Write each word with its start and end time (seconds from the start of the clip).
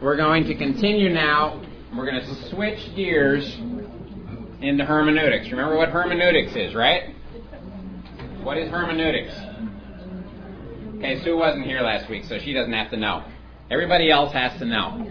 we're 0.00 0.16
going 0.16 0.44
to 0.44 0.54
continue 0.54 1.08
now. 1.08 1.62
We're 1.96 2.10
going 2.10 2.20
to 2.20 2.50
switch 2.50 2.94
gears 2.94 3.56
into 4.60 4.84
hermeneutics. 4.84 5.50
Remember 5.50 5.76
what 5.76 5.88
hermeneutics 5.88 6.54
is, 6.54 6.74
right? 6.74 7.14
What 8.42 8.58
is 8.58 8.70
hermeneutics? 8.70 9.34
Okay, 10.98 11.22
Sue 11.24 11.36
wasn't 11.36 11.64
here 11.64 11.80
last 11.80 12.10
week, 12.10 12.24
so 12.24 12.38
she 12.38 12.52
doesn't 12.52 12.72
have 12.72 12.90
to 12.90 12.96
know. 12.96 13.24
Everybody 13.70 14.10
else 14.10 14.32
has 14.32 14.58
to 14.60 14.64
know. 14.64 15.04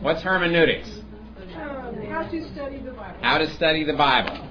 What's 0.00 0.22
hermeneutics? 0.22 0.88
Um, 1.56 2.06
how 2.08 2.28
to 2.30 2.52
study 2.52 2.80
the 2.80 2.92
Bible. 2.92 3.18
How 3.22 3.38
to 3.38 3.54
study 3.54 3.84
the 3.84 3.94
Bible. 3.94 4.48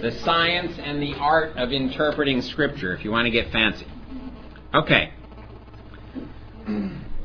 The 0.00 0.12
science 0.24 0.78
and 0.82 1.02
the 1.02 1.14
art 1.14 1.56
of 1.56 1.70
interpreting 1.70 2.42
Scripture, 2.42 2.94
if 2.94 3.04
you 3.04 3.10
want 3.10 3.26
to 3.26 3.30
get 3.30 3.52
fancy. 3.52 3.86
Okay. 4.74 5.12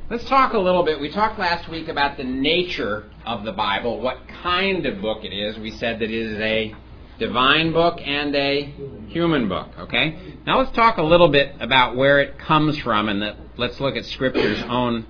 Let's 0.08 0.26
talk 0.26 0.54
a 0.54 0.60
little 0.60 0.84
bit. 0.84 1.00
We 1.00 1.10
talked 1.10 1.40
last 1.40 1.68
week 1.68 1.88
about 1.88 2.16
the 2.16 2.24
nature 2.24 3.06
of 3.26 3.44
the 3.44 3.52
Bible, 3.52 4.00
what 4.00 4.20
kind 4.44 4.86
of 4.86 5.02
book 5.02 5.24
it 5.24 5.34
is. 5.34 5.58
We 5.58 5.72
said 5.72 5.98
that 5.98 6.12
it 6.12 6.12
is 6.12 6.40
a 6.40 6.76
divine 7.18 7.74
book 7.74 8.00
and 8.06 8.36
a 8.36 8.72
human 9.08 9.50
book, 9.50 9.70
okay? 9.80 10.16
Now 10.46 10.60
let's 10.60 10.70
talk 10.74 10.98
a 10.98 11.02
little 11.02 11.30
bit 11.30 11.56
about 11.60 11.96
where 11.96 12.20
it 12.20 12.38
comes 12.38 12.78
from 12.78 13.10
and 13.10 13.36
let's 13.58 13.80
look 13.80 13.96
at 13.96 14.06
scripture's 14.06 14.62
own 14.70 15.08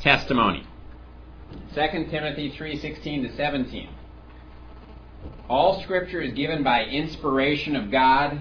testimony. 0.00 0.66
2 1.74 2.06
Timothy 2.10 2.52
3:16 2.52 3.28
to 3.28 3.36
17. 3.36 3.90
All 5.50 5.82
scripture 5.82 6.22
is 6.22 6.32
given 6.32 6.62
by 6.62 6.84
inspiration 6.84 7.76
of 7.76 7.90
God. 7.90 8.40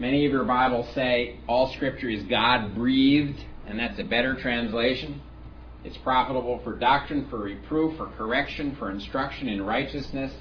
Many 0.00 0.26
of 0.26 0.32
your 0.32 0.42
Bibles 0.42 0.88
say 0.88 1.36
all 1.46 1.68
scripture 1.68 2.08
is 2.08 2.24
God 2.24 2.74
breathed 2.74 3.44
and 3.66 3.78
that's 3.78 3.98
a 3.98 4.04
better 4.04 4.34
translation. 4.34 5.20
It's 5.84 5.96
profitable 5.98 6.60
for 6.64 6.74
doctrine, 6.76 7.28
for 7.28 7.38
reproof, 7.38 7.96
for 7.96 8.06
correction, 8.06 8.74
for 8.76 8.90
instruction 8.90 9.48
in 9.48 9.64
righteousness, 9.64 10.32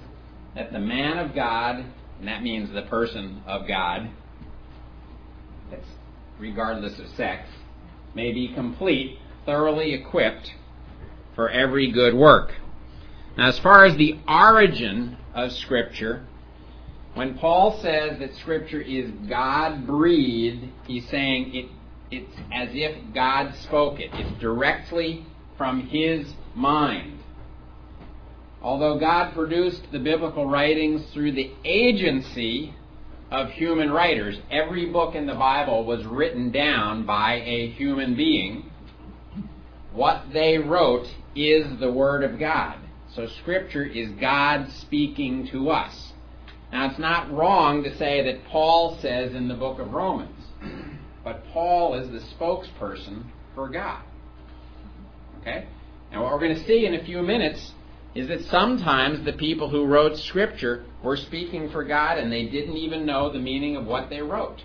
that 0.56 0.72
the 0.72 0.80
man 0.80 1.18
of 1.18 1.36
God, 1.36 1.86
and 2.20 2.28
that 2.28 2.44
means 2.44 2.72
the 2.72 2.84
person 2.84 3.44
of 3.46 3.68
God, 3.68 4.10
that's 5.70 5.88
regardless 6.40 6.98
of 7.00 7.08
sex, 7.10 7.50
may 8.16 8.32
be 8.32 8.54
complete, 8.54 9.20
thoroughly 9.46 9.94
equipped 9.94 10.54
for 11.36 11.50
every 11.50 11.92
good 11.92 12.14
work. 12.14 12.54
Now, 13.38 13.48
as 13.48 13.60
far 13.60 13.84
as 13.86 13.98
the 13.98 14.20
origin 14.28 15.18
of 15.34 15.52
Scripture, 15.52 16.26
when 17.16 17.38
Paul 17.38 17.80
says 17.82 18.20
that 18.20 18.36
Scripture 18.36 18.82
is 18.82 19.12
God 19.28 19.86
breathed, 19.86 20.66
he's 20.88 21.08
saying 21.10 21.56
it 21.56 21.66
it's 22.14 22.36
as 22.52 22.69
if 22.73 23.14
God 23.14 23.53
spoke 23.56 24.00
it. 24.00 24.11
It's 24.14 24.39
directly 24.39 25.25
from 25.58 25.88
His 25.88 26.28
mind. 26.56 27.19
Although 28.61 28.97
God 28.97 29.33
produced 29.33 29.92
the 29.92 30.00
biblical 30.00 30.45
writings 30.45 31.06
through 31.11 31.34
the 31.34 31.52
agency 31.66 32.73
of 33.30 33.50
human 33.50 33.91
writers, 33.91 34.39
every 34.50 34.86
book 34.86 35.16
in 35.16 35.25
the 35.25 35.34
Bible 35.34 35.84
was 35.84 36.06
written 36.06 36.52
down 36.52 37.06
by 37.06 37.41
a 37.41 37.69
human 37.72 38.16
being. 38.16 38.69
What 39.91 40.25
they 40.31 40.58
wrote 40.58 41.08
is 41.36 41.80
the 41.80 41.91
Word 41.91 42.23
of 42.23 42.39
God. 42.39 42.78
So 43.16 43.28
Scripture 43.41 43.84
is 43.84 44.09
God 44.11 44.69
speaking 44.72 45.47
to 45.47 45.69
us. 45.69 46.14
Now, 46.72 46.89
it's 46.89 47.00
not 47.00 47.31
wrong 47.31 47.84
to 47.84 47.95
say 47.97 48.23
that 48.23 48.45
Paul 48.45 48.97
says 49.00 49.36
in 49.36 49.47
the 49.47 49.53
book 49.53 49.80
of 49.80 49.94
Romans, 49.94 50.33
but 51.24 51.44
Paul 51.52 51.96
is 51.96 52.10
the 52.10 52.20
spokesperson 52.36 53.24
for 53.56 53.70
God. 53.70 54.04
Okay? 55.42 55.68
And 56.12 56.22
what 56.22 56.32
we're 56.32 56.40
going 56.40 56.56
to 56.56 56.66
see 56.66 56.86
in 56.86 56.96
a 56.96 57.04
few 57.04 57.22
minutes 57.22 57.72
is 58.16 58.28
that 58.28 58.42
sometimes 58.46 59.26
the 59.26 59.34
people 59.34 59.70
who 59.70 59.86
wrote 59.86 60.18
Scripture 60.18 60.86
were 61.04 61.18
speaking 61.18 61.70
for 61.72 61.84
God 61.84 62.18
and 62.18 62.32
they 62.32 62.46
didn't 62.46 62.78
even 62.78 63.06
know 63.06 63.32
the 63.32 63.40
meaning 63.40 63.75
of 63.75 63.86
what 63.86 64.09
they 64.09 64.22
wrote. 64.22 64.62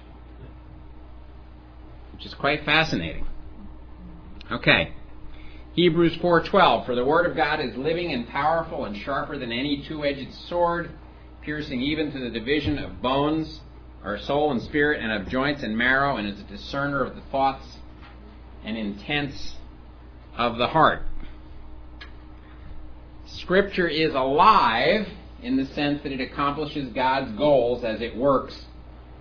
Which 2.13 2.27
is 2.27 2.35
quite 2.35 2.65
fascinating. 2.65 3.27
Okay. 4.51 4.93
Hebrews 5.75 6.17
4:12 6.19 6.87
For 6.87 6.95
the 6.95 7.05
word 7.05 7.27
of 7.27 7.37
God 7.37 7.61
is 7.61 7.77
living 7.77 8.13
and 8.13 8.29
powerful 8.29 8.85
and 8.85 8.97
sharper 8.97 9.39
than 9.39 9.53
any 9.53 9.85
two-edged 9.87 10.35
sword, 10.35 10.91
piercing 11.43 11.81
even 11.81 12.11
to 12.13 12.19
the 12.19 12.31
division 12.31 12.79
of 12.79 13.01
bones 13.01 13.61
our 14.05 14.19
soul 14.19 14.51
and 14.51 14.63
spirit, 14.63 15.01
and 15.03 15.13
of 15.13 15.29
joints 15.29 15.63
and 15.63 15.77
marrow, 15.77 16.17
and 16.17 16.29
is 16.29 16.41
a 16.41 16.45
discerner 16.45 17.03
of 17.03 17.15
the 17.15 17.23
thoughts 17.31 17.79
and 18.65 18.77
intents 18.77 19.57
of 20.37 20.57
the 20.57 20.69
heart. 20.69 21.03
Scripture 23.27 23.89
is 23.89 24.15
alive 24.15 25.09
in 25.43 25.57
the 25.57 25.67
sense 25.67 26.03
that 26.03 26.13
it 26.13 26.21
accomplishes 26.21 26.93
God's 26.93 27.37
goals 27.37 27.85
as 27.85 28.01
it 28.01 28.17
works 28.17 28.67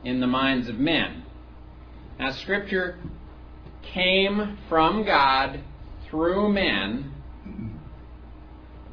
in 0.03 0.19
the 0.19 0.27
minds 0.27 0.69
of 0.69 0.77
men. 0.77 1.23
Now, 2.19 2.31
Scripture 2.31 2.97
came 3.81 4.57
from 4.69 5.05
God 5.05 5.59
through 6.09 6.49
men, 6.51 7.11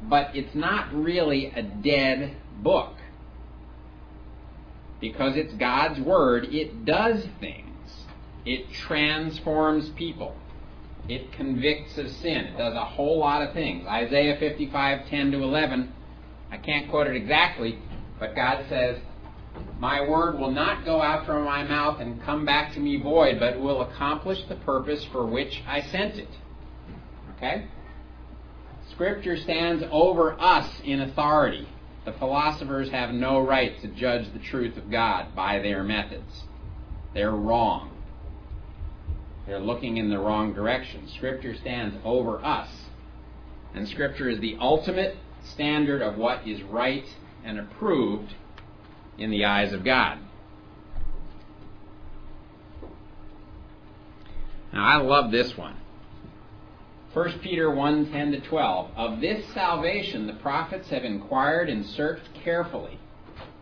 but 0.03 0.35
it's 0.35 0.53
not 0.53 0.93
really 0.93 1.47
a 1.47 1.63
dead 1.63 2.35
book 2.61 2.94
because 5.11 5.35
it's 5.35 5.53
God's 5.53 5.99
Word, 5.99 6.45
it 6.45 6.83
does 6.83 7.27
things. 7.39 8.05
It 8.43 8.71
transforms 8.71 9.89
people. 9.89 10.35
It 11.07 11.31
convicts 11.31 11.97
of 11.99 12.09
sin. 12.09 12.45
It 12.45 12.57
does 12.57 12.73
a 12.73 12.83
whole 12.83 13.19
lot 13.19 13.43
of 13.43 13.53
things. 13.53 13.85
Isaiah 13.87 14.37
55, 14.39 15.07
10 15.07 15.31
to 15.31 15.43
11, 15.43 15.93
I 16.51 16.57
can't 16.57 16.89
quote 16.89 17.07
it 17.07 17.15
exactly, 17.15 17.77
but 18.19 18.35
God 18.35 18.65
says, 18.67 18.97
My 19.79 20.01
word 20.01 20.39
will 20.39 20.51
not 20.51 20.85
go 20.85 21.01
out 21.01 21.27
from 21.27 21.45
my 21.45 21.63
mouth 21.63 21.99
and 21.99 22.21
come 22.23 22.43
back 22.43 22.73
to 22.73 22.79
me 22.79 22.97
void, 22.97 23.39
but 23.39 23.59
will 23.59 23.81
accomplish 23.81 24.39
the 24.49 24.55
purpose 24.55 25.05
for 25.11 25.25
which 25.25 25.61
I 25.67 25.81
sent 25.81 26.15
it. 26.15 26.29
Okay? 27.37 27.67
Scripture 28.89 29.37
stands 29.37 29.83
over 29.91 30.39
us 30.39 30.67
in 30.83 31.01
authority. 31.01 31.67
The 32.05 32.13
philosophers 32.13 32.91
have 32.91 33.13
no 33.13 33.39
right 33.39 33.81
to 33.81 33.87
judge 33.87 34.31
the 34.31 34.39
truth 34.39 34.77
of 34.77 34.91
God 34.91 35.35
by 35.35 35.59
their 35.59 35.83
methods. 35.83 36.43
They're 37.15 37.31
wrong. 37.31 37.91
They're 39.47 39.59
looking 39.59 39.97
in 39.97 40.09
the 40.09 40.19
wrong 40.19 40.53
direction. 40.53 41.07
Scripture 41.07 41.55
stands 41.55 41.95
over 42.03 42.43
us. 42.45 42.69
And 43.73 43.87
Scripture 43.87 44.29
is 44.29 44.39
the 44.39 44.57
ultimate 44.59 45.17
standard 45.43 46.01
of 46.01 46.17
what 46.17 46.47
is 46.47 46.61
right 46.61 47.05
and 47.43 47.59
approved 47.59 48.33
in 49.17 49.31
the 49.31 49.45
eyes 49.45 49.73
of 49.73 49.83
God. 49.83 50.19
Now, 54.73 54.85
I 54.85 54.97
love 54.97 55.31
this 55.31 55.57
one. 55.57 55.77
1 57.15 57.39
Peter 57.39 57.71
1 57.71 58.11
10 58.11 58.31
to 58.33 58.41
12. 58.41 58.91
Of 58.97 59.21
this 59.21 59.45
salvation 59.53 60.27
the 60.27 60.33
prophets 60.33 60.89
have 60.89 61.05
inquired 61.05 61.69
and 61.69 61.85
searched 61.85 62.27
carefully, 62.43 62.99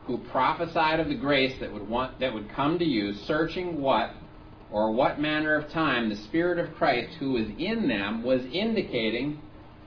who 0.07 0.17
prophesied 0.17 0.99
of 0.99 1.07
the 1.07 1.13
grace 1.13 1.53
that 1.59 1.71
would, 1.71 1.87
want, 1.87 2.19
that 2.19 2.33
would 2.33 2.49
come 2.49 2.79
to 2.79 2.83
you, 2.83 3.13
searching 3.13 3.79
what 3.79 4.15
or 4.71 4.91
what 4.91 5.21
manner 5.21 5.53
of 5.53 5.69
time 5.69 6.09
the 6.09 6.15
Spirit 6.15 6.57
of 6.57 6.73
Christ 6.73 7.13
who 7.19 7.33
was 7.33 7.45
in 7.59 7.87
them 7.87 8.23
was 8.23 8.41
indicating 8.51 9.39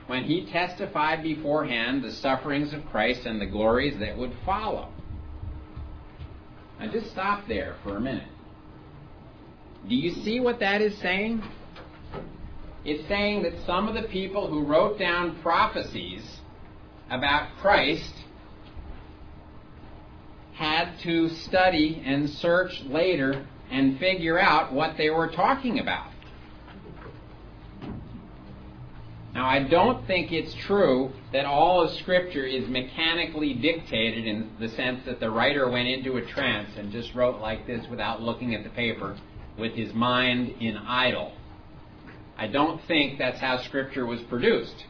when 0.06 0.22
he 0.22 0.47
testified 0.47 1.25
beforehand 1.25 2.05
the 2.05 2.12
sufferings 2.12 2.72
of 2.72 2.87
Christ 2.87 3.26
and 3.26 3.41
the 3.41 3.47
glories 3.47 3.99
that 3.99 4.16
would 4.16 4.32
follow. 4.44 4.93
Now 6.78 6.87
just 6.93 7.10
stop 7.10 7.49
there 7.49 7.75
for 7.82 7.97
a 7.97 8.00
minute. 8.00 8.28
Do 9.88 9.97
you 9.97 10.12
see 10.22 10.38
what 10.38 10.60
that 10.60 10.81
is 10.81 10.97
saying? 10.99 11.43
It's 12.88 13.06
saying 13.08 13.42
that 13.42 13.52
some 13.66 13.88
of 13.88 14.00
the 14.00 14.08
people 14.08 14.47
who 14.47 14.62
wrote 14.62 14.97
down 14.97 15.43
prophecies 15.43 16.22
about 17.11 17.49
Christ 17.61 18.12
had 20.55 20.96
to 21.00 21.28
study 21.31 22.00
and 22.06 22.31
search 22.31 22.84
later 22.84 23.44
and 23.72 23.99
figure 23.99 24.38
out 24.38 24.72
what 24.72 24.96
they 24.96 25.11
were 25.11 25.26
talking 25.26 25.81
about. 25.81 26.12
Now, 29.34 29.46
I 29.49 29.64
don't 29.64 30.06
think 30.06 30.31
it's 30.31 30.55
true 30.55 31.11
that 31.32 31.44
all 31.44 31.82
of 31.82 31.90
Scripture 31.99 32.46
is 32.46 32.69
mechanically 32.69 33.52
dictated 33.52 34.28
in 34.28 34.52
the 34.61 34.69
sense 34.69 35.05
that 35.06 35.19
the 35.19 35.28
writer 35.28 35.69
went 35.69 35.88
into 35.88 36.19
a 36.19 36.25
trance 36.25 36.70
and 36.78 36.93
just 36.93 37.16
wrote 37.16 37.40
like 37.40 37.66
this 37.66 37.84
without 37.90 38.22
looking 38.22 38.55
at 38.55 38.62
the 38.62 38.70
paper 38.70 39.19
with 39.58 39.72
his 39.72 39.93
mind 39.93 40.55
in 40.61 40.76
idle. 40.76 41.32
I 42.38 42.47
don't 42.47 42.81
think 42.87 43.19
that's 43.19 43.41
how 43.41 43.62
Scripture 43.62 44.06
was 44.06 44.21
produced. 44.23 44.85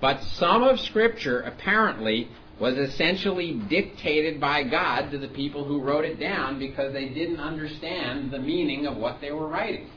But 0.00 0.22
some 0.22 0.62
of 0.62 0.80
Scripture 0.80 1.40
apparently 1.40 2.28
was 2.60 2.76
essentially 2.76 3.54
dictated 3.68 4.40
by 4.40 4.62
God 4.62 5.10
to 5.10 5.18
the 5.18 5.28
people 5.28 5.64
who 5.64 5.80
wrote 5.80 6.04
it 6.04 6.20
down 6.20 6.58
because 6.58 6.92
they 6.92 7.08
didn't 7.08 7.40
understand 7.40 8.30
the 8.30 8.38
meaning 8.38 8.86
of 8.86 8.96
what 8.96 9.20
they 9.20 9.32
were 9.32 9.48
writing. 9.48 9.90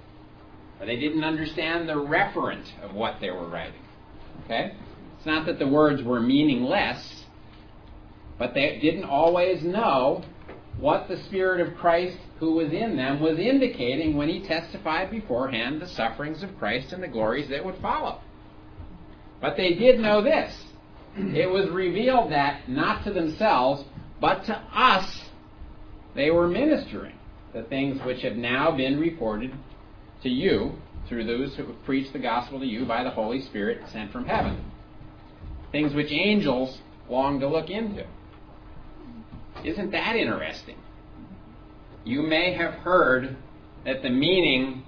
Or 0.79 0.85
they 0.85 0.95
didn't 0.95 1.23
understand 1.23 1.87
the 1.87 1.93
referent 1.93 2.65
of 2.81 2.93
what 2.93 3.19
they 3.19 3.31
were 3.31 3.47
writing. 3.47 3.81
Okay? 4.45 4.75
It's 5.17 5.25
not 5.25 5.45
that 5.47 5.59
the 5.59 5.67
words 5.67 6.03
were 6.03 6.19
meaningless, 6.19 7.25
but 8.37 8.53
they 8.53 8.79
didn't 8.79 9.05
always 9.05 9.63
know 9.63 10.23
what 10.79 11.07
the 11.07 11.17
Spirit 11.23 11.65
of 11.65 11.75
Christ 11.77 12.17
who 12.39 12.53
was 12.53 12.71
in 12.71 12.97
them 12.97 13.21
was 13.21 13.39
indicating 13.39 14.17
when 14.17 14.27
he 14.27 14.45
testified 14.45 15.09
beforehand 15.09 15.81
the 15.81 15.87
sufferings 15.87 16.43
of 16.43 16.57
Christ 16.57 16.91
and 16.91 17.01
the 17.01 17.07
glories 17.07 17.49
that 17.49 17.63
would 17.63 17.77
follow. 17.81 18.19
But 19.41 19.57
they 19.57 19.73
did 19.73 19.99
know 19.99 20.21
this. 20.21 20.53
It 21.17 21.49
was 21.49 21.69
revealed 21.69 22.31
that 22.31 22.67
not 22.67 23.05
to 23.05 23.13
themselves, 23.13 23.85
but 24.19 24.43
to 24.45 24.53
us, 24.53 25.23
they 26.13 26.29
were 26.29 26.47
ministering 26.47 27.17
the 27.53 27.63
things 27.63 28.01
which 28.03 28.21
have 28.23 28.35
now 28.35 28.75
been 28.75 28.99
reported 28.99 29.53
to 30.23 30.29
you 30.29 30.73
through 31.07 31.25
those 31.25 31.55
who 31.55 31.73
preach 31.85 32.11
the 32.11 32.19
gospel 32.19 32.59
to 32.59 32.65
you 32.65 32.85
by 32.85 33.03
the 33.03 33.09
Holy 33.09 33.41
Spirit 33.41 33.81
sent 33.91 34.11
from 34.11 34.25
heaven. 34.25 34.71
Things 35.71 35.93
which 35.93 36.11
angels 36.11 36.79
long 37.09 37.39
to 37.39 37.47
look 37.47 37.69
into. 37.69 38.05
Isn't 39.63 39.91
that 39.91 40.15
interesting? 40.15 40.77
You 42.03 42.21
may 42.21 42.53
have 42.53 42.73
heard 42.73 43.37
that 43.85 44.01
the 44.03 44.09
meaning 44.09 44.83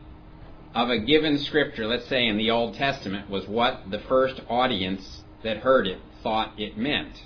of 0.76 0.90
a 0.90 1.00
given 1.00 1.40
scripture, 1.40 1.88
let's 1.88 2.08
say 2.08 2.28
in 2.28 2.38
the 2.38 2.52
Old 2.52 2.76
Testament, 2.76 3.30
was 3.30 3.48
what 3.48 3.90
the 3.90 4.00
first 4.00 4.42
audience 4.50 5.22
that 5.44 5.58
heard 5.58 5.88
it 5.88 6.00
thought 6.22 6.60
it 6.60 6.78
meant. 6.78 7.24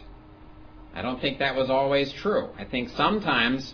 I 0.94 1.02
don't 1.02 1.20
think 1.20 1.40
that 1.40 1.56
was 1.56 1.70
always 1.70 2.12
true. 2.14 2.50
I 2.58 2.66
think 2.66 2.90
sometimes 2.90 3.74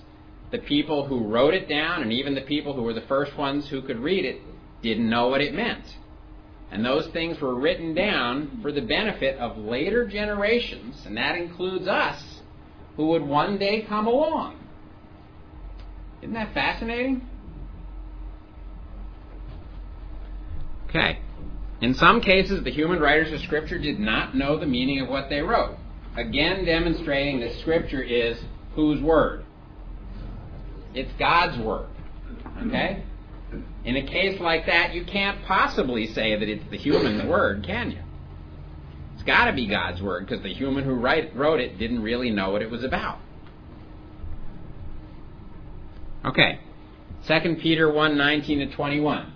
the 0.51 0.59
people 0.59 1.05
who 1.05 1.27
wrote 1.27 1.53
it 1.53 1.67
down 1.67 2.01
and 2.01 2.13
even 2.13 2.35
the 2.35 2.41
people 2.41 2.73
who 2.73 2.83
were 2.83 2.93
the 2.93 3.01
first 3.01 3.35
ones 3.37 3.67
who 3.69 3.81
could 3.81 3.99
read 3.99 4.25
it 4.25 4.41
didn't 4.81 5.09
know 5.09 5.27
what 5.27 5.41
it 5.41 5.53
meant. 5.53 5.85
And 6.71 6.85
those 6.85 7.07
things 7.07 7.39
were 7.39 7.55
written 7.55 7.93
down 7.93 8.59
for 8.61 8.71
the 8.71 8.81
benefit 8.81 9.37
of 9.39 9.57
later 9.57 10.05
generations, 10.07 11.01
and 11.05 11.15
that 11.17 11.35
includes 11.35 11.87
us, 11.87 12.36
who 12.97 13.07
would 13.07 13.21
one 13.21 13.57
day 13.57 13.85
come 13.87 14.07
along. 14.07 14.59
Isn't 16.21 16.33
that 16.33 16.53
fascinating? 16.53 17.27
Okay. 20.89 21.19
In 21.79 21.93
some 21.93 22.21
cases, 22.21 22.63
the 22.63 22.71
human 22.71 22.99
writers 22.99 23.31
of 23.31 23.39
Scripture 23.41 23.77
did 23.77 23.99
not 23.99 24.35
know 24.35 24.57
the 24.57 24.65
meaning 24.65 24.99
of 24.99 25.09
what 25.09 25.29
they 25.29 25.41
wrote. 25.41 25.77
Again, 26.15 26.65
demonstrating 26.65 27.39
that 27.41 27.53
Scripture 27.59 28.01
is 28.01 28.39
whose 28.73 28.99
word? 29.01 29.45
It's 30.95 31.11
God's 31.19 31.59
word. 31.59 31.87
Okay? 32.65 33.03
In 33.85 33.95
a 33.95 34.07
case 34.07 34.41
like 34.41 34.65
that, 34.65 34.93
you 34.93 35.05
can't 35.05 35.45
possibly 35.45 36.07
say 36.07 36.37
that 36.37 36.49
it's 36.49 36.63
the 36.71 36.77
human 36.77 37.29
word, 37.29 37.63
can 37.63 37.91
you? 37.91 37.99
Got 39.27 39.45
to 39.45 39.53
be 39.53 39.67
God's 39.67 40.01
word 40.01 40.25
because 40.25 40.41
the 40.41 40.53
human 40.53 40.85
who 40.85 40.93
write, 40.93 41.35
wrote 41.35 41.59
it 41.59 41.77
didn't 41.77 42.01
really 42.01 42.31
know 42.31 42.51
what 42.51 42.61
it 42.61 42.71
was 42.71 42.85
about. 42.85 43.19
Okay. 46.23 46.59
2 47.27 47.57
Peter 47.61 47.91
1 47.91 48.17
19 48.17 48.59
to 48.59 48.75
21. 48.75 49.33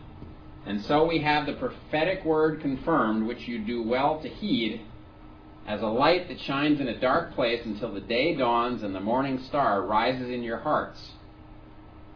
And 0.66 0.82
so 0.86 1.06
we 1.06 1.20
have 1.20 1.46
the 1.46 1.54
prophetic 1.54 2.24
word 2.24 2.62
confirmed, 2.62 3.28
which 3.28 3.48
you 3.48 3.60
do 3.60 3.84
well 3.84 4.22
to 4.22 4.30
heed, 4.30 4.82
as 5.68 5.82
a 5.82 5.88
light 5.88 6.30
that 6.30 6.40
shines 6.40 6.80
in 6.80 6.88
a 6.88 7.00
dark 7.00 7.34
place 7.34 7.62
until 7.66 7.94
the 7.94 8.00
day 8.00 8.36
dawns 8.36 8.84
and 8.84 8.96
the 8.96 9.00
morning 9.00 9.44
star 9.48 9.82
rises 9.82 10.30
in 10.30 10.42
your 10.42 10.60
hearts. 10.60 11.12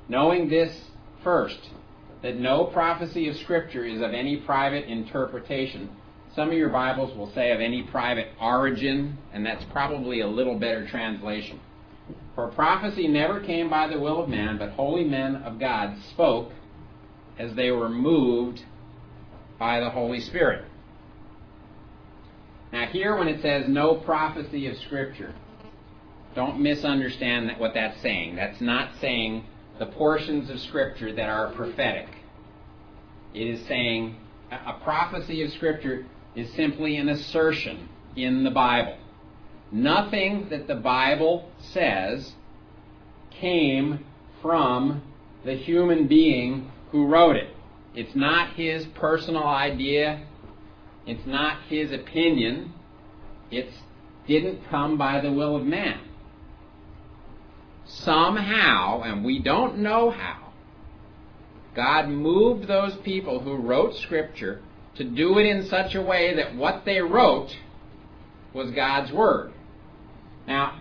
Knowing 0.08 0.48
this 0.50 0.74
first, 1.24 1.60
that 2.22 2.38
no 2.38 2.66
prophecy 2.66 3.28
of 3.28 3.36
Scripture 3.38 3.84
is 3.84 4.02
of 4.02 4.14
any 4.14 4.38
private 4.38 4.86
interpretation. 4.86 5.90
Some 6.36 6.50
of 6.50 6.56
your 6.56 6.70
Bibles 6.70 7.16
will 7.16 7.32
say 7.32 7.52
of 7.52 7.62
any 7.62 7.84
private 7.84 8.28
origin, 8.42 9.18
and 9.32 9.46
that's 9.46 9.64
probably 9.72 10.20
a 10.20 10.28
little 10.28 10.60
better 10.60 10.86
translation. 10.86 11.62
For 12.36 12.50
prophecy 12.50 13.08
never 13.08 13.40
came 13.40 13.70
by 13.70 13.88
the 13.88 13.98
will 13.98 14.22
of 14.22 14.28
man, 14.28 14.58
but 14.58 14.72
holy 14.72 15.06
men 15.06 15.38
of 15.38 15.60
God 15.60 15.98
spoke 16.10 16.52
as 17.40 17.56
they 17.56 17.72
were 17.72 17.88
moved 17.88 18.66
by 19.58 19.80
the 19.80 19.90
Holy 19.90 20.20
Spirit. 20.20 20.66
Now, 22.74 22.88
here 22.88 23.16
when 23.16 23.30
it 23.30 23.42
says 23.42 23.70
no 23.70 23.96
prophecy 23.96 24.68
of 24.68 24.76
Scripture, 24.80 25.34
don't 26.36 26.60
misunderstand 26.60 27.50
what 27.60 27.74
that's 27.74 28.02
saying. 28.02 28.36
That's 28.36 28.60
not 28.60 28.92
saying 29.00 29.46
the 29.80 29.86
portions 29.86 30.50
of 30.50 30.60
Scripture 30.60 31.14
that 31.14 31.30
are 31.30 31.54
prophetic. 31.54 32.10
It 33.34 33.48
is 33.48 33.66
saying 33.68 34.18
a 34.52 34.74
prophecy 34.84 35.42
of 35.42 35.54
Scripture 35.54 36.06
is 36.36 36.52
simply 36.54 36.98
an 36.98 37.10
assertion 37.10 37.90
in 38.16 38.44
the 38.44 38.52
Bible. 38.52 38.98
Nothing 39.72 40.50
that 40.50 40.68
the 40.68 40.76
Bible 40.76 41.50
says 41.60 42.34
came 43.32 44.06
from 44.42 45.02
the 45.44 45.56
human 45.56 46.08
being 46.08 46.72
who 46.92 47.08
wrote 47.08 47.36
it. 47.36 47.50
It's 47.94 48.16
not 48.16 48.54
his 48.56 48.86
personal 48.86 49.44
idea. 49.44 50.26
It's 51.06 51.26
not 51.26 51.64
his 51.70 51.92
opinion. 51.92 52.74
It 53.52 53.70
didn't 54.28 54.70
come 54.70 54.98
by 54.98 55.22
the 55.22 55.32
will 55.32 55.56
of 55.56 55.64
man. 55.64 56.00
Somehow, 57.86 59.04
and 59.04 59.24
we 59.24 59.40
don't 59.40 59.78
know 59.78 60.10
how, 60.10 60.54
God 61.76 62.08
moved 62.10 62.68
those 62.68 62.96
people 62.98 63.40
who 63.40 63.56
wrote 63.56 63.96
Scripture 63.96 64.62
to 64.98 65.04
do 65.04 65.38
it 65.40 65.46
in 65.46 65.68
such 65.68 65.96
a 65.96 66.02
way 66.02 66.36
that 66.36 66.56
what 66.56 66.84
they 66.86 67.02
wrote 67.02 67.56
was 68.54 68.72
God's 68.72 69.12
Word. 69.12 69.54
Now, 70.48 70.80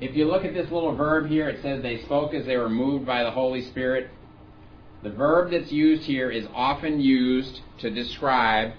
if 0.00 0.16
you 0.16 0.26
look 0.26 0.44
at 0.44 0.54
this 0.54 0.70
little 0.70 0.94
verb 0.94 1.26
here, 1.26 1.48
it 1.48 1.60
says 1.62 1.82
they 1.82 2.02
spoke 2.02 2.32
as 2.32 2.46
they 2.46 2.56
were 2.56 2.70
moved 2.70 3.04
by 3.04 3.22
the 3.22 3.30
Holy 3.30 3.62
Spirit. 3.62 4.10
The 5.02 5.10
verb 5.10 5.50
that's 5.50 5.70
used 5.70 6.04
here 6.04 6.30
is 6.30 6.46
often 6.54 7.00
used 7.00 7.60
to 7.80 7.90
describe 7.90 8.72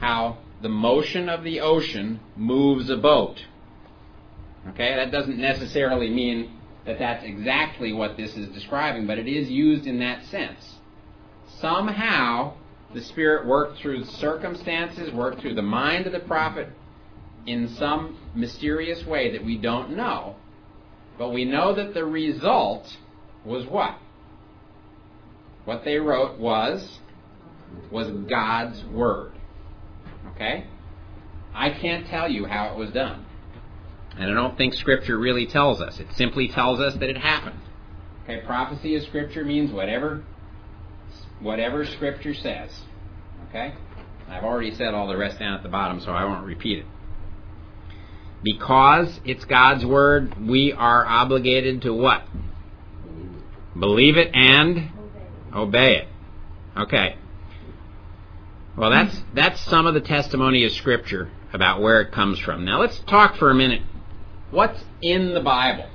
how 0.00 0.38
the 0.62 0.68
motion 0.68 1.28
of 1.28 1.44
the 1.44 1.60
ocean 1.60 2.20
moves 2.36 2.90
a 2.90 2.96
boat. 2.96 3.44
Okay, 4.68 4.94
that 4.96 5.10
doesn't 5.10 5.38
necessarily 5.38 6.10
mean 6.10 6.58
that 6.84 6.98
that's 6.98 7.24
exactly 7.24 7.92
what 7.92 8.16
this 8.16 8.36
is 8.36 8.48
describing, 8.50 9.06
but 9.06 9.18
it 9.18 9.28
is 9.28 9.48
used 9.48 9.86
in 9.86 9.98
that 10.00 10.24
sense. 10.26 10.76
Somehow, 11.60 12.54
the 12.94 13.02
Spirit 13.02 13.46
worked 13.46 13.78
through 13.80 14.04
circumstances, 14.04 15.12
worked 15.12 15.40
through 15.40 15.54
the 15.54 15.62
mind 15.62 16.06
of 16.06 16.12
the 16.12 16.20
prophet 16.20 16.68
in 17.46 17.68
some 17.76 18.18
mysterious 18.34 19.04
way 19.06 19.32
that 19.32 19.44
we 19.44 19.58
don't 19.58 19.96
know. 19.96 20.36
But 21.18 21.30
we 21.30 21.44
know 21.44 21.74
that 21.74 21.94
the 21.94 22.04
result 22.04 22.96
was 23.44 23.66
what? 23.66 23.98
What 25.64 25.84
they 25.84 25.96
wrote 25.96 26.38
was 26.38 26.98
was 27.90 28.08
God's 28.28 28.82
word. 28.84 29.32
Okay? 30.34 30.66
I 31.54 31.70
can't 31.70 32.06
tell 32.06 32.30
you 32.30 32.46
how 32.46 32.72
it 32.72 32.78
was 32.78 32.90
done. 32.90 33.26
And 34.16 34.30
I 34.30 34.34
don't 34.34 34.56
think 34.56 34.74
Scripture 34.74 35.18
really 35.18 35.46
tells 35.46 35.80
us. 35.80 36.00
It 36.00 36.06
simply 36.14 36.48
tells 36.48 36.80
us 36.80 36.94
that 36.94 37.08
it 37.08 37.18
happened. 37.18 37.60
Okay, 38.24 38.40
prophecy 38.46 38.96
of 38.96 39.02
Scripture 39.04 39.44
means 39.44 39.70
whatever 39.70 40.22
whatever 41.40 41.84
Scripture 41.84 42.34
says. 42.34 42.70
Okay? 43.48 43.74
I've 44.28 44.44
already 44.44 44.74
said 44.74 44.94
all 44.94 45.08
the 45.08 45.16
rest 45.16 45.38
down 45.38 45.54
at 45.54 45.62
the 45.62 45.68
bottom, 45.68 46.00
so 46.00 46.12
I 46.12 46.24
won't 46.24 46.44
repeat 46.44 46.78
it. 46.78 46.86
Because 48.42 49.20
it's 49.24 49.44
God's 49.44 49.84
Word, 49.84 50.34
we 50.46 50.72
are 50.72 51.04
obligated 51.04 51.82
to 51.82 51.92
what? 51.92 52.22
Believe 53.78 54.16
it 54.16 54.34
and 54.34 54.90
obey 55.54 55.96
it. 55.96 56.08
Okay. 56.76 57.16
Well, 58.76 58.90
that's 58.90 59.20
that's 59.34 59.60
some 59.62 59.86
of 59.86 59.94
the 59.94 60.00
testimony 60.00 60.64
of 60.64 60.72
Scripture 60.72 61.30
about 61.52 61.80
where 61.80 62.00
it 62.00 62.12
comes 62.12 62.38
from. 62.38 62.64
Now 62.64 62.80
let's 62.80 63.00
talk 63.00 63.36
for 63.36 63.50
a 63.50 63.54
minute. 63.54 63.82
What's 64.50 64.84
in 65.02 65.34
the 65.34 65.40
Bible? 65.40 65.88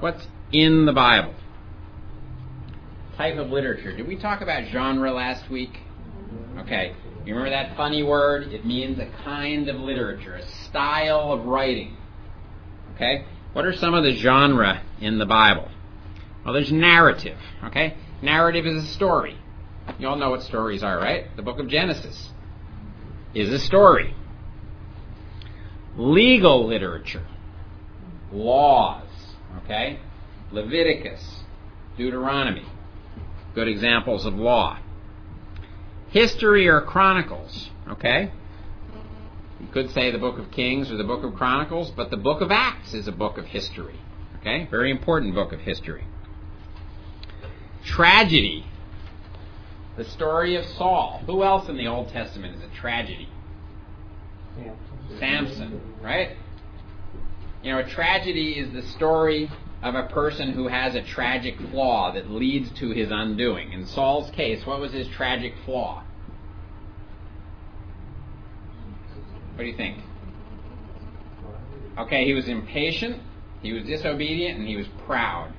What's 0.00 0.26
in 0.52 0.86
the 0.86 0.92
Bible? 0.92 1.34
Type 3.18 3.36
of 3.36 3.50
literature. 3.50 3.96
Did 3.96 4.06
we 4.06 4.16
talk 4.16 4.42
about 4.42 4.68
genre 4.68 5.12
last 5.12 5.50
week? 5.50 5.80
Okay. 6.56 6.94
You 7.26 7.34
remember 7.34 7.50
that 7.50 7.76
funny 7.76 8.04
word? 8.04 8.44
It 8.52 8.64
means 8.64 9.00
a 9.00 9.06
kind 9.24 9.68
of 9.68 9.74
literature, 9.76 10.36
a 10.36 10.46
style 10.46 11.32
of 11.32 11.44
writing. 11.44 11.96
Okay? 12.94 13.24
What 13.54 13.64
are 13.64 13.74
some 13.74 13.92
of 13.92 14.04
the 14.04 14.12
genre 14.14 14.82
in 15.00 15.18
the 15.18 15.26
Bible? 15.26 15.68
Well, 16.44 16.54
there's 16.54 16.70
narrative. 16.70 17.38
Okay? 17.64 17.96
Narrative 18.22 18.64
is 18.66 18.84
a 18.84 18.86
story. 18.86 19.36
You 19.98 20.06
all 20.06 20.16
know 20.16 20.30
what 20.30 20.42
stories 20.42 20.84
are, 20.84 20.96
right? 20.96 21.24
The 21.34 21.42
book 21.42 21.58
of 21.58 21.66
Genesis 21.66 22.30
is 23.34 23.52
a 23.52 23.58
story. 23.58 24.14
Legal 25.96 26.68
literature, 26.68 27.26
laws, 28.30 29.08
okay? 29.64 29.98
Leviticus, 30.52 31.40
Deuteronomy, 31.96 32.64
good 33.58 33.66
examples 33.66 34.24
of 34.24 34.34
law. 34.34 34.78
history 36.10 36.68
or 36.68 36.80
chronicles, 36.80 37.70
okay? 37.88 38.30
You 39.58 39.66
could 39.72 39.90
say 39.90 40.12
the 40.12 40.18
book 40.18 40.38
of 40.38 40.52
Kings 40.52 40.92
or 40.92 40.96
the 40.96 41.02
book 41.02 41.24
of 41.24 41.34
Chronicles, 41.34 41.90
but 41.90 42.10
the 42.10 42.16
book 42.16 42.40
of 42.40 42.52
Acts 42.52 42.94
is 42.94 43.08
a 43.08 43.12
book 43.12 43.36
of 43.36 43.46
history, 43.46 43.98
okay? 44.38 44.68
Very 44.70 44.92
important 44.92 45.34
book 45.34 45.52
of 45.52 45.58
history. 45.60 46.04
Tragedy. 47.84 48.64
The 49.96 50.04
story 50.04 50.54
of 50.54 50.64
Saul. 50.64 51.22
Who 51.26 51.42
else 51.42 51.68
in 51.68 51.76
the 51.76 51.88
Old 51.88 52.10
Testament 52.10 52.54
is 52.54 52.62
a 52.62 52.72
tragedy? 52.76 53.28
Samson, 55.18 55.80
right? 56.00 56.36
You 57.64 57.72
know, 57.72 57.78
a 57.80 57.88
tragedy 57.88 58.52
is 58.52 58.72
the 58.72 58.82
story 58.82 59.50
of 59.82 59.94
a 59.94 60.06
person 60.08 60.52
who 60.52 60.68
has 60.68 60.94
a 60.94 61.02
tragic 61.02 61.56
flaw 61.70 62.12
that 62.12 62.30
leads 62.30 62.70
to 62.80 62.90
his 62.90 63.10
undoing. 63.10 63.72
In 63.72 63.86
Saul's 63.86 64.30
case, 64.30 64.66
what 64.66 64.80
was 64.80 64.92
his 64.92 65.06
tragic 65.08 65.54
flaw? 65.64 66.02
What 69.54 69.64
do 69.64 69.70
you 69.70 69.76
think? 69.76 69.98
Okay, 71.96 72.24
he 72.24 72.34
was 72.34 72.48
impatient, 72.48 73.20
he 73.60 73.72
was 73.72 73.84
disobedient, 73.84 74.58
and 74.58 74.68
he 74.68 74.76
was 74.76 74.86
proud. 75.06 75.52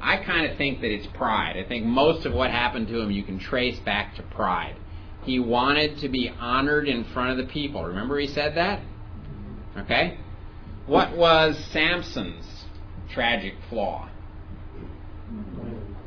I 0.00 0.22
kind 0.22 0.50
of 0.50 0.58
think 0.58 0.80
that 0.80 0.92
it's 0.92 1.06
pride. 1.14 1.56
I 1.56 1.66
think 1.66 1.86
most 1.86 2.26
of 2.26 2.34
what 2.34 2.50
happened 2.50 2.88
to 2.88 3.00
him 3.00 3.10
you 3.10 3.22
can 3.22 3.38
trace 3.38 3.78
back 3.80 4.16
to 4.16 4.22
pride. 4.22 4.76
He 5.22 5.38
wanted 5.38 5.98
to 5.98 6.08
be 6.08 6.28
honored 6.28 6.88
in 6.88 7.04
front 7.04 7.30
of 7.30 7.46
the 7.46 7.52
people. 7.52 7.84
Remember 7.84 8.18
he 8.18 8.26
said 8.26 8.56
that? 8.56 8.82
Okay? 9.78 10.18
What 10.86 11.16
was 11.16 11.56
Samson's 11.72 12.44
tragic 13.14 13.54
flaw? 13.70 14.08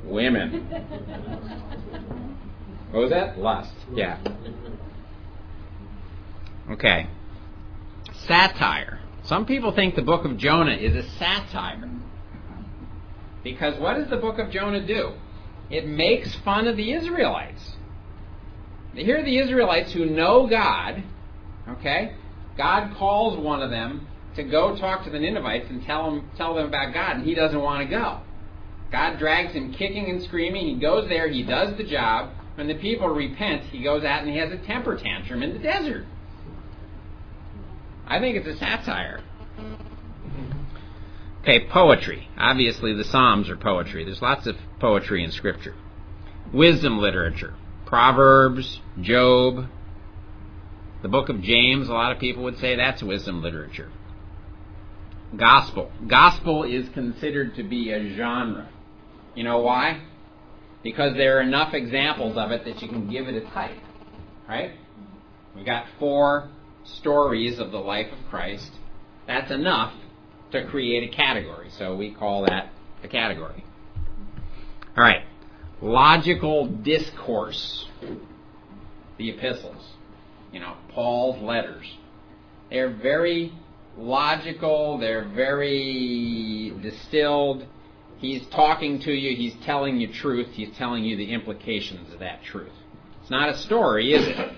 Women. 0.04 0.68
What 2.92 3.02
was 3.02 3.10
that? 3.10 3.40
Lust. 3.40 3.74
Yeah. 3.94 4.20
Okay. 6.70 7.08
Satire. 8.28 9.00
Some 9.24 9.46
people 9.46 9.72
think 9.74 9.96
the 9.96 10.02
book 10.02 10.26
of 10.26 10.38
Jonah 10.38 10.76
is 10.76 10.96
a 10.96 11.10
satire. 11.18 11.90
Because 13.44 13.80
what 13.80 13.96
does 13.96 14.10
the 14.10 14.18
book 14.18 14.40
of 14.40 14.52
Jonah 14.52 14.86
do? 14.86 15.14
It 15.70 15.86
makes 15.86 16.34
fun 16.36 16.68
of 16.68 16.78
the 16.78 16.94
Israelites. 16.94 17.74
Here 18.94 19.20
are 19.20 19.24
the 19.24 19.38
Israelites 19.38 19.92
who 19.92 20.06
know 20.06 20.48
God, 20.48 21.04
okay? 21.70 22.16
God 22.58 22.96
calls 22.98 23.38
one 23.38 23.62
of 23.62 23.70
them 23.70 24.08
to 24.38 24.44
go 24.44 24.77
talk 24.77 25.03
to 25.03 25.10
the 25.10 25.20
Ninevites 25.20 25.70
and 25.70 25.84
tell 25.86 26.10
them, 26.10 26.29
tell 26.38 26.56
them 26.56 26.67
about 26.67 26.94
God, 26.94 27.17
and 27.17 27.25
he 27.25 27.36
doesn't 27.36 27.60
want 27.60 27.88
to 27.88 27.89
go. 27.89 28.22
God 28.91 29.20
drags 29.20 29.53
him 29.53 29.74
kicking 29.74 30.10
and 30.10 30.24
screaming. 30.24 30.67
He 30.67 30.79
goes 30.79 31.10
there, 31.10 31.29
he 31.29 31.44
does 31.44 31.75
the 31.77 31.84
job. 31.84 32.32
When 32.56 32.67
the 32.67 32.75
people 32.75 33.10
repent, 33.10 33.63
he 33.63 33.84
goes 33.84 34.03
out 34.03 34.24
and 34.24 34.32
he 34.32 34.38
has 34.38 34.51
a 34.51 34.58
temper 34.65 34.98
tantrum 34.98 35.44
in 35.44 35.53
the 35.53 35.60
desert. 35.60 36.06
I 38.08 38.20
think 38.20 38.38
it's 38.38 38.48
a 38.48 38.58
satire. 38.58 39.22
Okay, 41.41 41.67
poetry. 41.67 42.27
Obviously, 42.38 42.96
the 42.96 43.03
Psalms 43.03 43.50
are 43.50 43.58
poetry. 43.58 44.06
There's 44.06 44.22
lots 44.22 44.48
of 44.48 44.56
poetry 44.79 45.24
in 45.24 45.32
Scripture. 45.32 45.75
Wisdom 46.53 47.00
literature. 47.00 47.53
Proverbs, 47.86 48.82
Job, 49.01 49.67
the 51.01 51.08
book 51.08 51.29
of 51.29 51.41
James, 51.41 51.89
a 51.89 51.94
lot 51.94 52.12
of 52.12 52.20
people 52.20 52.44
would 52.44 52.58
say 52.58 52.75
that's 52.75 53.03
wisdom 53.03 53.41
literature. 53.41 53.91
Gospel. 55.36 55.91
Gospel 56.07 56.63
is 56.63 56.88
considered 56.89 57.55
to 57.55 57.63
be 57.63 57.91
a 57.91 58.15
genre. 58.15 58.69
You 59.36 59.43
know 59.43 59.60
why? 59.60 60.01
Because 60.84 61.15
there 61.15 61.38
are 61.38 61.41
enough 61.41 61.74
examples 61.74 62.38
of 62.38 62.51
it 62.51 62.63
that 62.65 62.81
you 62.81 62.88
can 62.88 63.10
give 63.10 63.27
it 63.27 63.36
a 63.36 63.46
type. 63.51 63.77
Right? 64.48 64.72
We've 65.55 65.65
got 65.65 65.86
four 66.00 66.50
stories 66.84 67.60
of 67.60 67.72
the 67.72 67.79
life 67.79 68.07
of 68.12 68.29
Christ. 68.29 68.72
That's 69.27 69.51
enough 69.51 69.93
to 70.51 70.65
create 70.67 71.12
a 71.12 71.15
category. 71.15 71.69
So 71.77 71.96
we 71.96 72.13
call 72.13 72.46
that 72.46 72.69
a 73.03 73.07
category. 73.07 73.65
All 74.96 75.03
right. 75.03 75.25
Logical 75.81 76.67
discourse. 76.67 77.88
The 79.17 79.29
epistles. 79.29 79.84
You 80.51 80.62
know, 80.62 80.77
Paul's 80.93 81.41
letters. 81.41 81.86
They're 82.69 82.93
very 82.93 83.53
logical, 83.98 84.98
they're 84.98 85.27
very 85.27 86.74
distilled. 86.82 87.66
He's 88.18 88.46
talking 88.48 89.00
to 89.01 89.12
you, 89.12 89.36
he's 89.36 89.56
telling 89.66 90.00
you 90.00 90.12
truth, 90.12 90.48
he's 90.54 90.75
telling 90.77 91.04
you 91.04 91.18
the 91.18 91.32
implications 91.32 92.13
of 92.13 92.20
that 92.20 92.44
truth. 92.44 92.72
It's 93.22 93.30
not 93.30 93.50
a 93.50 93.58
story, 93.58 94.13
is 94.13 94.27
it? 94.27 94.54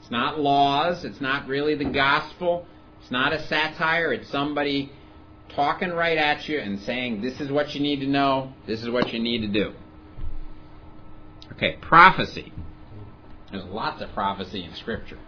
It's 0.00 0.10
not 0.10 0.38
laws, 0.38 1.04
it's 1.04 1.20
not 1.20 1.48
really 1.48 1.74
the 1.74 1.90
gospel, 1.90 2.66
it's 3.00 3.10
not 3.10 3.32
a 3.32 3.46
satire, 3.46 4.12
it's 4.12 4.30
somebody 4.30 4.92
talking 5.54 5.90
right 5.90 6.18
at 6.18 6.48
you 6.48 6.58
and 6.58 6.80
saying, 6.80 7.22
This 7.22 7.40
is 7.40 7.50
what 7.50 7.74
you 7.74 7.80
need 7.80 8.00
to 8.00 8.06
know, 8.06 8.52
this 8.66 8.82
is 8.82 8.90
what 8.90 9.12
you 9.12 9.18
need 9.18 9.40
to 9.40 9.48
do. 9.48 9.72
Okay, 11.52 11.76
prophecy. 11.80 12.52
There's 13.50 13.64
lots 13.64 14.02
of 14.02 14.12
prophecy 14.12 14.64
in 14.64 14.74
Scripture. 14.74 15.18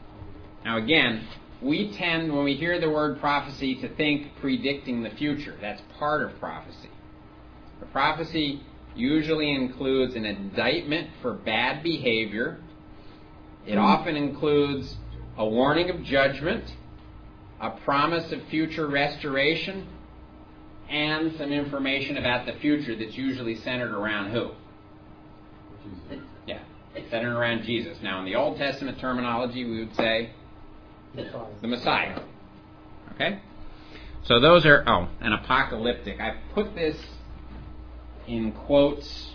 Now, 0.64 0.76
again, 0.76 1.26
we 1.60 1.92
tend, 1.96 2.32
when 2.32 2.44
we 2.44 2.54
hear 2.54 2.80
the 2.80 2.90
word 2.90 3.20
prophecy, 3.20 3.74
to 3.80 3.88
think 3.96 4.36
predicting 4.40 5.02
the 5.02 5.10
future. 5.10 5.56
That's 5.60 5.82
part 5.98 6.22
of 6.22 6.38
prophecy. 6.38 6.90
The 7.80 7.86
prophecy 7.86 8.62
usually 8.94 9.54
includes 9.54 10.14
an 10.14 10.24
indictment 10.24 11.10
for 11.22 11.34
bad 11.34 11.82
behavior. 11.82 12.58
It 13.66 13.74
hmm. 13.74 13.80
often 13.80 14.16
includes 14.16 14.96
a 15.36 15.46
warning 15.46 15.90
of 15.90 16.02
judgment, 16.02 16.64
a 17.60 17.70
promise 17.70 18.32
of 18.32 18.42
future 18.50 18.86
restoration, 18.86 19.86
and 20.88 21.36
some 21.36 21.52
information 21.52 22.16
about 22.16 22.46
the 22.46 22.52
future 22.54 22.96
that's 22.96 23.16
usually 23.16 23.56
centered 23.56 23.92
around 23.92 24.30
who? 24.32 24.50
Yeah, 26.46 26.60
centered 27.10 27.36
around 27.36 27.64
Jesus. 27.64 27.98
Now, 28.02 28.20
in 28.20 28.24
the 28.24 28.34
Old 28.34 28.58
Testament 28.58 28.98
terminology, 28.98 29.64
we 29.64 29.80
would 29.80 29.94
say 29.96 30.30
the 31.60 31.68
Messiah. 31.68 32.20
Okay? 33.14 33.40
So 34.24 34.40
those 34.40 34.66
are, 34.66 34.84
oh, 34.86 35.08
an 35.20 35.32
apocalyptic. 35.32 36.20
I 36.20 36.36
put 36.54 36.74
this 36.74 36.96
in 38.26 38.52
quotes 38.52 39.32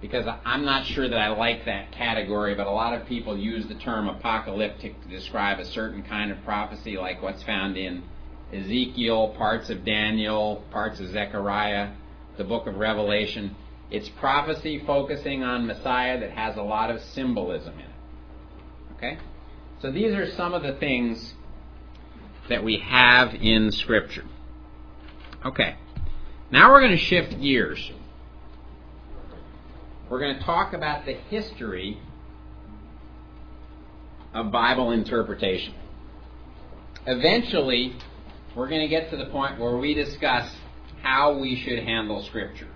because 0.00 0.26
I'm 0.44 0.64
not 0.64 0.86
sure 0.86 1.08
that 1.08 1.18
I 1.18 1.28
like 1.28 1.64
that 1.64 1.90
category, 1.92 2.54
but 2.54 2.66
a 2.66 2.70
lot 2.70 2.92
of 2.92 3.06
people 3.06 3.38
use 3.38 3.66
the 3.66 3.74
term 3.74 4.06
apocalyptic 4.08 5.02
to 5.02 5.08
describe 5.08 5.58
a 5.58 5.64
certain 5.64 6.02
kind 6.02 6.30
of 6.30 6.44
prophecy, 6.44 6.98
like 6.98 7.22
what's 7.22 7.42
found 7.42 7.78
in 7.78 8.02
Ezekiel, 8.52 9.34
parts 9.38 9.70
of 9.70 9.84
Daniel, 9.84 10.62
parts 10.70 11.00
of 11.00 11.10
Zechariah, 11.10 11.92
the 12.36 12.44
book 12.44 12.66
of 12.66 12.76
Revelation. 12.76 13.56
It's 13.90 14.08
prophecy 14.08 14.82
focusing 14.86 15.42
on 15.42 15.66
Messiah 15.66 16.20
that 16.20 16.32
has 16.32 16.56
a 16.56 16.62
lot 16.62 16.90
of 16.90 17.00
symbolism 17.00 17.74
in 17.74 17.80
it. 17.80 18.96
Okay? 18.96 19.18
So 19.84 19.90
these 19.90 20.14
are 20.14 20.30
some 20.30 20.54
of 20.54 20.62
the 20.62 20.72
things 20.72 21.34
that 22.48 22.64
we 22.64 22.78
have 22.78 23.34
in 23.34 23.70
Scripture. 23.70 24.24
Okay. 25.44 25.76
Now 26.50 26.72
we're 26.72 26.80
going 26.80 26.96
to 26.96 26.96
shift 26.96 27.38
gears. 27.38 27.92
We're 30.08 30.20
going 30.20 30.38
to 30.38 30.42
talk 30.42 30.72
about 30.72 31.04
the 31.04 31.12
history 31.12 31.98
of 34.32 34.50
Bible 34.50 34.90
interpretation. 34.90 35.74
Eventually, 37.06 37.94
we're 38.56 38.70
going 38.70 38.80
to 38.80 38.88
get 38.88 39.10
to 39.10 39.18
the 39.18 39.26
point 39.26 39.60
where 39.60 39.76
we 39.76 39.92
discuss 39.92 40.50
how 41.02 41.36
we 41.38 41.56
should 41.56 41.80
handle 41.80 42.22
Scripture. 42.22 42.68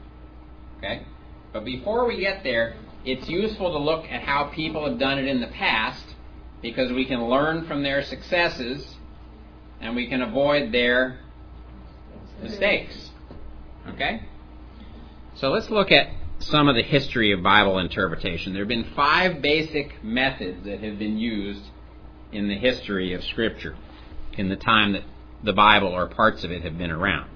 Okay? 0.77 1.07
But 1.55 1.65
before 1.65 2.07
we 2.07 2.21
get 2.21 2.45
there, 2.45 2.75
it's 3.07 3.31
useful 3.31 3.73
to 3.73 3.79
look 3.79 4.05
at 4.11 4.21
how 4.25 4.53
people 4.55 4.87
have 4.87 4.99
done 4.99 5.19
it 5.19 5.27
in 5.27 5.41
the 5.41 5.47
past 5.47 6.05
because 6.63 6.93
we 6.93 7.05
can 7.05 7.25
learn 7.25 7.67
from 7.67 7.83
their 7.83 8.03
successes 8.03 8.97
and 9.81 9.95
we 9.95 10.09
can 10.09 10.23
avoid 10.23 10.73
their 10.73 11.21
mistakes. 12.43 13.11
Okay? 13.89 14.23
So 15.37 15.51
let's 15.51 15.71
look 15.71 15.93
at 15.93 16.09
some 16.41 16.69
of 16.69 16.77
the 16.77 16.83
history 16.83 17.33
of 17.33 17.43
Bible 17.43 17.79
interpretation. 17.79 18.53
There 18.53 18.63
have 18.63 18.69
been 18.69 18.93
five 18.95 19.43
basic 19.43 20.03
methods 20.03 20.65
that 20.65 20.81
have 20.83 20.99
been 20.99 21.19
used 21.19 21.63
in 22.33 22.49
the 22.49 22.57
history 22.57 23.15
of 23.15 23.25
Scripture 23.25 23.77
in 24.37 24.49
the 24.49 24.57
time 24.57 24.93
that 24.93 25.03
the 25.43 25.53
Bible 25.53 25.89
or 25.89 26.09
parts 26.09 26.45
of 26.45 26.51
it 26.51 26.63
have 26.63 26.77
been 26.77 26.91
around. 26.91 27.31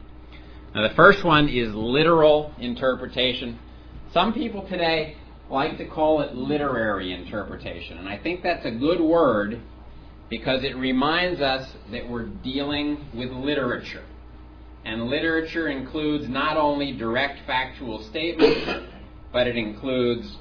Now, 0.75 0.89
the 0.89 0.95
first 0.95 1.25
one 1.25 1.49
is 1.49 1.75
literal 1.75 2.55
interpretation. 2.59 3.59
Some 4.13 4.33
people 4.33 4.67
today 4.67 5.17
like 5.53 5.79
to 5.79 5.87
call 5.87 6.23
it 6.23 6.35
literary 6.35 7.13
interpretation, 7.13 7.99
and 7.99 8.09
I 8.09 8.19
think 8.19 8.43
that's 8.43 8.65
a 8.65 8.71
good 8.71 9.01
word 9.01 9.61
because 10.31 10.65
it 10.65 10.75
reminds 10.77 11.41
us 11.43 11.71
that 11.91 12.09
we're 12.09 12.27
dealing 12.27 13.07
with 13.15 13.31
literature. 13.31 14.05
And 14.85 15.05
literature 15.05 15.69
includes 15.69 16.29
not 16.29 16.57
only 16.57 16.93
direct 16.93 17.47
factual 17.47 18.03
statements, 18.09 18.89
but 19.33 19.47
it 19.47 19.57
includes 19.57 20.37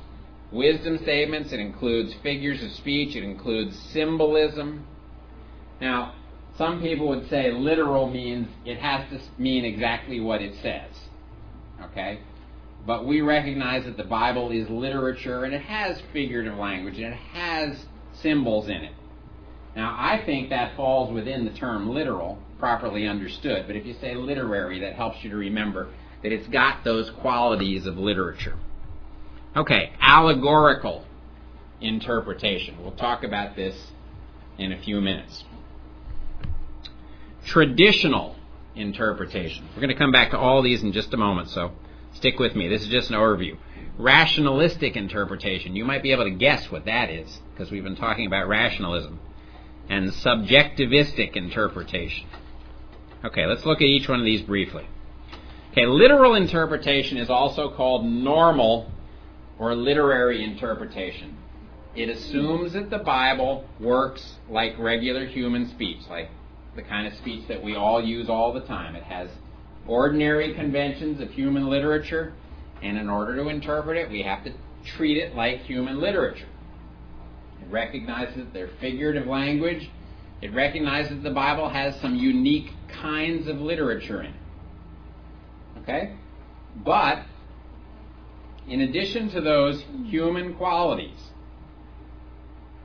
wisdom 0.52 0.98
statements, 1.04 1.52
it 1.52 1.60
includes 1.60 2.14
figures 2.24 2.64
of 2.64 2.72
speech, 2.72 3.16
it 3.16 3.24
includes 3.24 3.78
symbolism. 3.92 4.86
Now, 5.80 6.16
some 6.58 6.82
people 6.82 7.10
would 7.10 7.30
say 7.30 7.52
literal 7.52 8.10
means 8.10 8.48
it 8.66 8.80
has 8.80 9.10
to 9.10 9.20
mean 9.42 9.66
exactly 9.66 10.20
what 10.20 10.42
it 10.42 10.54
says. 10.62 10.92
Okay? 11.82 12.20
But 12.86 13.06
we 13.06 13.22
recognize 13.22 13.86
that 13.86 13.98
the 13.98 14.04
Bible 14.04 14.52
is 14.52 14.70
literature 14.70 15.44
and 15.44 15.54
it 15.54 15.62
has 15.62 16.02
figurative 16.12 16.58
language 16.58 16.98
and 16.98 17.14
it 17.14 17.20
has 17.34 17.86
symbols 18.14 18.68
in 18.68 18.84
it. 18.84 18.94
Now, 19.76 19.96
I 19.98 20.24
think 20.26 20.50
that 20.50 20.76
falls 20.76 21.12
within 21.14 21.46
the 21.46 21.52
term 21.52 21.90
literal, 21.90 22.40
properly 22.60 23.08
understood. 23.08 23.68
But 23.68 23.76
if 23.76 23.86
you 23.86 23.94
say 24.02 24.16
literary, 24.16 24.80
that 24.82 24.96
helps 24.96 25.24
you 25.24 25.30
to 25.30 25.38
remember 25.38 25.90
that 26.24 26.32
it's 26.32 26.48
got 26.48 26.84
those 26.84 27.10
qualities 27.10 27.86
of 27.86 27.98
literature. 27.98 28.58
Okay, 29.56 29.94
allegorical 30.00 31.06
interpretation. 31.80 32.78
We'll 32.82 32.92
talk 32.92 33.24
about 33.24 33.56
this 33.56 33.92
in 34.58 34.72
a 34.72 34.82
few 34.82 35.02
minutes. 35.02 35.44
Traditional 37.46 38.36
interpretation. 38.76 39.68
We're 39.76 39.82
going 39.82 39.90
to 39.90 39.96
come 39.96 40.12
back 40.12 40.32
to 40.32 40.38
all 40.38 40.62
these 40.62 40.84
in 40.84 40.92
just 40.92 41.14
a 41.14 41.18
moment, 41.18 41.50
so 41.50 41.72
stick 42.14 42.40
with 42.40 42.56
me. 42.56 42.68
This 42.68 42.82
is 42.82 42.88
just 42.88 43.10
an 43.10 43.16
overview. 43.16 43.58
Rationalistic 43.98 44.96
interpretation. 44.96 45.76
You 45.76 45.86
might 45.86 46.04
be 46.04 46.12
able 46.12 46.24
to 46.24 46.32
guess 46.32 46.72
what 46.72 46.86
that 46.86 47.10
is 47.10 47.40
because 47.52 47.72
we've 47.72 47.84
been 47.84 47.96
talking 47.96 48.26
about 48.26 48.48
rationalism. 48.48 49.20
And 49.90 50.10
subjectivistic 50.12 51.36
interpretation. 51.36 52.28
Okay, 53.24 53.46
let's 53.46 53.66
look 53.66 53.80
at 53.80 53.88
each 53.88 54.08
one 54.08 54.20
of 54.20 54.26
these 54.26 54.42
briefly. 54.42 54.88
Okay, 55.72 55.86
literal 55.86 56.36
interpretation 56.36 57.18
is 57.18 57.30
also 57.30 57.74
called 57.76 58.06
normal 58.06 58.92
or 59.60 59.76
literary 59.76 60.44
interpretation. 60.44 61.38
It 61.96 62.10
assumes 62.10 62.74
that 62.74 62.90
the 62.90 62.98
Bible 62.98 63.66
works 63.80 64.38
like 64.50 64.78
regular 64.80 65.28
human 65.28 65.70
speech, 65.70 66.00
like 66.10 66.30
the 66.76 66.82
kind 66.82 67.06
of 67.06 67.14
speech 67.16 67.48
that 67.48 67.62
we 67.62 67.76
all 67.76 68.04
use 68.04 68.30
all 68.30 68.54
the 68.54 68.62
time. 68.62 68.96
It 68.96 69.04
has 69.04 69.30
ordinary 69.88 70.54
conventions 70.54 71.22
of 71.22 71.30
human 71.32 71.68
literature, 71.68 72.34
and 72.82 72.98
in 72.98 73.10
order 73.10 73.36
to 73.36 73.50
interpret 73.50 73.98
it, 73.98 74.10
we 74.10 74.22
have 74.24 74.44
to 74.44 74.54
treat 74.96 75.18
it 75.18 75.36
like 75.36 75.60
human 75.62 76.00
literature. 76.00 76.48
It 77.62 77.72
recognizes 77.72 78.48
they're 78.54 78.70
figurative 78.80 79.28
language. 79.28 79.90
It 80.42 80.54
recognizes 80.54 81.22
the 81.24 81.32
Bible 81.32 81.70
has 81.70 82.00
some 82.02 82.16
unique 82.16 82.72
kinds 83.02 83.48
of 83.48 83.58
literature 83.58 84.22
in 84.22 84.28
it. 84.32 84.40
Okay? 85.80 86.16
But 86.84 87.24
in 88.68 88.82
addition 88.82 89.30
to 89.32 89.42
those 89.42 89.84
human 90.06 90.56
qualities, 90.56 91.31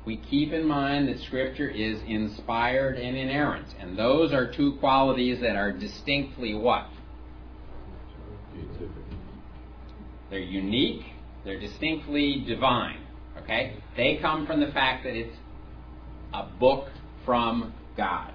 we 0.07 0.17
keep 0.17 0.53
in 0.53 0.65
mind 0.65 1.09
that 1.09 1.19
Scripture 1.25 1.69
is 1.69 1.99
inspired 2.07 2.97
and 2.97 3.17
inerrant. 3.17 3.67
And 3.81 3.99
those 3.99 4.33
are 4.33 4.51
two 4.51 4.77
qualities 4.79 5.41
that 5.41 5.57
are 5.57 5.73
distinctly 5.73 6.55
what? 6.55 6.87
They're 10.31 10.39
unique, 10.39 11.03
they're 11.45 11.59
distinctly 11.59 12.45
divine. 12.47 13.01
Okay? 13.43 13.77
They 13.97 14.19
come 14.23 14.47
from 14.47 14.61
the 14.61 14.73
fact 14.73 15.05
that 15.05 15.15
it's 15.15 15.37
a 16.33 16.47
book 16.59 16.89
from 17.25 17.75
God. 17.97 18.33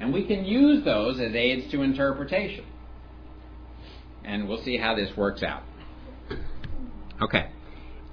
And 0.00 0.12
we 0.12 0.26
can 0.26 0.44
use 0.44 0.84
those 0.84 1.20
as 1.20 1.34
aids 1.34 1.70
to 1.70 1.82
interpretation. 1.82 2.64
And 4.24 4.48
we'll 4.48 4.62
see 4.64 4.76
how 4.76 4.94
this 4.96 5.16
works 5.16 5.42
out. 5.42 5.62
Okay. 7.22 7.50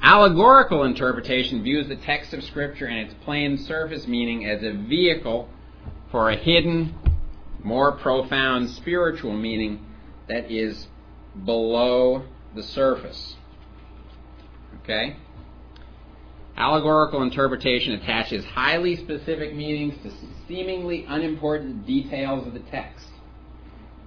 Allegorical 0.01 0.83
interpretation 0.83 1.63
views 1.63 1.87
the 1.87 1.95
text 1.95 2.33
of 2.33 2.43
Scripture 2.43 2.85
and 2.85 2.99
its 2.99 3.13
plain 3.23 3.57
surface 3.57 4.07
meaning 4.07 4.45
as 4.45 4.63
a 4.63 4.71
vehicle 4.71 5.49
for 6.11 6.29
a 6.29 6.35
hidden, 6.35 6.95
more 7.63 7.91
profound 7.91 8.69
spiritual 8.69 9.33
meaning 9.33 9.85
that 10.29 10.49
is 10.51 10.87
below 11.45 12.23
the 12.55 12.63
surface. 12.63 13.35
Okay? 14.83 15.17
Allegorical 16.55 17.21
interpretation 17.21 17.93
attaches 17.93 18.45
highly 18.45 18.95
specific 18.95 19.53
meanings 19.53 19.95
to 20.03 20.11
seemingly 20.47 21.05
unimportant 21.07 21.85
details 21.85 22.47
of 22.47 22.53
the 22.53 22.59
text. 22.59 23.07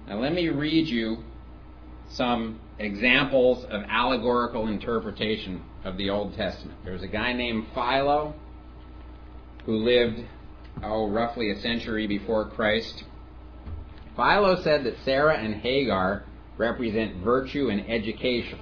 Now, 0.07 0.19
let 0.19 0.33
me 0.33 0.49
read 0.49 0.87
you 0.87 1.23
some 2.09 2.59
examples 2.79 3.63
of 3.65 3.83
allegorical 3.87 4.67
interpretation 4.67 5.63
of 5.83 5.97
the 5.97 6.09
Old 6.09 6.35
Testament. 6.35 6.77
There 6.83 6.93
was 6.93 7.03
a 7.03 7.07
guy 7.07 7.33
named 7.33 7.67
Philo 7.73 8.33
who 9.65 9.77
lived, 9.77 10.23
oh, 10.83 11.09
roughly 11.09 11.51
a 11.51 11.59
century 11.59 12.07
before 12.07 12.49
Christ. 12.49 13.03
Philo 14.15 14.61
said 14.61 14.83
that 14.83 14.95
Sarah 15.03 15.37
and 15.37 15.55
Hagar 15.55 16.23
represent 16.57 17.23
virtue 17.23 17.69
and 17.69 17.89
education. 17.89 18.59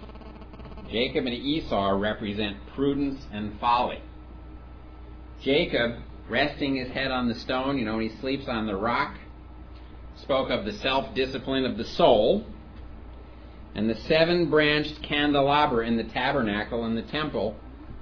Jacob 0.90 1.26
and 1.26 1.36
Esau 1.36 1.92
represent 1.92 2.58
prudence 2.76 3.22
and 3.32 3.60
folly. 3.60 4.02
Jacob, 5.42 5.98
resting 6.28 6.76
his 6.76 6.90
head 6.90 7.12
on 7.12 7.28
the 7.28 7.36
stone, 7.36 7.78
you 7.78 7.86
know, 7.86 7.98
when 7.98 8.10
he 8.10 8.18
sleeps 8.18 8.48
on 8.48 8.66
the 8.68 8.76
rock, 8.76 9.18
spoke 10.16 10.50
of 10.50 10.66
the 10.66 10.74
self 10.74 11.14
discipline 11.14 11.66
of 11.66 11.78
the 11.78 11.86
soul 11.86 12.46
and 13.76 13.90
the 13.90 13.96
seven 13.96 14.50
branched 14.50 15.02
candelabra 15.04 15.88
in 15.88 15.98
the 15.98 16.04
tabernacle 16.04 16.86
and 16.86 16.98
the 16.98 17.04
temple 17.04 17.56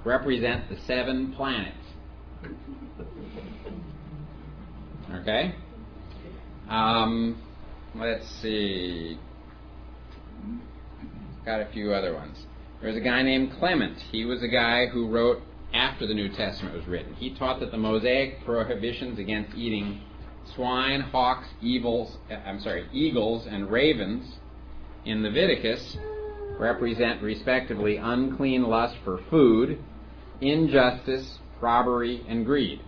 represent 0.04 0.68
the 0.68 0.76
seven 0.86 1.32
planets. 1.32 1.76
Okay? 5.12 5.54
Um, 6.68 7.42
let's 7.94 8.26
see. 8.40 9.18
Got 11.44 11.60
a 11.60 11.66
few 11.72 11.92
other 11.92 12.14
ones. 12.14 12.38
There's 12.80 12.96
a 12.96 13.00
guy 13.00 13.22
named 13.22 13.52
Clement. 13.58 13.98
He 14.12 14.24
was 14.24 14.42
a 14.42 14.48
guy 14.48 14.86
who 14.86 15.08
wrote 15.08 15.42
after 15.74 16.06
the 16.06 16.14
New 16.14 16.28
Testament 16.28 16.74
was 16.74 16.86
written. 16.86 17.14
He 17.14 17.34
taught 17.34 17.60
that 17.60 17.70
the 17.70 17.76
Mosaic 17.76 18.44
prohibitions 18.44 19.18
against 19.18 19.56
eating 19.56 20.00
swine, 20.54 21.00
hawks, 21.00 21.48
evils, 21.60 22.16
I'm 22.30 22.60
sorry, 22.60 22.88
eagles, 22.92 23.46
and 23.46 23.70
ravens 23.70 24.36
in 25.08 25.22
Leviticus 25.22 25.96
represent 26.58 27.22
respectively 27.22 27.96
unclean 27.96 28.64
lust 28.64 28.96
for 29.04 29.18
food, 29.30 29.82
injustice, 30.40 31.38
robbery, 31.60 32.24
and 32.28 32.44
greed. 32.44 32.80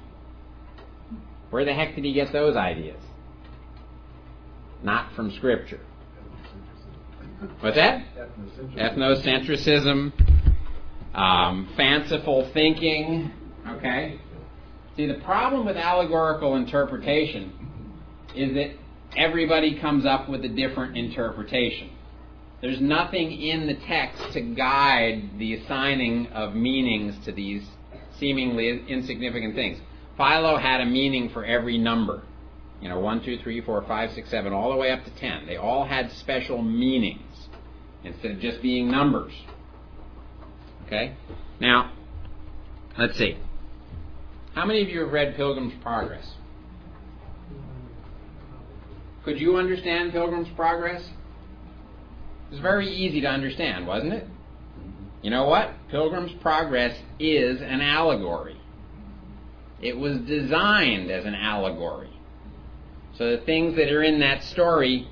Where 1.51 1.65
the 1.65 1.73
heck 1.73 1.95
did 1.95 2.05
he 2.05 2.13
get 2.13 2.33
those 2.33 2.57
ideas? 2.57 3.01
Not 4.83 5.15
from 5.15 5.31
Scripture. 5.33 5.81
What's 7.61 7.77
that? 7.77 8.05
Ethnocentrism, 8.77 10.13
um, 11.15 11.73
fanciful 11.77 12.51
thinking. 12.53 13.33
Okay? 13.67 14.21
See, 14.97 15.07
the 15.07 15.21
problem 15.25 15.65
with 15.65 15.77
allegorical 15.77 16.57
interpretation 16.57 17.53
is 18.37 18.55
that 18.55 18.73
everybody 19.17 19.81
comes 19.81 20.05
up 20.05 20.29
with 20.29 20.45
a 20.45 20.49
different 20.49 20.97
interpretation. 20.97 21.91
There's 22.61 22.81
nothing 22.81 23.33
in 23.33 23.67
the 23.67 23.75
text 23.87 24.33
to 24.33 24.41
guide 24.41 25.39
the 25.39 25.55
assigning 25.55 26.27
of 26.29 26.55
meanings 26.55 27.25
to 27.25 27.33
these 27.33 27.63
seemingly 28.19 28.85
insignificant 28.87 29.55
things. 29.55 29.79
Philo 30.17 30.59
had 30.59 30.83
a 30.83 30.87
meaning 30.87 31.31
for 31.31 31.45
every 31.45 31.79
number. 31.79 32.23
You 32.83 32.89
know, 32.89 33.01
1, 33.01 33.25
2, 33.25 33.39
3, 33.39 33.61
4, 33.63 33.85
5, 33.87 34.11
6, 34.13 34.31
7, 34.31 34.53
all 34.53 34.71
the 34.71 34.77
way 34.77 34.91
up 34.91 35.05
to 35.05 35.11
10. 35.17 35.47
They 35.47 35.57
all 35.57 35.87
had 35.87 36.11
special 36.13 36.63
meanings 36.63 37.49
instead 38.05 38.33
of 38.33 38.41
just 38.41 38.61
being 38.63 38.91
numbers. 38.91 39.33
Okay? 40.87 41.15
Now, 41.61 41.93
let's 42.99 43.17
see. 43.17 43.39
How 44.55 44.67
many 44.67 44.83
of 44.83 44.89
you 44.89 45.01
have 45.01 45.13
read 45.13 45.37
Pilgrim's 45.37 45.75
Progress? 45.83 46.27
Could 49.25 49.39
you 49.39 49.57
understand 49.57 50.13
Pilgrim's 50.13 50.49
Progress? 50.57 51.03
It 52.51 52.55
was 52.55 52.61
very 52.63 52.89
easy 52.89 53.21
to 53.21 53.29
understand, 53.29 53.87
wasn't 53.87 54.13
it? 54.13 54.27
You 55.23 55.31
know 55.31 55.45
what? 55.45 55.73
Pilgrim's 55.89 56.33
Progress 56.43 56.99
is 57.21 57.61
an 57.61 57.81
allegory. 57.81 58.61
It 59.81 59.97
was 59.97 60.19
designed 60.19 61.13
as 61.13 61.25
an 61.27 61.37
allegory. 61.37 62.11
So 63.17 63.37
the 63.37 63.45
things 63.45 63.77
that 63.77 63.93
are 63.93 64.03
in 64.03 64.19
that 64.19 64.43
story 64.43 65.07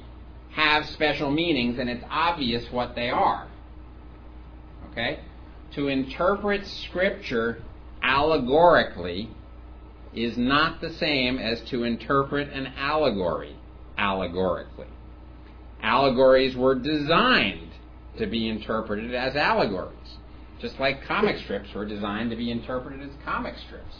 have 0.50 0.86
special 0.86 1.30
meanings, 1.30 1.78
and 1.78 1.88
it's 1.88 2.02
obvious 2.10 2.72
what 2.72 2.96
they 2.96 3.08
are. 3.08 3.46
Okay? 4.90 5.20
To 5.74 5.86
interpret 5.86 6.66
Scripture 6.66 7.62
allegorically 8.02 9.30
is 10.12 10.36
not 10.36 10.80
the 10.80 10.92
same 10.92 11.38
as 11.38 11.60
to 11.70 11.84
interpret 11.84 12.52
an 12.52 12.72
allegory 12.76 13.54
allegorically 13.96 14.88
allegories 15.82 16.56
were 16.56 16.74
designed 16.74 17.72
to 18.18 18.26
be 18.26 18.48
interpreted 18.48 19.14
as 19.14 19.36
allegories. 19.36 19.94
Just 20.60 20.80
like 20.80 21.04
comic 21.04 21.38
strips 21.38 21.72
were 21.74 21.86
designed 21.86 22.30
to 22.30 22.36
be 22.36 22.50
interpreted 22.50 23.00
as 23.00 23.14
comic 23.24 23.54
strips. 23.66 23.94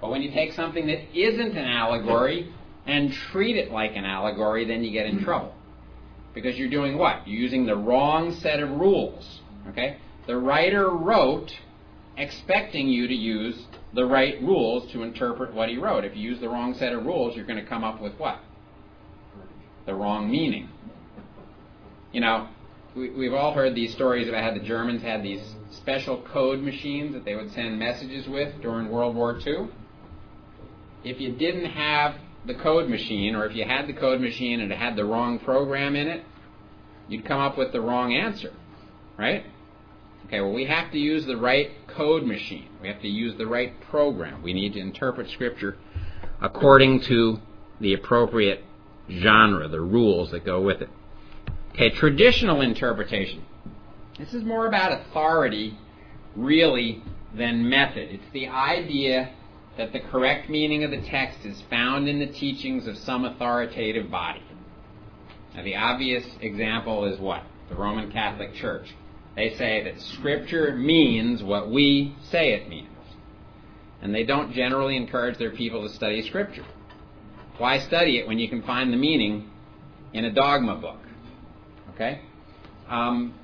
But 0.00 0.10
when 0.10 0.22
you 0.22 0.30
take 0.30 0.52
something 0.52 0.86
that 0.86 1.16
isn't 1.18 1.56
an 1.56 1.64
allegory 1.64 2.54
and 2.86 3.12
treat 3.12 3.56
it 3.56 3.72
like 3.72 3.96
an 3.96 4.04
allegory, 4.04 4.64
then 4.64 4.84
you 4.84 4.92
get 4.92 5.06
in 5.06 5.24
trouble. 5.24 5.54
Because 6.34 6.56
you're 6.56 6.70
doing 6.70 6.98
what? 6.98 7.26
You're 7.26 7.40
using 7.40 7.66
the 7.66 7.76
wrong 7.76 8.34
set 8.34 8.60
of 8.60 8.70
rules. 8.70 9.40
Okay? 9.68 9.98
The 10.26 10.36
writer 10.36 10.90
wrote 10.90 11.52
expecting 12.16 12.88
you 12.88 13.08
to 13.08 13.14
use 13.14 13.66
the 13.94 14.04
right 14.04 14.40
rules 14.42 14.90
to 14.92 15.02
interpret 15.02 15.54
what 15.54 15.68
he 15.68 15.76
wrote. 15.76 16.04
If 16.04 16.16
you 16.16 16.30
use 16.30 16.40
the 16.40 16.48
wrong 16.48 16.74
set 16.74 16.92
of 16.92 17.04
rules, 17.04 17.36
you're 17.36 17.46
going 17.46 17.62
to 17.62 17.68
come 17.68 17.84
up 17.84 18.00
with 18.00 18.14
what? 18.18 18.40
The 19.86 19.94
wrong 19.94 20.30
meaning. 20.30 20.68
You 22.12 22.20
know, 22.20 22.48
we, 22.94 23.24
have 23.24 23.34
all 23.34 23.52
heard 23.52 23.74
these 23.74 23.92
stories 23.92 24.28
about 24.28 24.42
how 24.42 24.54
the 24.54 24.64
Germans 24.64 25.02
had 25.02 25.22
these 25.22 25.42
special 25.72 26.22
code 26.22 26.60
machines 26.60 27.12
that 27.12 27.24
they 27.24 27.34
would 27.34 27.52
send 27.52 27.78
messages 27.78 28.28
with 28.28 28.60
during 28.62 28.88
World 28.88 29.16
War 29.16 29.38
II. 29.44 29.68
If 31.02 31.20
you 31.20 31.32
didn't 31.32 31.70
have 31.72 32.16
the 32.46 32.54
code 32.54 32.88
machine, 32.88 33.34
or 33.34 33.46
if 33.46 33.56
you 33.56 33.64
had 33.64 33.86
the 33.86 33.92
code 33.92 34.20
machine 34.20 34.60
and 34.60 34.70
it 34.70 34.78
had 34.78 34.96
the 34.96 35.04
wrong 35.04 35.38
program 35.38 35.96
in 35.96 36.06
it, 36.06 36.24
you'd 37.08 37.24
come 37.24 37.40
up 37.40 37.58
with 37.58 37.72
the 37.72 37.80
wrong 37.80 38.14
answer, 38.14 38.52
right? 39.18 39.44
Okay, 40.26 40.40
well, 40.40 40.52
we 40.52 40.64
have 40.64 40.90
to 40.92 40.98
use 40.98 41.26
the 41.26 41.36
right 41.36 41.70
code 41.88 42.24
machine. 42.24 42.68
We 42.80 42.88
have 42.88 43.00
to 43.02 43.08
use 43.08 43.36
the 43.36 43.46
right 43.46 43.78
program. 43.90 44.42
We 44.42 44.52
need 44.52 44.72
to 44.74 44.80
interpret 44.80 45.28
Scripture 45.30 45.76
according 46.40 47.00
to 47.02 47.40
the 47.80 47.94
appropriate 47.94 48.64
genre, 49.10 49.68
the 49.68 49.80
rules 49.80 50.30
that 50.30 50.44
go 50.44 50.60
with 50.60 50.82
it. 50.82 50.88
Okay, 51.74 51.90
traditional 51.90 52.60
interpretation. 52.60 53.44
This 54.18 54.32
is 54.32 54.44
more 54.44 54.66
about 54.66 54.92
authority, 54.92 55.76
really, 56.36 57.02
than 57.34 57.68
method. 57.68 58.10
It's 58.10 58.32
the 58.32 58.48
idea 58.48 59.34
that 59.76 59.92
the 59.92 60.00
correct 60.00 60.48
meaning 60.48 60.84
of 60.84 60.92
the 60.92 61.02
text 61.02 61.40
is 61.44 61.60
found 61.68 62.08
in 62.08 62.20
the 62.20 62.28
teachings 62.28 62.86
of 62.86 62.96
some 62.96 63.24
authoritative 63.24 64.10
body. 64.10 64.42
Now, 65.54 65.64
the 65.64 65.76
obvious 65.76 66.24
example 66.40 67.04
is 67.04 67.18
what? 67.18 67.42
The 67.68 67.74
Roman 67.74 68.10
Catholic 68.10 68.54
Church. 68.54 68.94
They 69.34 69.54
say 69.56 69.82
that 69.84 70.00
Scripture 70.00 70.76
means 70.76 71.42
what 71.42 71.70
we 71.70 72.14
say 72.30 72.52
it 72.52 72.68
means. 72.68 72.88
And 74.00 74.14
they 74.14 74.24
don't 74.24 74.52
generally 74.52 74.96
encourage 74.96 75.38
their 75.38 75.50
people 75.50 75.82
to 75.82 75.92
study 75.92 76.22
Scripture. 76.22 76.64
Why 77.58 77.78
study 77.78 78.18
it 78.18 78.26
when 78.26 78.38
you 78.38 78.48
can 78.48 78.62
find 78.62 78.92
the 78.92 78.96
meaning 78.96 79.50
in 80.12 80.24
a 80.24 80.32
dogma 80.32 80.76
book? 80.76 80.98
Okay? 81.94 82.20
Um, 82.88 83.34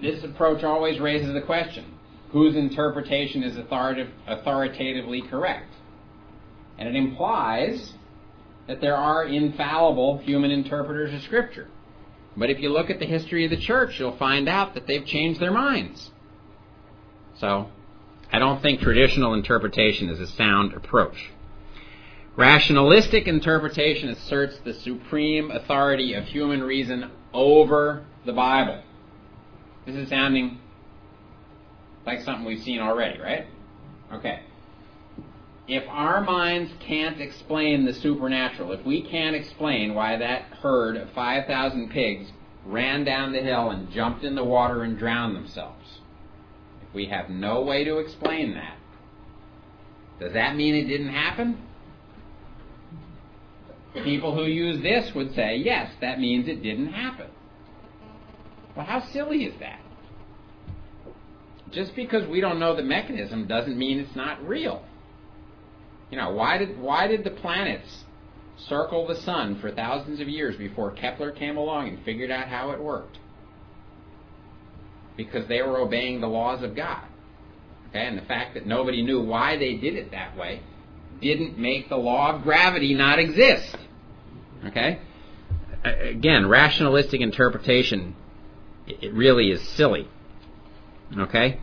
this 0.00 0.24
approach 0.24 0.64
always 0.64 0.98
raises 0.98 1.32
the 1.34 1.42
question 1.42 1.98
whose 2.30 2.56
interpretation 2.56 3.42
is 3.42 3.58
authoritative, 3.58 4.10
authoritatively 4.26 5.20
correct? 5.20 5.70
And 6.78 6.88
it 6.88 6.96
implies 6.96 7.92
that 8.66 8.80
there 8.80 8.96
are 8.96 9.26
infallible 9.26 10.18
human 10.18 10.50
interpreters 10.50 11.12
of 11.12 11.20
Scripture. 11.22 11.68
But 12.34 12.48
if 12.48 12.58
you 12.58 12.70
look 12.70 12.88
at 12.88 12.98
the 12.98 13.04
history 13.04 13.44
of 13.44 13.50
the 13.50 13.60
church, 13.60 14.00
you'll 14.00 14.16
find 14.16 14.48
out 14.48 14.72
that 14.74 14.86
they've 14.86 15.04
changed 15.04 15.40
their 15.40 15.52
minds. 15.52 16.10
So, 17.38 17.68
I 18.32 18.38
don't 18.38 18.62
think 18.62 18.80
traditional 18.80 19.34
interpretation 19.34 20.08
is 20.08 20.18
a 20.18 20.26
sound 20.26 20.72
approach. 20.72 21.30
Rationalistic 22.34 23.28
interpretation 23.28 24.08
asserts 24.08 24.58
the 24.64 24.72
supreme 24.72 25.50
authority 25.50 26.14
of 26.14 26.24
human 26.24 26.62
reason 26.62 27.10
over 27.34 28.06
the 28.24 28.32
Bible. 28.32 28.82
This 29.84 29.96
is 29.96 30.08
sounding 30.08 30.58
like 32.06 32.22
something 32.22 32.46
we've 32.46 32.62
seen 32.62 32.80
already, 32.80 33.20
right? 33.20 33.46
Okay. 34.14 34.40
If 35.68 35.84
our 35.88 36.22
minds 36.22 36.72
can't 36.80 37.20
explain 37.20 37.84
the 37.84 37.92
supernatural, 37.92 38.72
if 38.72 38.84
we 38.86 39.02
can't 39.02 39.36
explain 39.36 39.92
why 39.94 40.16
that 40.16 40.44
herd 40.62 40.96
of 40.96 41.10
5,000 41.12 41.90
pigs 41.90 42.30
ran 42.64 43.04
down 43.04 43.32
the 43.32 43.40
hill 43.40 43.70
and 43.70 43.90
jumped 43.90 44.24
in 44.24 44.34
the 44.34 44.44
water 44.44 44.84
and 44.84 44.98
drowned 44.98 45.36
themselves, 45.36 46.00
we 46.94 47.06
have 47.06 47.30
no 47.30 47.62
way 47.62 47.84
to 47.84 47.98
explain 47.98 48.54
that, 48.54 48.76
does 50.20 50.32
that 50.34 50.56
mean 50.56 50.74
it 50.74 50.84
didn't 50.84 51.12
happen? 51.12 51.58
People 53.94 54.34
who 54.34 54.44
use 54.44 54.82
this 54.82 55.14
would 55.14 55.34
say, 55.34 55.56
yes, 55.56 55.90
that 56.00 56.18
means 56.18 56.48
it 56.48 56.62
didn't 56.62 56.92
happen. 56.92 57.28
Well, 58.76 58.86
how 58.86 59.00
silly 59.12 59.44
is 59.44 59.58
that? 59.60 59.80
Just 61.70 61.94
because 61.94 62.26
we 62.28 62.40
don't 62.40 62.58
know 62.58 62.76
the 62.76 62.82
mechanism 62.82 63.46
doesn't 63.46 63.76
mean 63.76 63.98
it's 63.98 64.16
not 64.16 64.46
real. 64.46 64.84
You 66.10 66.18
know, 66.18 66.32
why 66.32 66.58
did 66.58 66.78
why 66.78 67.06
did 67.06 67.24
the 67.24 67.30
planets 67.30 68.04
circle 68.68 69.06
the 69.06 69.16
sun 69.16 69.58
for 69.60 69.70
thousands 69.70 70.20
of 70.20 70.28
years 70.28 70.56
before 70.56 70.90
Kepler 70.92 71.32
came 71.32 71.56
along 71.56 71.88
and 71.88 72.04
figured 72.04 72.30
out 72.30 72.48
how 72.48 72.70
it 72.70 72.80
worked? 72.80 73.18
Because 75.16 75.46
they 75.48 75.62
were 75.62 75.78
obeying 75.78 76.20
the 76.20 76.28
laws 76.28 76.62
of 76.62 76.74
God. 76.74 77.04
Okay, 77.90 78.06
and 78.06 78.16
the 78.16 78.22
fact 78.22 78.54
that 78.54 78.66
nobody 78.66 79.02
knew 79.02 79.20
why 79.22 79.58
they 79.58 79.74
did 79.74 79.94
it 79.94 80.12
that 80.12 80.36
way 80.36 80.62
didn't 81.20 81.58
make 81.58 81.88
the 81.88 81.96
law 81.96 82.34
of 82.34 82.42
gravity 82.42 82.94
not 82.94 83.18
exist. 83.18 83.76
Okay? 84.66 84.98
Again, 85.84 86.48
rationalistic 86.48 87.20
interpretation, 87.20 88.14
it 88.86 89.12
really 89.12 89.50
is 89.50 89.60
silly. 89.70 90.08
Okay? 91.16 91.60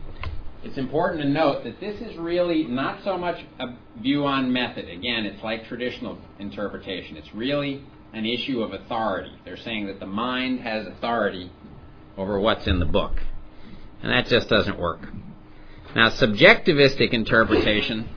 It's 0.62 0.76
important 0.76 1.22
to 1.22 1.28
note 1.28 1.64
that 1.64 1.80
this 1.80 2.00
is 2.00 2.16
really 2.18 2.64
not 2.64 3.02
so 3.02 3.16
much 3.16 3.44
a 3.58 3.68
view 3.98 4.26
on 4.26 4.52
method. 4.52 4.88
Again, 4.88 5.24
it's 5.24 5.42
like 5.42 5.66
traditional 5.66 6.18
interpretation. 6.38 7.16
It's 7.16 7.34
really 7.34 7.82
an 8.12 8.26
issue 8.26 8.62
of 8.62 8.72
authority. 8.72 9.32
They're 9.44 9.56
saying 9.56 9.86
that 9.86 10.00
the 10.00 10.06
mind 10.06 10.60
has 10.60 10.86
authority 10.86 11.50
over 12.18 12.38
what's 12.38 12.66
in 12.66 12.78
the 12.78 12.86
book. 12.86 13.22
And 14.02 14.12
that 14.12 14.26
just 14.26 14.48
doesn't 14.48 14.78
work. 14.78 15.00
Now, 15.94 16.10
subjectivistic 16.10 17.12
interpretation 17.12 18.08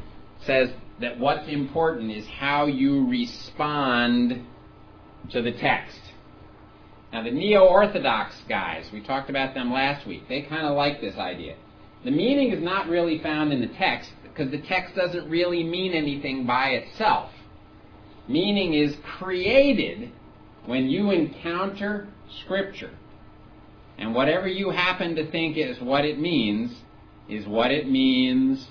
says 0.46 0.70
that 1.00 1.20
what's 1.20 1.48
important 1.48 2.12
is 2.12 2.26
how 2.28 2.66
you 2.66 3.08
respond 3.08 4.46
to 5.32 5.42
the 5.42 5.52
text. 5.52 6.00
Now, 7.12 7.24
the 7.24 7.32
neo 7.32 7.66
Orthodox 7.66 8.36
guys, 8.48 8.90
we 8.92 9.02
talked 9.02 9.30
about 9.30 9.54
them 9.54 9.72
last 9.72 10.08
week, 10.08 10.28
they 10.28 10.42
kind 10.44 10.66
of 10.66 10.76
like 10.76 11.02
this 11.02 11.16
idea. 11.18 11.56
The 12.04 12.12
meaning 12.12 12.52
is 12.52 12.62
not 12.62 12.88
really 12.88 13.20
found 13.20 13.54
in 13.54 13.62
the 13.62 13.68
text 13.68 14.12
because 14.24 14.52
the 14.52 14.62
text 14.62 14.96
doesn't 14.96 15.30
really 15.30 15.64
mean 15.64 15.94
anything 15.94 16.46
by 16.46 16.70
itself. 16.70 17.32
Meaning 18.28 18.74
is 18.74 18.96
created 19.18 20.12
when 20.66 20.90
you 20.90 21.12
encounter 21.12 22.08
Scripture. 22.44 22.92
And 23.98 24.16
whatever 24.16 24.48
you 24.48 24.72
happen 24.72 25.16
to 25.16 25.30
think 25.30 25.58
is 25.58 25.80
what 25.80 26.06
it 26.06 26.20
means, 26.20 26.76
is 27.30 27.46
what 27.46 27.72
it 27.72 27.90
means 27.90 28.68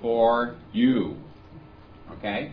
for 0.00 0.56
you. 0.72 1.16
Okay? 2.18 2.52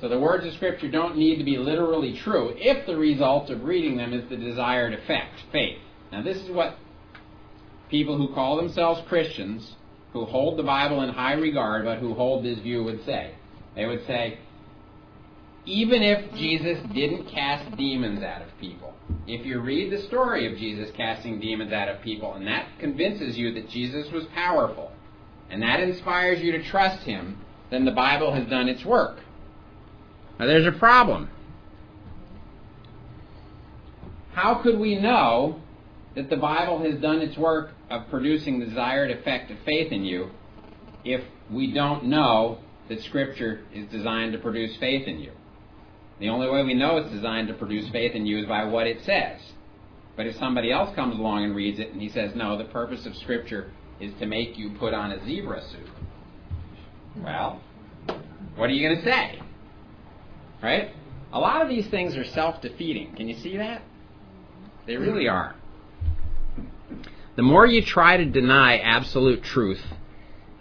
So 0.00 0.08
the 0.08 0.18
words 0.18 0.46
of 0.46 0.54
Scripture 0.54 0.90
don't 0.90 1.16
need 1.16 1.36
to 1.36 1.44
be 1.44 1.58
literally 1.58 2.16
true 2.18 2.54
if 2.56 2.86
the 2.86 2.96
result 2.96 3.50
of 3.50 3.64
reading 3.64 3.98
them 3.98 4.14
is 4.14 4.28
the 4.30 4.36
desired 4.36 4.94
effect, 4.94 5.42
faith. 5.52 5.78
Now, 6.10 6.22
this 6.22 6.38
is 6.38 6.50
what 6.50 6.76
people 7.90 8.16
who 8.16 8.32
call 8.32 8.56
themselves 8.56 9.02
Christians, 9.08 9.74
who 10.12 10.24
hold 10.24 10.58
the 10.58 10.62
Bible 10.62 11.02
in 11.02 11.10
high 11.10 11.34
regard, 11.34 11.84
but 11.84 11.98
who 11.98 12.14
hold 12.14 12.44
this 12.44 12.58
view 12.60 12.82
would 12.82 13.04
say. 13.04 13.34
They 13.76 13.84
would 13.84 14.06
say, 14.06 14.38
even 15.66 16.02
if 16.02 16.32
Jesus 16.34 16.78
didn't 16.94 17.28
cast 17.28 17.76
demons 17.76 18.22
out 18.22 18.42
of 18.42 18.48
people, 18.60 18.94
if 19.26 19.44
you 19.44 19.60
read 19.60 19.92
the 19.92 20.02
story 20.02 20.50
of 20.50 20.58
Jesus 20.58 20.90
casting 20.96 21.40
demons 21.40 21.72
out 21.72 21.88
of 21.88 22.00
people, 22.02 22.34
and 22.34 22.46
that 22.46 22.66
convinces 22.78 23.36
you 23.36 23.52
that 23.54 23.68
Jesus 23.68 24.10
was 24.12 24.24
powerful, 24.34 24.90
and 25.50 25.62
that 25.62 25.80
inspires 25.80 26.40
you 26.40 26.52
to 26.52 26.62
trust 26.62 27.02
him, 27.04 27.38
then 27.70 27.84
the 27.84 27.90
Bible 27.90 28.32
has 28.32 28.48
done 28.48 28.68
its 28.68 28.84
work. 28.84 29.18
Now 30.38 30.46
there's 30.46 30.66
a 30.66 30.78
problem. 30.78 31.28
How 34.32 34.62
could 34.62 34.78
we 34.78 34.98
know 34.98 35.60
that 36.14 36.30
the 36.30 36.36
Bible 36.36 36.82
has 36.82 37.00
done 37.00 37.20
its 37.20 37.36
work 37.36 37.70
of 37.90 38.08
producing 38.10 38.58
the 38.58 38.66
desired 38.66 39.10
effect 39.10 39.50
of 39.50 39.58
faith 39.64 39.92
in 39.92 40.04
you 40.04 40.30
if 41.04 41.22
we 41.50 41.72
don't 41.72 42.04
know 42.04 42.58
that 42.88 43.00
Scripture 43.02 43.60
is 43.72 43.86
designed 43.90 44.32
to 44.32 44.38
produce 44.38 44.76
faith 44.78 45.06
in 45.06 45.20
you. 45.20 45.32
The 46.20 46.28
only 46.28 46.48
way 46.48 46.62
we 46.62 46.74
know 46.74 46.98
it's 46.98 47.10
designed 47.10 47.48
to 47.48 47.54
produce 47.54 47.88
faith 47.88 48.14
in 48.14 48.26
you 48.26 48.38
is 48.38 48.46
by 48.46 48.64
what 48.64 48.86
it 48.86 49.02
says. 49.04 49.40
But 50.16 50.26
if 50.26 50.36
somebody 50.36 50.70
else 50.70 50.94
comes 50.94 51.18
along 51.18 51.44
and 51.44 51.56
reads 51.56 51.78
it 51.78 51.92
and 51.92 52.00
he 52.00 52.10
says, 52.10 52.34
no, 52.34 52.58
the 52.58 52.64
purpose 52.64 53.06
of 53.06 53.16
Scripture 53.16 53.72
is 54.00 54.12
to 54.18 54.26
make 54.26 54.58
you 54.58 54.70
put 54.78 54.92
on 54.92 55.12
a 55.12 55.24
zebra 55.24 55.62
suit, 55.70 55.88
well, 57.16 57.60
what 58.56 58.68
are 58.68 58.72
you 58.72 58.86
going 58.86 59.02
to 59.02 59.04
say? 59.04 59.40
Right? 60.62 60.90
A 61.32 61.38
lot 61.38 61.62
of 61.62 61.68
these 61.70 61.86
things 61.88 62.16
are 62.16 62.24
self 62.24 62.60
defeating. 62.60 63.14
Can 63.16 63.28
you 63.28 63.36
see 63.36 63.56
that? 63.56 63.82
They 64.86 64.96
really 64.96 65.26
are. 65.26 65.54
The 67.36 67.42
more 67.42 67.64
you 67.64 67.82
try 67.82 68.18
to 68.18 68.26
deny 68.26 68.76
absolute 68.78 69.42
truth, 69.42 69.82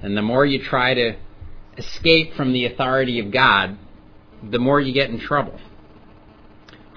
and 0.02 0.15
the 0.15 0.22
more 0.22 0.45
you 0.45 0.63
try 0.63 0.93
to 0.93 1.15
escape 1.78 2.36
from 2.36 2.54
the 2.54 2.65
authority 2.65 3.19
of 3.19 3.32
God, 3.32 3.78
the 4.43 4.60
more 4.60 4.80
you 4.80 4.93
get 4.93 5.10
in 5.10 5.19
trouble. 5.19 5.60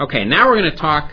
Okay, 0.00 0.24
now 0.24 0.48
we're 0.48 0.59
going 0.59 0.70
to 0.70 0.76
talk 0.76 1.11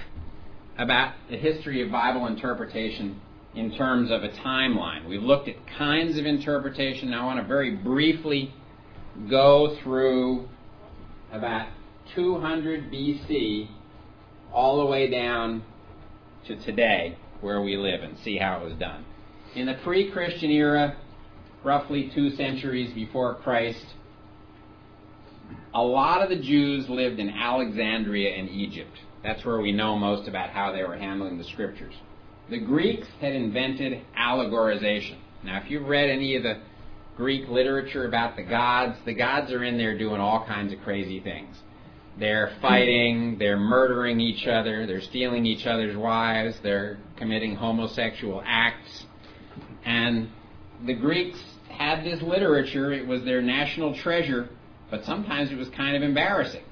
about 0.78 1.14
the 1.30 1.38
history 1.38 1.82
of 1.82 1.92
Bible 1.92 2.28
interpretation 2.28 3.20
in 3.56 3.76
terms 3.76 4.12
of 4.12 4.24
a 4.24 4.30
timeline. 4.30 5.08
We've 5.08 5.24
looked 5.24 5.48
at 5.48 5.56
kinds 5.78 6.18
of 6.18 6.26
interpretation. 6.26 7.12
Now 7.12 7.24
I 7.24 7.26
want 7.26 7.42
to 7.42 7.48
very 7.48 7.76
briefly 7.76 8.54
go 9.30 9.78
through 9.84 10.48
about 11.32 11.68
200 12.16 12.92
BC 12.92 13.68
all 14.54 14.80
the 14.80 14.86
way 14.86 15.10
down 15.10 15.64
to 16.48 16.56
today 16.64 17.18
where 17.42 17.62
we 17.62 17.78
live 17.78 18.02
and 18.02 18.18
see 18.20 18.38
how 18.38 18.60
it 18.60 18.64
was 18.64 18.74
done. 18.78 19.06
In 19.56 19.66
the 19.66 19.76
pre 19.84 20.12
Christian 20.12 20.52
era, 20.52 20.96
roughly 21.64 22.12
two 22.14 22.32
centuries 22.32 22.94
before 22.94 23.36
Christ, 23.36 23.86
a 25.74 25.82
lot 25.82 26.22
of 26.22 26.30
the 26.30 26.42
Jews 26.42 26.90
lived 26.90 27.20
in 27.20 27.30
Alexandria 27.30 28.36
in 28.36 28.50
Egypt. 28.50 28.98
That's 29.24 29.44
where 29.46 29.60
we 29.60 29.72
know 29.72 29.98
most 29.98 30.28
about 30.28 30.50
how 30.50 30.72
they 30.72 30.84
were 30.84 30.96
handling 30.96 31.38
the 31.38 31.44
scriptures. 31.44 31.94
The 32.50 32.60
Greeks 32.60 33.08
had 33.22 33.34
invented 33.34 34.02
allegorization. 34.18 35.18
Now, 35.44 35.62
if 35.62 35.70
you've 35.70 35.88
read 35.88 36.10
any 36.10 36.36
of 36.36 36.44
the 36.44 36.62
Greek 37.16 37.48
literature 37.50 38.08
about 38.08 38.36
the 38.36 38.44
gods, 38.44 38.98
the 39.06 39.14
gods 39.14 39.52
are 39.52 39.64
in 39.64 39.78
there 39.78 39.98
doing 39.98 40.20
all 40.22 40.46
kinds 40.46 40.74
of 40.74 40.80
crazy 40.80 41.20
things. 41.20 41.56
They're 42.18 42.52
fighting, 42.62 43.38
they're 43.38 43.58
murdering 43.58 44.20
each 44.20 44.48
other, 44.48 44.86
they're 44.86 45.02
stealing 45.02 45.46
each 45.46 45.66
other's 45.66 45.96
wives, 45.96 46.56
they're 46.64 46.98
committing 47.18 47.56
homosexual 47.56 48.42
acts. 48.46 49.06
And 49.86 50.30
the 50.86 50.94
Greeks 50.94 51.40
had 51.70 52.04
this 52.04 52.22
literature, 52.22 52.92
it 52.92 53.08
was 53.08 53.24
their 53.24 53.42
national 53.42 53.96
treasure, 53.96 54.50
but 54.90 55.06
sometimes 55.06 55.52
it 55.52 55.58
was 55.58 55.70
kind 55.70 55.96
of 55.96 56.04
embarrassing. 56.04 56.64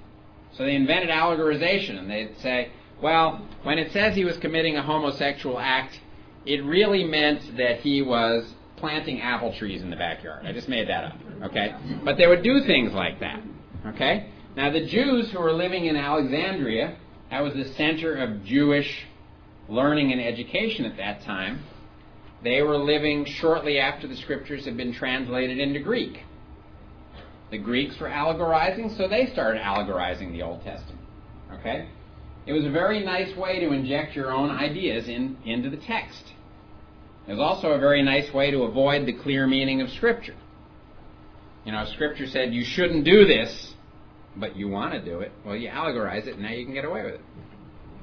So 0.54 0.64
they 0.64 0.76
invented 0.76 1.10
allegorization, 1.10 2.00
and 2.00 2.10
they'd 2.10 2.38
say, 2.40 2.72
well, 3.02 3.48
when 3.64 3.78
it 3.78 3.92
says 3.92 4.16
he 4.16 4.26
was 4.26 4.38
committing 4.38 4.76
a 4.76 4.82
homosexual 4.82 5.60
act, 5.60 6.00
it 6.46 6.64
really 6.64 7.04
meant 7.04 7.58
that 7.58 7.82
he 7.82 8.02
was 8.02 8.54
planting 8.78 9.22
apple 9.22 9.54
trees 9.54 9.82
in 9.82 9.90
the 9.90 9.96
backyard. 9.96 10.46
I 10.46 10.54
just 10.54 10.70
made 10.70 10.88
that 10.88 11.04
up, 11.04 11.18
okay? 11.44 11.76
But 12.04 12.18
they 12.18 12.28
would 12.28 12.44
do 12.44 12.64
things 12.66 12.94
like 12.94 13.20
that, 13.20 13.42
okay? 13.88 14.30
Now, 14.56 14.72
the 14.72 14.86
Jews 14.86 15.32
who 15.32 15.40
were 15.40 15.54
living 15.54 15.86
in 15.86 15.96
Alexandria, 15.96 16.98
that 17.30 17.42
was 17.42 17.54
the 17.54 17.66
center 17.74 18.16
of 18.16 18.44
Jewish 18.44 19.06
learning 19.68 20.12
and 20.12 20.22
education 20.22 20.86
at 20.86 20.98
that 20.98 21.22
time, 21.24 21.64
they 22.44 22.62
were 22.62 22.78
living 22.78 23.26
shortly 23.26 23.80
after 23.80 24.08
the 24.08 24.16
scriptures 24.16 24.66
had 24.66 24.78
been 24.78 24.94
translated 24.94 25.60
into 25.60 25.80
Greek. 25.80 26.24
The 27.52 27.58
Greeks 27.58 28.00
were 28.00 28.10
allegorizing, 28.10 28.96
so 28.98 29.08
they 29.08 29.28
started 29.28 29.62
allegorizing 29.62 30.32
the 30.32 30.42
Old 30.42 30.64
Testament. 30.64 31.00
Okay? 31.54 31.88
It 32.46 32.54
was 32.54 32.66
a 32.66 32.70
very 32.70 33.04
nice 33.04 33.36
way 33.38 33.60
to 33.60 33.72
inject 33.72 34.16
your 34.16 34.32
own 34.32 34.50
ideas 34.50 35.08
in, 35.08 35.38
into 35.46 35.70
the 35.70 35.78
text. 35.78 36.34
It 37.28 37.32
was 37.32 37.40
also 37.40 37.72
a 37.72 37.80
very 37.80 38.02
nice 38.02 38.34
way 38.34 38.52
to 38.52 38.64
avoid 38.64 39.06
the 39.06 39.14
clear 39.14 39.48
meaning 39.48 39.82
of 39.82 39.90
Scripture. 39.90 40.36
You 41.66 41.74
know, 41.74 41.86
Scripture 41.94 42.28
said 42.28 42.54
you 42.54 42.64
shouldn't 42.64 43.04
do 43.04 43.26
this, 43.26 43.74
but 44.38 44.56
you 44.56 44.70
want 44.70 44.94
to 44.94 45.04
do 45.04 45.20
it. 45.20 45.32
Well, 45.46 45.56
you 45.56 45.70
allegorize 45.70 46.28
it, 46.28 46.36
and 46.36 46.44
now 46.44 46.52
you 46.52 46.64
can 46.64 46.74
get 46.74 46.86
away 46.86 47.04
with 47.04 47.16
it. 47.16 47.22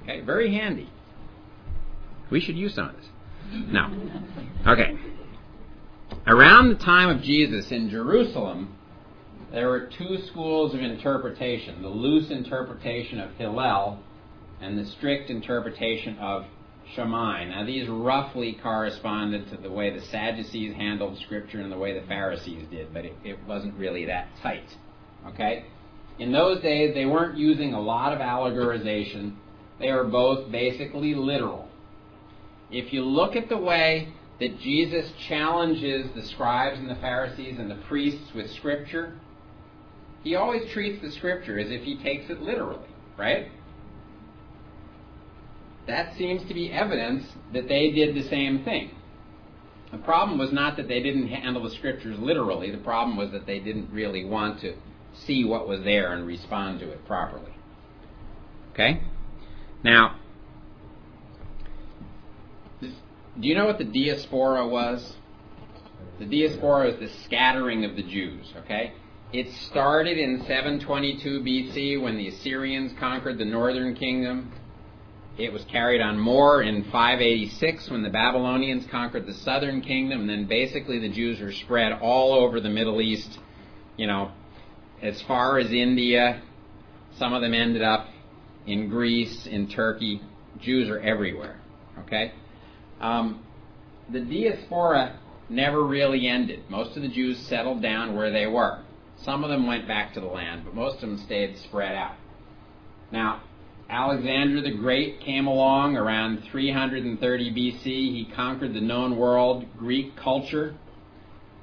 Okay? 0.03 0.21
Very 0.21 0.53
handy. 0.53 0.91
We 2.31 2.41
should 2.41 2.57
use 2.57 2.75
some 2.75 2.89
of 2.89 2.97
this. 2.97 3.07
No. 3.53 3.91
Okay. 4.67 4.97
Around 6.27 6.71
the 6.71 6.85
time 6.85 7.09
of 7.09 7.23
Jesus 7.23 7.71
in 7.71 7.89
Jerusalem, 7.89 8.77
there 9.55 9.69
were 9.69 9.89
two 9.97 10.19
schools 10.27 10.75
of 10.75 10.81
interpretation 10.81 11.81
the 11.81 11.89
loose 11.89 12.31
interpretation 12.31 13.21
of 13.21 13.31
Hillel 13.37 14.01
and 14.61 14.77
the 14.77 14.85
strict 14.85 15.31
interpretation 15.31 16.19
of 16.19 16.45
Shammai. 16.95 17.45
Now, 17.47 17.65
these 17.65 17.89
roughly 17.89 18.59
corresponded 18.63 19.49
to 19.51 19.57
the 19.57 19.71
way 19.71 19.91
the 19.91 20.05
Sadducees 20.07 20.75
handled 20.75 21.19
Scripture 21.19 21.61
and 21.61 21.71
the 21.71 21.79
way 21.79 21.99
the 21.99 22.07
Pharisees 22.07 22.67
did, 22.71 22.93
but 22.93 23.05
it, 23.05 23.15
it 23.25 23.39
wasn't 23.47 23.75
really 23.75 24.05
that 24.07 24.29
tight. 24.43 24.77
Okay? 25.29 25.67
In 26.19 26.33
those 26.33 26.61
days, 26.61 26.95
they 26.95 27.07
weren't 27.07 27.39
using 27.39 27.75
a 27.75 27.81
lot 27.81 28.13
of 28.13 28.19
allegorization. 28.19 29.37
They 29.79 29.93
were 29.93 30.05
both 30.05 30.51
basically 30.51 31.15
literal. 31.15 31.69
If 32.71 32.93
you 32.93 33.05
look 33.05 33.37
at 33.37 33.49
the 33.49 33.59
way 33.59 34.13
that 34.41 34.59
Jesus 34.59 35.11
challenges 35.29 36.11
the 36.15 36.23
scribes 36.23 36.79
and 36.79 36.91
the 36.91 36.97
Pharisees 36.97 37.59
and 37.59 37.71
the 37.71 37.81
priests 37.87 38.35
with 38.35 38.51
Scripture, 38.53 39.15
he 40.25 40.35
always 40.35 40.69
treats 40.73 41.01
the 41.03 41.13
scripture 41.13 41.59
as 41.59 41.71
if 41.71 41.83
he 41.83 41.97
takes 42.03 42.31
it 42.31 42.41
literally, 42.41 42.89
right? 43.17 43.49
That 45.87 46.17
seems 46.17 46.43
to 46.49 46.55
be 46.55 46.73
evidence 46.73 47.25
that 47.53 47.69
they 47.69 47.91
did 47.91 48.17
the 48.17 48.27
same 48.29 48.65
thing. 48.65 48.91
The 49.93 49.99
problem 49.99 50.39
was 50.39 50.51
not 50.51 50.77
that 50.79 50.89
they 50.89 51.01
didn't 51.01 51.29
handle 51.29 51.63
the 51.63 51.71
scriptures 51.71 52.19
literally, 52.19 52.71
the 52.71 52.79
problem 52.79 53.17
was 53.17 53.31
that 53.33 53.47
they 53.47 53.61
didn't 53.61 53.93
really 53.93 54.25
want 54.25 54.61
to 54.63 54.75
see 55.13 55.45
what 55.45 55.69
was 55.69 55.85
there 55.85 56.15
and 56.15 56.27
respond 56.27 56.81
to 56.81 56.91
it 56.91 57.07
properly. 57.07 57.53
Okay? 58.73 59.03
Now, 59.85 60.17
do 62.81 62.91
you 63.49 63.55
know 63.55 63.67
what 63.67 63.79
the 63.79 63.85
diaspora 63.85 64.67
was? 64.67 65.15
The 66.19 66.25
diaspora 66.25 66.93
is 66.93 66.99
the 66.99 67.11
scattering 67.25 67.85
of 67.85 67.95
the 67.95 68.03
Jews, 68.03 68.53
okay? 68.65 68.95
It 69.35 69.53
started 69.67 70.17
in 70.17 70.45
722 70.47 71.41
BC 71.41 72.01
when 72.01 72.17
the 72.17 72.29
Assyrians 72.29 72.93
conquered 73.01 73.37
the 73.37 73.45
northern 73.45 73.97
kingdom. 73.97 74.53
It 75.37 75.53
was 75.53 75.65
carried 75.65 76.01
on 76.01 76.21
more 76.21 76.63
in 76.63 76.85
586 76.85 77.91
when 77.91 78.05
the 78.05 78.11
Babylonians 78.11 78.87
conquered 78.93 79.27
the 79.27 79.35
southern 79.35 79.81
kingdom. 79.81 80.21
And 80.21 80.31
then 80.31 80.47
basically 80.47 81.01
the 81.01 81.09
Jews 81.09 81.41
were 81.41 81.51
spread 81.51 81.95
all 81.95 82.33
over 82.33 82.61
the 82.61 82.69
Middle 82.69 83.01
East, 83.01 83.41
you 83.97 84.07
know, 84.07 84.31
as 85.03 85.21
far 85.23 85.59
as 85.59 85.73
India. 85.73 86.41
Some 87.19 87.33
of 87.33 87.43
them 87.43 87.55
ended 87.55 87.83
up 87.83 88.07
in 88.69 88.89
Greece, 88.89 89.49
in 89.49 89.69
Turkey. 89.69 90.21
Jews 90.61 90.89
are 90.89 91.01
everywhere, 91.01 91.59
okay? 92.07 92.35
Um, 93.01 93.45
the 94.13 94.21
diaspora 94.21 95.19
never 95.49 95.85
really 95.85 96.29
ended. 96.29 96.61
Most 96.69 96.97
of 96.97 97.03
the 97.03 97.09
Jews 97.09 97.37
settled 97.49 97.83
down 97.83 98.15
where 98.15 98.31
they 98.31 98.47
were. 98.47 98.84
Some 99.23 99.45
of 99.45 99.51
them 99.51 99.67
went 99.67 99.89
back 99.89 100.15
to 100.15 100.21
the 100.21 100.27
land, 100.27 100.63
but 100.65 100.75
most 100.75 100.97
of 100.97 101.01
them 101.03 101.19
stayed 101.19 101.57
spread 101.59 101.95
out. 101.95 102.17
Now, 103.11 103.43
Alexander 103.89 104.61
the 104.61 104.73
Great 104.73 105.21
came 105.21 105.47
along 105.47 105.97
around 105.97 106.43
330 106.51 107.51
BC. 107.53 107.85
He 107.85 108.29
conquered 108.35 108.75
the 108.75 108.81
known 108.81 109.17
world. 109.17 109.67
Greek 109.79 110.17
culture 110.17 110.75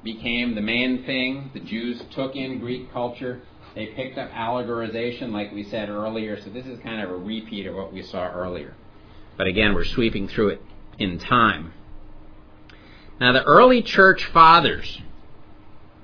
became 0.03 0.55
the 0.55 0.61
main 0.61 1.03
thing. 1.05 1.51
The 1.53 1.59
Jews 1.59 2.01
took 2.11 2.35
in 2.35 2.59
Greek 2.59 2.91
culture. 2.91 3.41
They 3.75 3.87
picked 3.87 4.17
up 4.17 4.29
allegorization, 4.31 5.31
like 5.31 5.51
we 5.51 5.63
said 5.63 5.89
earlier. 5.89 6.39
So 6.41 6.49
this 6.49 6.65
is 6.65 6.79
kind 6.79 7.01
of 7.01 7.09
a 7.09 7.15
repeat 7.15 7.65
of 7.67 7.75
what 7.75 7.93
we 7.93 8.01
saw 8.03 8.31
earlier. 8.31 8.73
But 9.37 9.47
again, 9.47 9.73
we're 9.73 9.85
sweeping 9.85 10.27
through 10.27 10.49
it 10.49 10.61
in 10.99 11.19
time. 11.19 11.73
Now, 13.19 13.31
the 13.33 13.43
early 13.43 13.81
church 13.81 14.25
fathers 14.25 14.99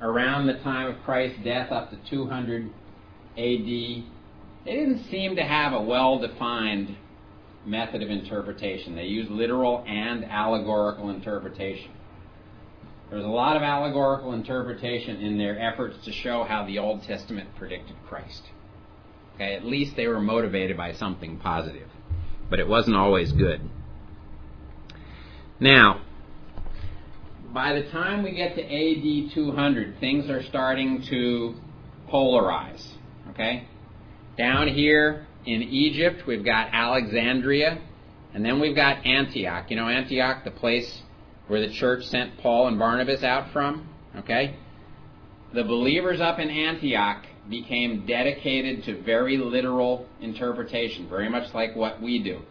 around 0.02 0.48
the 0.48 0.56
time 0.60 0.94
of 0.94 1.02
Christ's 1.04 1.44
death 1.44 1.72
up 1.72 1.90
to 1.92 1.98
200 2.10 2.66
AD, 2.66 2.74
they 3.38 4.04
didn't 4.66 5.06
seem 5.10 5.36
to 5.36 5.44
have 5.44 5.74
a 5.74 5.82
well 5.82 6.20
defined 6.20 6.96
method 7.66 8.02
of 8.02 8.10
interpretation. 8.10 8.96
They 8.96 9.06
used 9.06 9.30
literal 9.30 9.84
and 9.88 10.26
allegorical 10.26 11.10
interpretation. 11.10 11.92
There 13.10 13.18
was 13.18 13.26
a 13.26 13.30
lot 13.30 13.56
of 13.56 13.62
allegorical 13.62 14.34
interpretation 14.34 15.18
in 15.18 15.38
their 15.38 15.58
efforts 15.60 16.04
to 16.06 16.12
show 16.12 16.44
how 16.44 16.66
the 16.66 16.80
Old 16.80 17.04
Testament 17.04 17.50
predicted 17.56 17.96
Christ. 18.08 18.44
Okay, 19.36 19.56
at 19.56 19.64
least 19.64 19.96
they 19.96 20.08
were 20.08 20.20
motivated 20.20 20.76
by 20.76 20.94
something 20.94 21.38
positive, 21.38 21.88
but 22.50 22.60
it 22.60 22.68
wasn't 22.68 22.98
always 22.98 23.32
good. 23.32 23.62
Now, 25.60 26.02
by 27.54 27.74
the 27.74 27.90
time 27.92 28.24
we 28.24 28.32
get 28.32 28.56
to 28.56 28.64
AD 28.64 29.34
200, 29.34 30.00
things 30.00 30.30
are 30.30 30.44
starting 30.44 31.02
to 31.10 31.56
polarize. 32.12 32.86
Okay? 33.32 33.68
Down 34.38 34.68
here 34.68 35.26
in 35.46 35.64
Egypt, 35.64 36.24
we've 36.28 36.46
got 36.46 36.70
Alexandria, 36.74 37.80
and 38.34 38.46
then 38.46 38.60
we've 38.60 38.76
got 38.76 39.06
Antioch. 39.06 39.70
You 39.70 39.78
know 39.78 39.88
Antioch, 39.88 40.44
the 40.44 40.52
place 40.52 41.02
where 41.48 41.66
the 41.66 41.74
church 41.74 42.06
sent 42.06 42.38
Paul 42.40 42.68
and 42.68 42.78
Barnabas 42.78 43.24
out 43.24 43.52
from? 43.54 43.88
Okay? 44.18 44.58
The 45.54 45.64
believers 45.64 46.20
up 46.20 46.40
in 46.40 46.50
Antioch 46.50 47.26
became 47.50 48.06
dedicated 48.06 48.84
to 48.84 49.02
very 49.04 49.38
literal 49.38 50.06
interpretation, 50.20 51.08
very 51.08 51.30
much 51.30 51.54
like 51.54 51.76
what 51.76 52.02
we 52.02 52.22
do. 52.22 52.42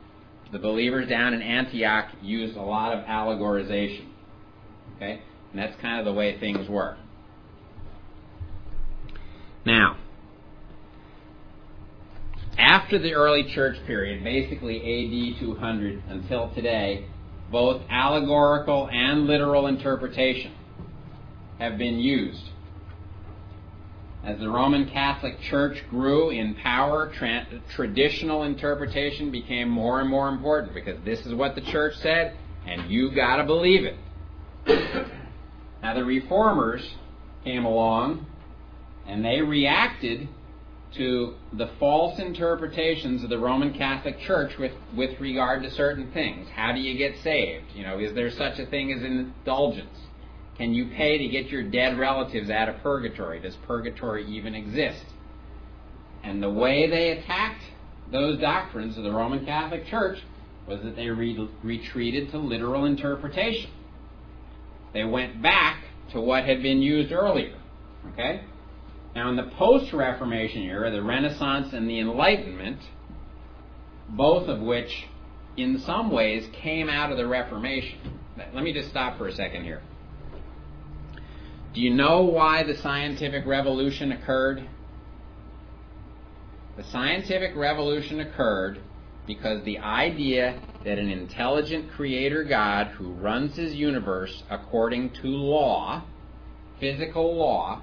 the 0.53 0.59
believers 0.59 1.09
down 1.09 1.35
in 1.35 1.43
Antioch 1.43 2.09
used 2.23 2.57
a 2.57 2.63
lot 2.63 2.97
of 2.97 3.05
allegorization. 3.05 4.07
Okay? 4.97 5.21
And 5.53 5.61
that's 5.61 5.81
kind 5.81 5.99
of 5.99 6.05
the 6.05 6.13
way 6.13 6.39
things 6.39 6.69
were. 6.69 6.97
Now, 9.65 9.97
after 12.59 12.99
the 12.99 13.15
early 13.15 13.45
church 13.53 13.77
period, 13.87 14.23
basically 14.25 14.77
AD 14.79 15.41
200 15.41 16.03
until 16.09 16.53
today, 16.55 17.07
both 17.51 17.83
allegorical 17.91 18.89
and 18.91 19.27
literal 19.27 19.67
interpretation 19.67 20.53
have 21.59 21.79
been 21.79 21.99
used. 21.99 22.51
As 24.25 24.39
the 24.41 24.49
Roman 24.49 24.91
Catholic 24.91 25.41
Church 25.41 25.85
grew 25.89 26.31
in 26.31 26.57
power, 26.57 27.13
tra- 27.15 27.47
traditional 27.71 28.43
interpretation 28.43 29.31
became 29.31 29.69
more 29.69 30.01
and 30.01 30.11
more 30.11 30.29
important 30.29 30.75
because 30.75 31.03
this 31.05 31.25
is 31.25 31.33
what 31.33 31.55
the 31.55 31.61
church 31.61 31.95
said, 31.99 32.37
and 32.67 32.91
you 32.91 33.15
got 33.15 33.37
to 33.37 33.45
believe 33.45 33.85
it. 33.85 33.97
Now, 34.67 35.95
the 35.95 36.05
reformers 36.05 36.95
came 37.45 37.65
along 37.65 38.27
and 39.07 39.25
they 39.25 39.41
reacted 39.41 40.29
to 40.97 41.35
the 41.53 41.71
false 41.79 42.19
interpretations 42.19 43.23
of 43.23 43.31
the 43.31 43.39
Roman 43.39 43.73
Catholic 43.75 44.19
Church 44.21 44.53
with, 44.59 44.73
with 44.97 45.21
regard 45.21 45.63
to 45.63 45.71
certain 45.71 46.11
things. 46.13 46.49
How 46.55 46.73
do 46.73 46.81
you 46.81 46.97
get 46.97 47.17
saved? 47.23 47.67
You 47.75 47.85
know, 47.85 47.99
is 47.99 48.15
there 48.15 48.31
such 48.31 48.59
a 48.59 48.67
thing 48.67 48.93
as 48.93 49.03
indulgence? 49.03 49.99
Can 50.57 50.73
you 50.73 50.87
pay 50.97 51.19
to 51.19 51.29
get 51.29 51.49
your 51.49 51.63
dead 51.63 51.99
relatives 51.99 52.49
out 52.49 52.69
of 52.69 52.79
purgatory? 52.83 53.41
Does 53.41 53.57
purgatory 53.67 54.27
even 54.27 54.55
exist? 54.55 55.05
And 56.23 56.43
the 56.43 56.51
way 56.51 56.89
they 56.89 57.11
attacked 57.11 57.63
those 58.11 58.41
doctrines 58.41 58.97
of 58.97 59.05
the 59.05 59.11
Roman 59.13 59.45
Catholic 59.45 59.87
Church 59.87 60.19
was 60.67 60.81
that 60.83 60.97
they 60.97 61.09
re- 61.09 61.49
retreated 61.63 62.31
to 62.31 62.39
literal 62.39 62.87
interpretation. 62.87 63.71
They 64.97 65.05
went 65.05 65.43
back 65.43 65.85
to 66.13 66.23
what 66.23 66.47
had 66.47 66.63
been 66.63 66.81
used 66.81 67.13
earlier. 67.13 67.55
Okay? 68.15 68.41
Now, 69.15 69.29
in 69.29 69.37
the 69.37 69.51
post 69.59 69.93
Reformation 69.93 70.63
era, 70.63 70.91
the 70.91 71.03
Renaissance 71.03 71.75
and 71.75 71.87
the 71.87 72.01
Enlightenment, 72.01 72.79
both 74.09 74.49
of 74.49 74.61
which 74.61 75.07
in 75.59 75.81
some 75.81 76.11
ways 76.11 76.49
came 76.63 76.89
out 76.89 77.13
of 77.13 77.19
the 77.19 77.27
Reformation. 77.27 77.99
Let 78.55 78.65
me 78.65 78.73
just 78.73 78.89
stop 78.89 79.19
for 79.19 79.29
a 79.29 79.35
second 79.35 79.65
here. 79.65 79.83
Do 81.75 81.83
you 81.83 81.93
know 81.93 82.23
why 82.23 82.63
the 82.63 82.77
scientific 82.77 83.45
revolution 83.45 84.13
occurred? 84.13 84.67
The 86.79 86.85
scientific 86.85 87.55
revolution 87.55 88.21
occurred 88.21 88.81
because 89.27 89.63
the 89.67 89.77
idea 89.77 90.59
that 90.87 90.99
an 91.01 91.11
intelligent 91.11 91.90
creator 91.90 92.44
God 92.44 92.87
who 92.87 93.12
runs 93.12 93.57
his 93.57 93.75
universe 93.75 94.44
according 94.49 95.11
to 95.11 95.27
law, 95.27 96.05
physical 96.79 97.35
law, 97.35 97.83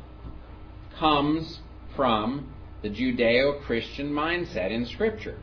comes 0.98 1.60
from 1.98 2.54
the 2.82 2.88
Judeo 2.90 3.62
Christian 3.66 4.10
mindset 4.14 4.72
in 4.72 4.86
Scripture. 4.86 5.38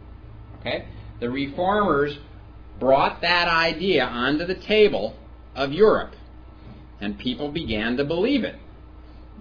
Okay? 0.58 0.86
The 1.20 1.28
reformers 1.28 2.18
brought 2.78 3.20
that 3.20 3.46
idea 3.46 4.06
onto 4.06 4.46
the 4.46 4.54
table 4.54 5.14
of 5.54 5.70
Europe, 5.70 6.14
and 6.98 7.18
people 7.18 7.52
began 7.52 7.98
to 7.98 8.04
believe 8.06 8.42
it. 8.42 8.56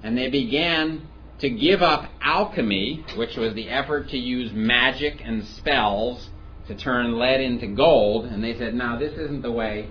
And 0.03 0.17
they 0.17 0.29
began 0.29 1.07
to 1.39 1.49
give 1.49 1.81
up 1.81 2.09
alchemy, 2.21 3.05
which 3.15 3.37
was 3.37 3.53
the 3.53 3.69
effort 3.69 4.09
to 4.09 4.17
use 4.17 4.51
magic 4.53 5.21
and 5.23 5.45
spells 5.45 6.27
to 6.69 6.75
turn 6.75 7.19
lead 7.19 7.41
into 7.41 7.67
gold, 7.67 8.25
and 8.25 8.43
they 8.43 8.57
said, 8.57 8.73
now 8.73 8.97
this 8.97 9.13
isn't 9.13 9.41
the 9.41 9.51
way 9.51 9.89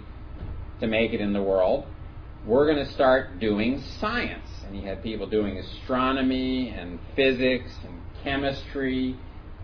to 0.80 0.86
make 0.86 1.12
it 1.12 1.20
in 1.20 1.32
the 1.32 1.42
world. 1.42 1.86
We're 2.46 2.72
going 2.72 2.84
to 2.84 2.92
start 2.92 3.38
doing 3.38 3.82
science 4.00 4.48
and 4.68 4.76
he 4.76 4.86
had 4.86 5.02
people 5.02 5.26
doing 5.26 5.56
astronomy 5.56 6.68
and 6.68 6.98
physics 7.16 7.72
and 7.84 8.00
chemistry 8.22 9.16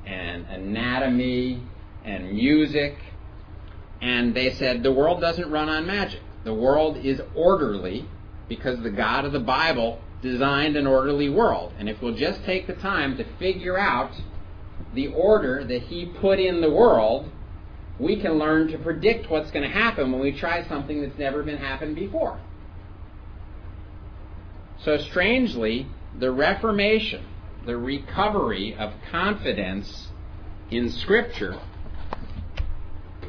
and 0.06 0.46
anatomy 0.46 1.62
and 2.04 2.32
music. 2.32 2.96
And 4.00 4.34
they 4.34 4.54
said 4.54 4.82
the 4.82 4.92
world 4.92 5.20
doesn't 5.20 5.50
run 5.50 5.68
on 5.68 5.86
magic. 5.86 6.20
The 6.44 6.54
world 6.54 6.96
is 6.96 7.20
orderly 7.34 8.08
because 8.48 8.82
the 8.82 8.90
God 8.90 9.24
of 9.24 9.32
the 9.32 9.40
Bible 9.40 10.00
designed 10.22 10.76
an 10.76 10.86
orderly 10.86 11.28
world. 11.28 11.72
And 11.78 11.88
if 11.88 12.00
we'll 12.00 12.16
just 12.16 12.42
take 12.44 12.66
the 12.66 12.74
time 12.74 13.18
to 13.18 13.24
figure 13.38 13.78
out 13.78 14.12
the 14.94 15.08
order 15.08 15.64
that 15.64 15.82
He 15.82 16.06
put 16.06 16.38
in 16.38 16.60
the 16.60 16.70
world, 16.70 17.30
we 17.98 18.20
can 18.20 18.38
learn 18.38 18.68
to 18.68 18.78
predict 18.78 19.30
what's 19.30 19.50
going 19.50 19.62
to 19.62 19.74
happen 19.74 20.10
when 20.10 20.20
we 20.20 20.32
try 20.38 20.66
something 20.66 21.02
that's 21.02 21.18
never 21.18 21.42
been 21.42 21.58
happened 21.58 21.94
before. 21.94 22.40
So, 24.84 24.98
strangely, 24.98 25.86
the 26.18 26.30
Reformation, 26.30 27.26
the 27.64 27.76
recovery 27.76 28.74
of 28.74 28.92
confidence 29.10 30.08
in 30.70 30.90
Scripture, 30.90 31.60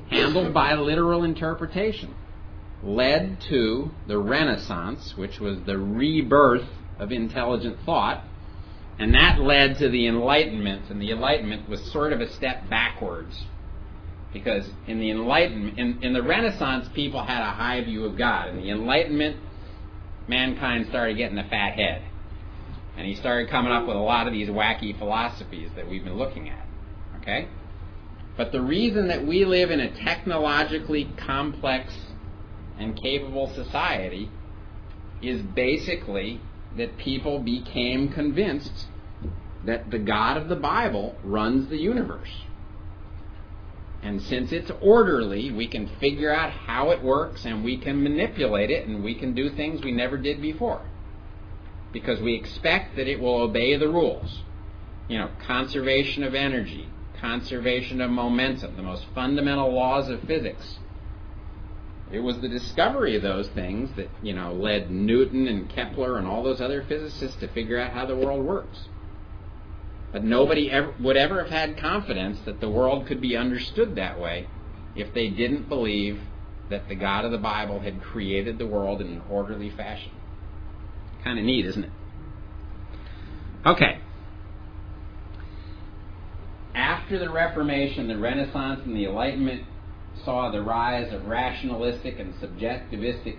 handled 0.10 0.54
by 0.54 0.73
literal 0.73 1.23
interpretation, 1.23 2.13
led 2.84 3.39
to 3.49 3.91
the 4.08 4.17
Renaissance, 4.17 5.13
which 5.15 5.39
was 5.39 5.60
the 5.65 5.78
rebirth 5.78 6.67
of 6.99 7.12
intelligent 7.12 7.78
thought, 7.86 8.23
and 8.97 9.13
that 9.13 9.41
led 9.41 9.77
to 9.79 9.89
the 9.89 10.08
Enlightenment, 10.08 10.89
and 10.89 11.01
the 11.01 11.12
Enlightenment 11.12 11.67
was 11.67 11.81
sort 11.91 12.13
of 12.13 12.21
a 12.21 12.31
step 12.34 12.69
backwards. 12.69 13.43
Because 14.31 14.69
in 14.88 14.99
the 14.99 15.12
Enlightenment, 15.12 15.77
in, 15.77 16.03
in 16.03 16.13
the 16.13 16.23
Renaissance, 16.23 16.88
people 16.93 17.23
had 17.23 17.41
a 17.41 17.51
high 17.51 17.84
view 17.84 18.05
of 18.05 18.17
God. 18.17 18.49
In 18.49 18.58
the 18.58 18.69
Enlightenment, 18.69 19.38
mankind 20.27 20.88
started 20.88 21.17
getting 21.17 21.38
a 21.38 21.47
fat 21.47 21.73
head. 21.73 22.03
And 22.97 23.05
he 23.05 23.15
started 23.15 23.49
coming 23.49 23.71
up 23.71 23.86
with 23.86 23.97
a 23.97 23.99
lot 23.99 24.27
of 24.27 24.34
these 24.34 24.47
wacky 24.47 24.97
philosophies 24.97 25.69
that 25.75 25.89
we've 25.89 26.03
been 26.03 26.17
looking 26.17 26.49
at. 26.49 26.65
Okay? 27.21 27.47
But 28.38 28.51
the 28.51 28.62
reason 28.62 29.08
that 29.10 29.25
we 29.25 29.45
live 29.45 29.71
in 29.71 29.79
a 29.79 29.93
technologically 30.03 31.10
complex 31.17 31.93
and 32.77 32.95
capable 33.01 33.53
society 33.53 34.29
is 35.21 35.41
basically 35.41 36.41
that 36.77 36.97
people 36.97 37.39
became 37.39 38.09
convinced 38.09 38.88
that 39.65 39.89
the 39.91 39.99
God 39.99 40.38
of 40.38 40.47
the 40.47 40.55
Bible 40.55 41.15
runs 41.23 41.69
the 41.69 41.77
universe. 41.77 42.29
And 44.03 44.21
since 44.21 44.51
it's 44.51 44.71
orderly, 44.81 45.51
we 45.51 45.67
can 45.67 45.88
figure 45.99 46.31
out 46.31 46.51
how 46.51 46.91
it 46.91 47.01
works 47.01 47.43
and 47.43 47.63
we 47.63 47.77
can 47.77 48.03
manipulate 48.03 48.69
it 48.69 48.88
and 48.88 49.03
we 49.03 49.15
can 49.15 49.33
do 49.33 49.49
things 49.49 49.83
we 49.83 49.91
never 49.91 50.17
did 50.17 50.41
before. 50.41 50.85
Because 51.91 52.21
we 52.21 52.35
expect 52.35 52.97
that 52.97 53.07
it 53.07 53.19
will 53.19 53.41
obey 53.41 53.75
the 53.77 53.89
rules. 53.89 54.41
You 55.07 55.17
know, 55.17 55.31
conservation 55.47 56.23
of 56.23 56.35
energy, 56.35 56.88
conservation 57.19 57.99
of 57.99 58.11
momentum, 58.11 58.75
the 58.75 58.83
most 58.83 59.05
fundamental 59.15 59.73
laws 59.73 60.07
of 60.09 60.21
physics. 60.21 60.77
It 62.15 62.23
was 62.23 62.39
the 62.39 62.47
discovery 62.47 63.17
of 63.17 63.23
those 63.23 63.49
things 63.49 63.89
that, 63.97 64.10
you 64.21 64.34
know, 64.34 64.54
led 64.54 64.89
Newton 64.89 65.47
and 65.47 65.69
Kepler 65.69 66.17
and 66.17 66.25
all 66.25 66.43
those 66.43 66.62
other 66.62 66.82
physicists 66.88 67.36
to 67.41 67.49
figure 67.49 67.78
out 67.78 67.91
how 67.91 68.06
the 68.06 68.15
world 68.15 68.45
works. 68.45 68.88
But 70.13 70.23
nobody 70.23 70.71
ever, 70.71 70.93
would 71.01 71.17
ever 71.17 71.43
have 71.43 71.51
had 71.51 71.78
confidence 71.78 72.39
that 72.45 72.62
the 72.62 72.69
world 72.69 73.06
could 73.06 73.19
be 73.19 73.36
understood 73.36 73.95
that 73.95 74.17
way 74.17 74.47
if 74.95 75.13
they 75.13 75.28
didn't 75.28 75.67
believe 75.67 76.21
that 76.69 76.88
the 76.88 76.95
God 76.95 77.25
of 77.25 77.32
the 77.32 77.38
Bible 77.38 77.82
had 77.82 78.01
created 78.01 78.60
the 78.60 78.65
world 78.65 79.01
in 79.01 79.08
an 79.08 79.21
orderly 79.30 79.69
fashion. 79.69 80.12
Kind 81.21 81.38
of 81.38 81.43
neat, 81.43 81.65
isn't 81.65 81.84
it? 81.84 81.91
Okay. 83.65 83.99
After 86.73 87.19
the 87.19 87.30
Reformation, 87.30 88.08
the 88.08 88.17
Renaissance, 88.17 88.80
and 88.86 88.95
the 88.95 89.03
Enlightenment 89.03 89.63
saw 90.24 90.51
the 90.51 90.61
rise 90.61 91.11
of 91.13 91.26
rationalistic 91.26 92.20
and 92.20 92.34
subjectivistic 92.36 93.38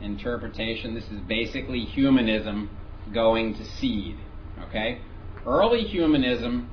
interpretation. 0.00 0.94
This 0.94 1.04
is 1.04 1.20
basically 1.28 1.80
humanism 1.80 2.70
going 3.12 3.54
to 3.54 3.64
seed. 3.64 4.16
Okay? 4.68 5.00
Early 5.46 5.82
humanism 5.82 6.70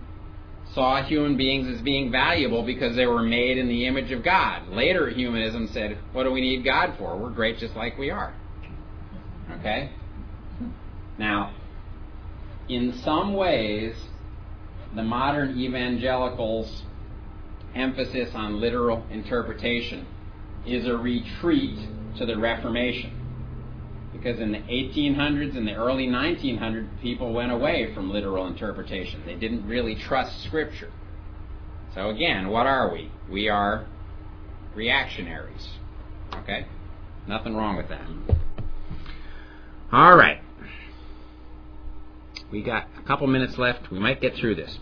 saw 0.73 1.03
human 1.03 1.35
beings 1.35 1.67
as 1.67 1.81
being 1.81 2.11
valuable 2.11 2.63
because 2.65 2.95
they 2.95 3.05
were 3.05 3.23
made 3.23 3.57
in 3.57 3.67
the 3.67 3.85
image 3.85 4.11
of 4.11 4.23
God. 4.23 4.69
Later 4.69 5.09
humanism 5.09 5.67
said, 5.73 5.97
what 6.13 6.23
do 6.23 6.31
we 6.31 6.41
need 6.41 6.63
God 6.63 6.95
for? 6.97 7.17
We're 7.17 7.31
great 7.31 7.57
just 7.57 7.75
like 7.75 7.97
we 7.97 8.09
are. 8.09 8.33
Okay? 9.59 9.91
Now, 11.17 11.53
in 12.69 13.01
some 13.03 13.33
ways, 13.33 13.95
the 14.95 15.03
modern 15.03 15.59
evangelicals' 15.59 16.83
emphasis 17.75 18.29
on 18.33 18.59
literal 18.59 19.05
interpretation 19.09 20.05
is 20.65 20.87
a 20.87 20.95
retreat 20.95 21.79
to 22.17 22.25
the 22.25 22.37
Reformation 22.37 23.17
because 24.11 24.39
in 24.39 24.51
the 24.51 24.59
1800s 24.59 25.57
and 25.57 25.67
the 25.67 25.73
early 25.73 26.07
1900s, 26.07 26.87
people 27.01 27.33
went 27.33 27.51
away 27.51 27.93
from 27.93 28.11
literal 28.11 28.47
interpretation. 28.47 29.23
They 29.25 29.35
didn't 29.35 29.65
really 29.67 29.95
trust 29.95 30.43
Scripture. 30.43 30.91
So 31.95 32.09
again, 32.09 32.49
what 32.49 32.67
are 32.67 32.91
we? 32.91 33.11
We 33.29 33.49
are 33.49 33.85
reactionaries. 34.75 35.69
Okay? 36.35 36.65
Nothing 37.27 37.55
wrong 37.55 37.77
with 37.77 37.89
that. 37.89 38.07
All 39.91 40.15
right. 40.15 40.41
We 42.51 42.61
got 42.61 42.87
a 42.97 43.03
couple 43.03 43.27
minutes 43.27 43.57
left. 43.57 43.91
We 43.91 43.99
might 43.99 44.21
get 44.21 44.35
through 44.35 44.55
this. 44.55 44.77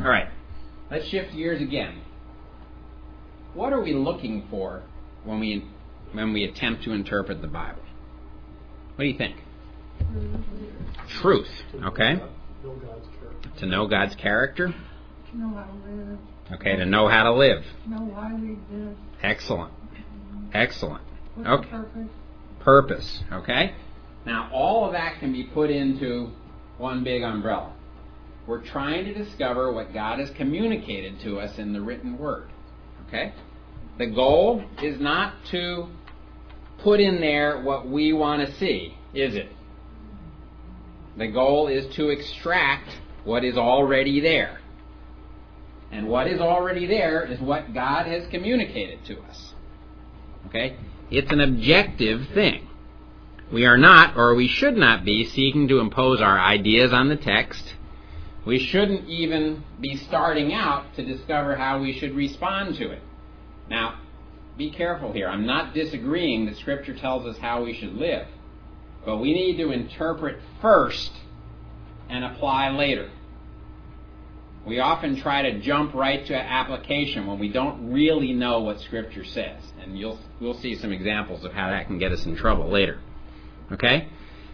All 0.00 0.08
right. 0.08 0.28
Let's 0.90 1.06
shift 1.08 1.34
gears 1.34 1.60
again. 1.60 2.00
What 3.54 3.72
are 3.72 3.82
we 3.82 3.92
looking 3.92 4.46
for 4.50 4.82
when 5.24 5.40
we 5.40 5.64
when 6.12 6.32
we 6.32 6.44
attempt 6.44 6.84
to 6.84 6.92
interpret 6.92 7.42
the 7.42 7.48
Bible? 7.48 7.82
What 8.96 9.04
do 9.04 9.10
you 9.10 9.18
think? 9.18 9.36
Truth. 11.20 11.48
Okay. 11.84 12.20
To 13.58 13.66
know 13.66 13.86
God's 13.86 14.14
character. 14.16 14.74
To 15.30 15.38
know 15.38 15.48
how 15.54 15.64
to 15.64 15.90
live. 15.90 16.18
Okay, 16.52 16.76
to 16.76 16.86
know 16.86 17.08
how 17.08 17.24
to 17.24 17.32
live. 17.32 17.64
Know 17.86 17.98
why 17.98 18.32
we 18.32 18.52
exist. 18.52 18.98
Excellent. 19.22 19.72
Excellent. 20.54 21.02
Okay. 21.46 21.68
Purpose. 22.60 23.22
Okay? 23.30 23.74
Now, 24.24 24.50
all 24.52 24.86
of 24.86 24.92
that 24.92 25.18
can 25.20 25.32
be 25.32 25.44
put 25.44 25.70
into 25.70 26.30
one 26.78 27.04
big 27.04 27.22
umbrella. 27.22 27.72
We're 28.48 28.64
trying 28.64 29.04
to 29.04 29.12
discover 29.12 29.70
what 29.70 29.92
God 29.92 30.20
has 30.20 30.30
communicated 30.30 31.20
to 31.20 31.38
us 31.38 31.58
in 31.58 31.74
the 31.74 31.82
written 31.82 32.16
word. 32.16 32.48
Okay? 33.06 33.34
The 33.98 34.06
goal 34.06 34.64
is 34.82 34.98
not 34.98 35.34
to 35.50 35.88
put 36.78 36.98
in 36.98 37.20
there 37.20 37.60
what 37.60 37.86
we 37.86 38.14
want 38.14 38.46
to 38.46 38.54
see, 38.54 38.96
is 39.12 39.34
it? 39.34 39.52
The 41.18 41.26
goal 41.26 41.68
is 41.68 41.94
to 41.96 42.08
extract 42.08 42.88
what 43.24 43.44
is 43.44 43.58
already 43.58 44.18
there. 44.20 44.60
And 45.92 46.08
what 46.08 46.26
is 46.26 46.40
already 46.40 46.86
there 46.86 47.26
is 47.26 47.38
what 47.40 47.74
God 47.74 48.06
has 48.06 48.26
communicated 48.28 49.04
to 49.06 49.20
us. 49.22 49.52
Okay? 50.46 50.78
It's 51.10 51.30
an 51.30 51.40
objective 51.40 52.28
thing. 52.32 52.66
We 53.52 53.66
are 53.66 53.78
not, 53.78 54.16
or 54.16 54.34
we 54.34 54.48
should 54.48 54.76
not 54.76 55.04
be, 55.04 55.26
seeking 55.26 55.68
to 55.68 55.80
impose 55.80 56.22
our 56.22 56.38
ideas 56.40 56.94
on 56.94 57.10
the 57.10 57.16
text. 57.16 57.74
We 58.46 58.58
shouldn't 58.58 59.08
even 59.08 59.64
be 59.80 59.96
starting 59.96 60.54
out 60.54 60.94
to 60.96 61.04
discover 61.04 61.56
how 61.56 61.80
we 61.80 61.98
should 61.98 62.14
respond 62.14 62.76
to 62.76 62.90
it. 62.90 63.02
Now, 63.68 64.00
be 64.56 64.70
careful 64.70 65.12
here. 65.12 65.28
I'm 65.28 65.46
not 65.46 65.74
disagreeing 65.74 66.46
that 66.46 66.56
Scripture 66.56 66.94
tells 66.94 67.26
us 67.26 67.38
how 67.38 67.62
we 67.62 67.74
should 67.74 67.94
live. 67.94 68.26
But 69.04 69.18
we 69.18 69.32
need 69.32 69.56
to 69.58 69.70
interpret 69.70 70.40
first 70.60 71.12
and 72.08 72.24
apply 72.24 72.70
later. 72.70 73.10
We 74.66 74.80
often 74.80 75.16
try 75.16 75.42
to 75.42 75.60
jump 75.60 75.94
right 75.94 76.26
to 76.26 76.34
application 76.34 77.26
when 77.26 77.38
we 77.38 77.48
don't 77.48 77.92
really 77.92 78.32
know 78.32 78.60
what 78.60 78.80
Scripture 78.80 79.24
says. 79.24 79.62
And 79.80 79.98
you'll, 79.98 80.18
we'll 80.40 80.58
see 80.58 80.74
some 80.74 80.92
examples 80.92 81.44
of 81.44 81.52
how 81.52 81.70
that 81.70 81.86
can 81.86 81.98
get 81.98 82.12
us 82.12 82.26
in 82.26 82.36
trouble 82.36 82.68
later. 82.68 83.00
Okay? 83.72 84.08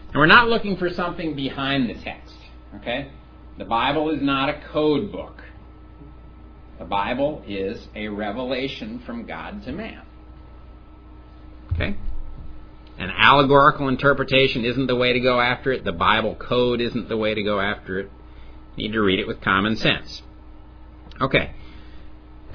And 0.07 0.15
we're 0.15 0.25
not 0.25 0.47
looking 0.47 0.77
for 0.77 0.89
something 0.89 1.35
behind 1.35 1.89
the 1.89 1.95
text. 1.95 2.35
Okay? 2.75 3.11
The 3.57 3.65
Bible 3.65 4.09
is 4.09 4.21
not 4.21 4.49
a 4.49 4.61
code 4.71 5.11
book. 5.11 5.43
The 6.77 6.85
Bible 6.85 7.41
is 7.47 7.87
a 7.95 8.09
revelation 8.09 8.99
from 9.05 9.25
God 9.25 9.63
to 9.63 9.71
man. 9.71 10.01
Okay? 11.73 11.95
An 12.97 13.11
allegorical 13.11 13.87
interpretation 13.87 14.65
isn't 14.65 14.87
the 14.87 14.95
way 14.95 15.13
to 15.13 15.19
go 15.19 15.39
after 15.39 15.71
it. 15.71 15.83
The 15.83 15.91
Bible 15.91 16.35
code 16.35 16.81
isn't 16.81 17.09
the 17.09 17.17
way 17.17 17.33
to 17.33 17.43
go 17.43 17.59
after 17.59 17.99
it. 17.99 18.11
You 18.75 18.87
need 18.87 18.93
to 18.93 19.01
read 19.01 19.19
it 19.19 19.27
with 19.27 19.41
common 19.41 19.75
sense. 19.77 20.21
Okay. 21.21 21.51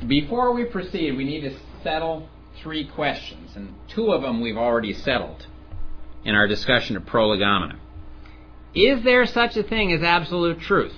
Before 0.06 0.52
we 0.52 0.64
proceed, 0.64 1.16
we 1.16 1.24
need 1.24 1.42
to 1.42 1.56
settle 1.82 2.28
three 2.62 2.86
questions, 2.86 3.52
and 3.54 3.74
two 3.88 4.12
of 4.12 4.22
them 4.22 4.40
we've 4.40 4.56
already 4.56 4.92
settled 4.92 5.46
in 6.24 6.34
our 6.34 6.46
discussion 6.46 6.96
of 6.96 7.06
prolegomena. 7.06 7.78
Is 8.74 9.02
there 9.04 9.26
such 9.26 9.56
a 9.56 9.62
thing 9.62 9.92
as 9.92 10.02
absolute 10.02 10.60
truth? 10.60 10.94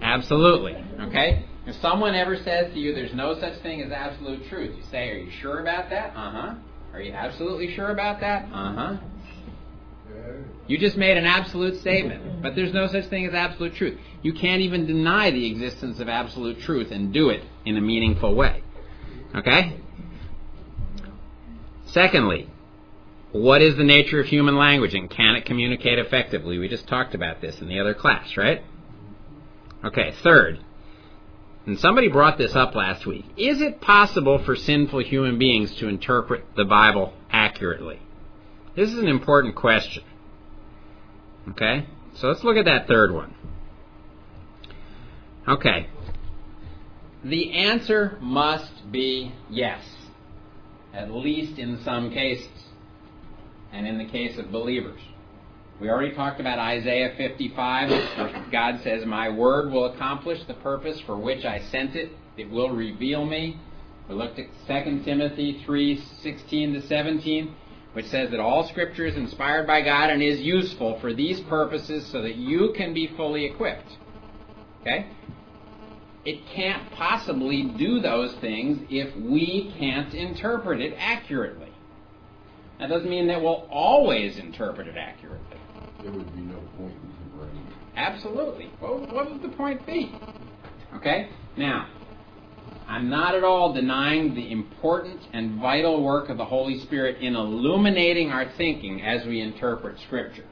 Absolutely. 0.00 0.76
Okay? 1.00 1.44
If 1.66 1.76
someone 1.76 2.14
ever 2.14 2.36
says 2.36 2.72
to 2.72 2.78
you 2.78 2.94
there's 2.94 3.14
no 3.14 3.38
such 3.38 3.60
thing 3.62 3.82
as 3.82 3.92
absolute 3.92 4.48
truth, 4.48 4.76
you 4.76 4.82
say, 4.90 5.10
Are 5.10 5.18
you 5.18 5.30
sure 5.40 5.60
about 5.60 5.90
that? 5.90 6.10
Uh 6.16 6.30
huh. 6.30 6.54
Are 6.92 7.00
you 7.00 7.12
absolutely 7.12 7.74
sure 7.74 7.90
about 7.90 8.20
that? 8.20 8.44
Uh 8.52 8.74
huh. 8.74 8.96
You 10.66 10.78
just 10.78 10.96
made 10.96 11.16
an 11.16 11.24
absolute 11.24 11.80
statement, 11.80 12.42
but 12.42 12.54
there's 12.54 12.74
no 12.74 12.88
such 12.88 13.06
thing 13.06 13.26
as 13.26 13.34
absolute 13.34 13.74
truth. 13.74 13.98
You 14.22 14.32
can't 14.32 14.60
even 14.60 14.86
deny 14.86 15.30
the 15.30 15.50
existence 15.50 16.00
of 16.00 16.08
absolute 16.08 16.60
truth 16.60 16.90
and 16.90 17.12
do 17.12 17.30
it 17.30 17.42
in 17.64 17.76
a 17.76 17.80
meaningful 17.80 18.34
way. 18.34 18.62
Okay? 19.34 19.78
Secondly, 21.86 22.50
what 23.32 23.60
is 23.60 23.76
the 23.76 23.84
nature 23.84 24.20
of 24.20 24.26
human 24.26 24.56
language 24.56 24.94
and 24.94 25.10
can 25.10 25.36
it 25.36 25.44
communicate 25.44 25.98
effectively? 25.98 26.58
We 26.58 26.68
just 26.68 26.86
talked 26.86 27.14
about 27.14 27.40
this 27.40 27.60
in 27.60 27.68
the 27.68 27.78
other 27.78 27.94
class, 27.94 28.36
right? 28.36 28.62
Okay, 29.84 30.12
third, 30.22 30.58
and 31.66 31.78
somebody 31.78 32.08
brought 32.08 32.38
this 32.38 32.56
up 32.56 32.74
last 32.74 33.06
week. 33.06 33.26
Is 33.36 33.60
it 33.60 33.80
possible 33.80 34.38
for 34.38 34.56
sinful 34.56 35.00
human 35.00 35.38
beings 35.38 35.74
to 35.76 35.88
interpret 35.88 36.44
the 36.56 36.64
Bible 36.64 37.12
accurately? 37.30 38.00
This 38.74 38.90
is 38.90 38.98
an 38.98 39.08
important 39.08 39.54
question. 39.54 40.02
Okay? 41.50 41.86
So 42.14 42.28
let's 42.28 42.42
look 42.42 42.56
at 42.56 42.64
that 42.64 42.88
third 42.88 43.12
one. 43.12 43.34
Okay. 45.46 45.88
The 47.24 47.52
answer 47.52 48.16
must 48.20 48.90
be 48.90 49.34
yes, 49.50 49.82
at 50.94 51.12
least 51.12 51.58
in 51.58 51.82
some 51.84 52.10
cases, 52.10 52.48
and 53.72 53.86
in 53.86 53.98
the 53.98 54.06
case 54.06 54.38
of 54.38 54.50
believers. 54.50 55.00
We 55.80 55.90
already 55.90 56.14
talked 56.14 56.40
about 56.40 56.58
Isaiah 56.58 57.14
55, 57.16 57.90
where 57.90 58.46
God 58.50 58.80
says, 58.82 59.06
My 59.06 59.28
word 59.28 59.70
will 59.70 59.86
accomplish 59.86 60.40
the 60.48 60.54
purpose 60.54 61.00
for 61.06 61.16
which 61.16 61.44
I 61.44 61.60
sent 61.70 61.94
it. 61.94 62.10
It 62.36 62.50
will 62.50 62.70
reveal 62.70 63.24
me. 63.24 63.60
We 64.08 64.14
looked 64.16 64.40
at 64.40 64.46
2 64.66 65.04
Timothy 65.04 65.62
3 65.64 66.02
16 66.22 66.72
to 66.74 66.86
17, 66.88 67.54
which 67.92 68.06
says 68.06 68.30
that 68.30 68.40
all 68.40 68.66
Scripture 68.68 69.06
is 69.06 69.16
inspired 69.16 69.66
by 69.68 69.82
God 69.82 70.10
and 70.10 70.20
is 70.20 70.40
useful 70.40 70.98
for 71.00 71.14
these 71.14 71.40
purposes 71.42 72.06
so 72.10 72.22
that 72.22 72.34
you 72.34 72.72
can 72.76 72.92
be 72.92 73.12
fully 73.16 73.44
equipped. 73.44 73.96
Okay? 74.80 75.06
It 76.24 76.40
can't 76.54 76.90
possibly 76.92 77.62
do 77.78 78.00
those 78.00 78.34
things 78.40 78.80
if 78.90 79.14
we 79.16 79.72
can't 79.78 80.12
interpret 80.12 80.80
it 80.80 80.94
accurately. 80.98 81.67
That 82.78 82.88
doesn't 82.88 83.10
mean 83.10 83.26
that 83.28 83.40
we'll 83.40 83.66
always 83.70 84.38
interpret 84.38 84.86
it 84.86 84.96
accurately. 84.96 85.58
There 86.02 86.12
would 86.12 86.34
be 86.34 86.42
no 86.42 86.58
point 86.76 86.94
in 86.94 87.30
converting 87.30 87.58
it. 87.58 87.74
Absolutely. 87.96 88.70
Well, 88.80 89.00
what 89.10 89.30
would 89.30 89.42
the 89.42 89.56
point 89.56 89.84
be? 89.84 90.14
Okay? 90.94 91.28
Now, 91.56 91.88
I'm 92.86 93.10
not 93.10 93.34
at 93.34 93.42
all 93.42 93.72
denying 93.72 94.34
the 94.34 94.50
important 94.52 95.20
and 95.32 95.60
vital 95.60 96.02
work 96.02 96.28
of 96.28 96.38
the 96.38 96.44
Holy 96.44 96.78
Spirit 96.80 97.20
in 97.20 97.34
illuminating 97.34 98.30
our 98.30 98.50
thinking 98.56 99.02
as 99.02 99.26
we 99.26 99.40
interpret 99.40 99.98
Scripture. 100.06 100.46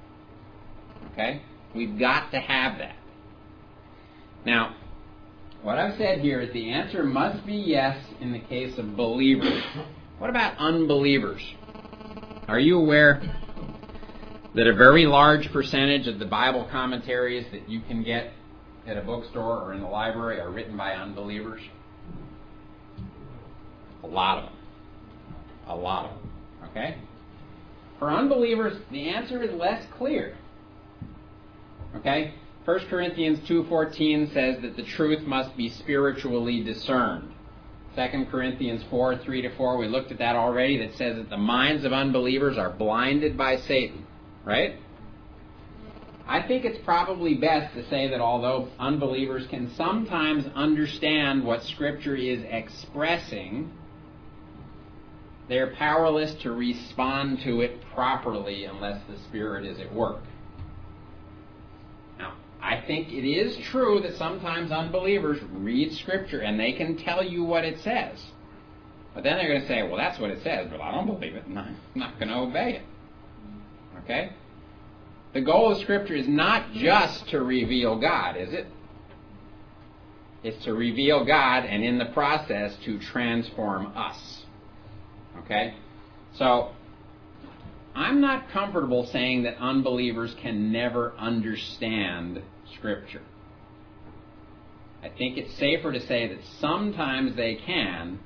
Okay? 1.12 1.43
We've 1.74 1.99
got 1.99 2.31
to 2.33 2.41
have 2.41 2.79
that. 2.79 2.97
Now, 4.45 4.74
what 5.62 5.79
I've 5.79 5.97
said 5.97 6.20
here 6.20 6.41
is 6.41 6.53
the 6.53 6.70
answer 6.70 7.03
must 7.05 7.47
be 7.47 7.55
yes 7.55 7.99
in 8.20 8.33
the 8.33 8.39
case 8.39 8.77
of 8.79 8.97
believers. 8.97 9.62
What 10.18 10.31
about 10.31 10.57
unbelievers? 10.59 11.43
Are 12.49 12.61
you 12.61 12.78
aware 12.78 13.20
that 14.55 14.68
a 14.68 14.74
very 14.74 15.05
large 15.05 15.51
percentage 15.53 16.07
of 16.07 16.20
the 16.20 16.26
Bible 16.26 16.68
commentaries 16.70 17.44
that 17.51 17.68
you 17.68 17.80
can 17.80 18.05
get 18.05 18.32
at 18.86 18.97
a 18.97 19.01
bookstore 19.01 19.62
or 19.62 19.74
in 19.74 19.80
the 19.80 19.88
library 19.88 20.38
are 20.38 20.51
written 20.51 20.76
by 20.76 20.92
unbelievers? 20.92 21.61
A 24.05 24.07
lot 24.07 24.38
of 24.38 24.44
them. 24.44 24.55
A 25.66 25.74
lot 25.74 26.05
of 26.05 26.11
them. 26.12 26.30
Okay? 26.70 26.99
For 27.99 28.12
unbelievers, 28.12 28.80
the 28.92 29.09
answer 29.09 29.42
is 29.42 29.53
less 29.53 29.84
clear. 29.99 30.36
Okay? 31.97 32.34
1 32.64 32.78
Corinthians 32.88 33.40
2:14 33.49 34.32
says 34.32 34.62
that 34.62 34.76
the 34.76 34.84
truth 34.84 35.26
must 35.26 35.57
be 35.57 35.68
spiritually 35.68 36.62
discerned. 36.62 37.32
2 37.97 38.26
Corinthians 38.30 38.84
4, 38.90 39.18
3 39.18 39.42
to 39.42 39.57
4, 39.57 39.78
we 39.78 39.88
looked 39.88 40.12
at 40.12 40.18
that 40.18 40.36
already, 40.36 40.78
that 40.78 40.97
says 40.97 41.16
that 41.16 41.30
the 41.30 41.36
minds 41.36 41.84
of 41.84 41.92
unbelievers 41.92 42.59
are 42.59 42.70
blinded 42.70 43.36
by 43.36 43.57
Satan. 43.57 44.07
Right? 44.44 44.76
I 46.28 46.47
think 46.47 46.64
it's 46.64 46.84
probably 46.84 47.34
best 47.34 47.74
to 47.74 47.88
say 47.88 48.09
that 48.09 48.20
although 48.20 48.68
unbelievers 48.78 49.47
can 49.49 49.72
sometimes 49.76 50.44
understand 50.55 51.44
what 51.44 51.62
Scripture 51.62 52.16
is 52.16 52.42
expressing, 52.49 53.72
they're 55.49 55.74
powerless 55.74 56.34
to 56.42 56.51
respond 56.51 57.40
to 57.44 57.61
it 57.61 57.80
properly 57.94 58.64
unless 58.64 59.01
the 59.09 59.16
Spirit 59.28 59.64
is 59.64 59.78
at 59.78 59.92
work. 59.94 60.22
I 62.66 62.82
think 62.84 63.12
it 63.12 63.24
is 63.24 63.56
true 63.68 64.00
that 64.00 64.16
sometimes 64.16 64.72
unbelievers 64.72 65.38
read 65.52 65.92
Scripture 65.92 66.40
and 66.40 66.58
they 66.58 66.72
can 66.72 66.96
tell 66.96 67.22
you 67.22 67.44
what 67.44 67.64
it 67.64 67.78
says. 67.78 68.20
But 69.14 69.22
then 69.22 69.36
they're 69.36 69.46
going 69.46 69.60
to 69.60 69.68
say, 69.68 69.84
well, 69.84 69.96
that's 69.96 70.18
what 70.18 70.30
it 70.30 70.42
says, 70.42 70.66
but 70.68 70.80
I 70.80 70.90
don't 70.90 71.06
believe 71.06 71.36
it, 71.36 71.46
and 71.46 71.56
I'm 71.56 71.76
not 71.94 72.18
going 72.18 72.28
to 72.28 72.34
obey 72.34 72.72
it. 72.72 72.82
Okay? 74.02 74.32
The 75.32 75.42
goal 75.42 75.70
of 75.70 75.78
Scripture 75.78 76.16
is 76.16 76.26
not 76.26 76.72
just 76.72 77.28
to 77.28 77.40
reveal 77.40 78.00
God, 78.00 78.36
is 78.36 78.52
it? 78.52 78.66
It's 80.42 80.64
to 80.64 80.74
reveal 80.74 81.24
God 81.24 81.66
and 81.66 81.84
in 81.84 81.98
the 81.98 82.06
process 82.06 82.74
to 82.84 82.98
transform 82.98 83.96
us. 83.96 84.42
Okay? 85.44 85.74
So, 86.34 86.72
I'm 87.94 88.20
not 88.20 88.50
comfortable 88.50 89.06
saying 89.06 89.44
that 89.44 89.56
unbelievers 89.58 90.34
can 90.42 90.72
never 90.72 91.12
understand 91.16 92.42
Scripture. 92.74 93.22
I 95.02 95.08
think 95.08 95.38
it's 95.38 95.54
safer 95.54 95.92
to 95.92 96.00
say 96.06 96.26
that 96.28 96.38
sometimes 96.60 97.36
they 97.36 97.54
can, 97.54 98.18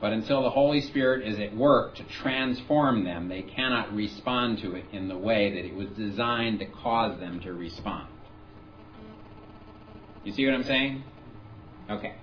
but 0.00 0.12
until 0.12 0.42
the 0.42 0.50
Holy 0.50 0.80
Spirit 0.80 1.26
is 1.26 1.38
at 1.38 1.56
work 1.56 1.94
to 1.96 2.04
transform 2.04 3.04
them, 3.04 3.28
they 3.28 3.42
cannot 3.42 3.94
respond 3.94 4.58
to 4.62 4.74
it 4.74 4.84
in 4.92 5.08
the 5.08 5.16
way 5.16 5.50
that 5.52 5.64
it 5.64 5.74
was 5.74 5.88
designed 5.90 6.60
to 6.60 6.66
cause 6.66 7.18
them 7.20 7.40
to 7.40 7.52
respond. 7.52 8.08
You 10.24 10.32
see 10.32 10.44
what 10.44 10.54
I'm 10.54 10.64
saying? 10.64 11.04
Okay. 11.90 12.14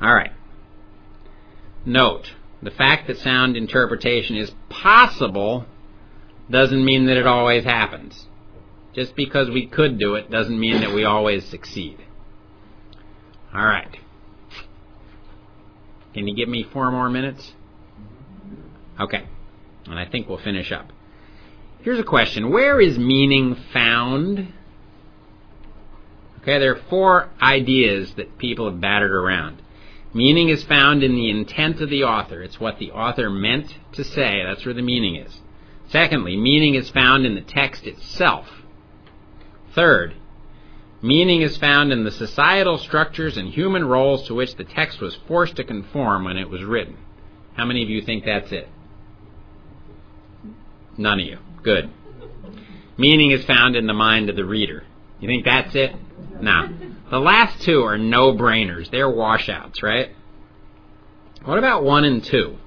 All 0.00 0.14
right. 0.14 0.32
Note 1.84 2.32
the 2.62 2.70
fact 2.70 3.08
that 3.08 3.18
sound 3.18 3.56
interpretation 3.56 4.36
is 4.36 4.52
possible 4.68 5.66
doesn't 6.48 6.84
mean 6.84 7.06
that 7.06 7.16
it 7.16 7.26
always 7.26 7.64
happens. 7.64 8.26
Just 8.94 9.16
because 9.16 9.48
we 9.48 9.66
could 9.66 9.98
do 9.98 10.14
it 10.16 10.30
doesn't 10.30 10.58
mean 10.58 10.80
that 10.80 10.92
we 10.92 11.04
always 11.04 11.44
succeed. 11.46 11.98
All 13.54 13.64
right. 13.64 13.98
Can 16.14 16.28
you 16.28 16.36
give 16.36 16.48
me 16.48 16.62
four 16.62 16.90
more 16.90 17.08
minutes? 17.08 17.52
Okay. 19.00 19.26
And 19.86 19.98
I 19.98 20.06
think 20.06 20.28
we'll 20.28 20.38
finish 20.38 20.70
up. 20.70 20.92
Here's 21.82 21.98
a 21.98 22.04
question 22.04 22.50
Where 22.50 22.80
is 22.80 22.98
meaning 22.98 23.56
found? 23.72 24.52
Okay, 26.42 26.58
there 26.58 26.72
are 26.72 26.82
four 26.90 27.30
ideas 27.40 28.14
that 28.14 28.36
people 28.38 28.68
have 28.68 28.80
battered 28.80 29.12
around. 29.12 29.62
Meaning 30.12 30.50
is 30.50 30.62
found 30.64 31.02
in 31.02 31.14
the 31.14 31.30
intent 31.30 31.80
of 31.80 31.88
the 31.88 32.04
author. 32.04 32.42
It's 32.42 32.60
what 32.60 32.78
the 32.78 32.90
author 32.90 33.30
meant 33.30 33.74
to 33.92 34.04
say. 34.04 34.42
That's 34.44 34.64
where 34.64 34.74
the 34.74 34.82
meaning 34.82 35.16
is. 35.16 35.40
Secondly, 35.88 36.36
meaning 36.36 36.74
is 36.74 36.90
found 36.90 37.24
in 37.24 37.34
the 37.34 37.40
text 37.40 37.86
itself. 37.86 38.46
Third, 39.74 40.14
Meaning 41.04 41.42
is 41.42 41.56
found 41.56 41.92
in 41.92 42.04
the 42.04 42.12
societal 42.12 42.78
structures 42.78 43.36
and 43.36 43.48
human 43.48 43.84
roles 43.84 44.28
to 44.28 44.34
which 44.34 44.54
the 44.54 44.62
text 44.62 45.00
was 45.00 45.18
forced 45.26 45.56
to 45.56 45.64
conform 45.64 46.24
when 46.24 46.36
it 46.36 46.48
was 46.48 46.62
written. 46.62 46.96
How 47.54 47.64
many 47.64 47.82
of 47.82 47.90
you 47.90 48.02
think 48.02 48.24
that's 48.24 48.52
it? 48.52 48.68
None 50.96 51.18
of 51.18 51.26
you. 51.26 51.38
Good. 51.64 51.90
Meaning 52.96 53.32
is 53.32 53.44
found 53.44 53.74
in 53.74 53.88
the 53.88 53.92
mind 53.92 54.30
of 54.30 54.36
the 54.36 54.44
reader. 54.44 54.84
You 55.18 55.28
think 55.28 55.44
that's 55.44 55.74
it? 55.74 55.92
No. 56.40 56.68
The 57.10 57.18
last 57.18 57.62
two 57.62 57.82
are 57.82 57.98
no 57.98 58.32
brainers. 58.32 58.90
They're 58.90 59.10
washouts, 59.10 59.82
right? 59.82 60.10
What 61.44 61.58
about 61.58 61.82
one 61.82 62.04
and 62.04 62.22
two? 62.22 62.58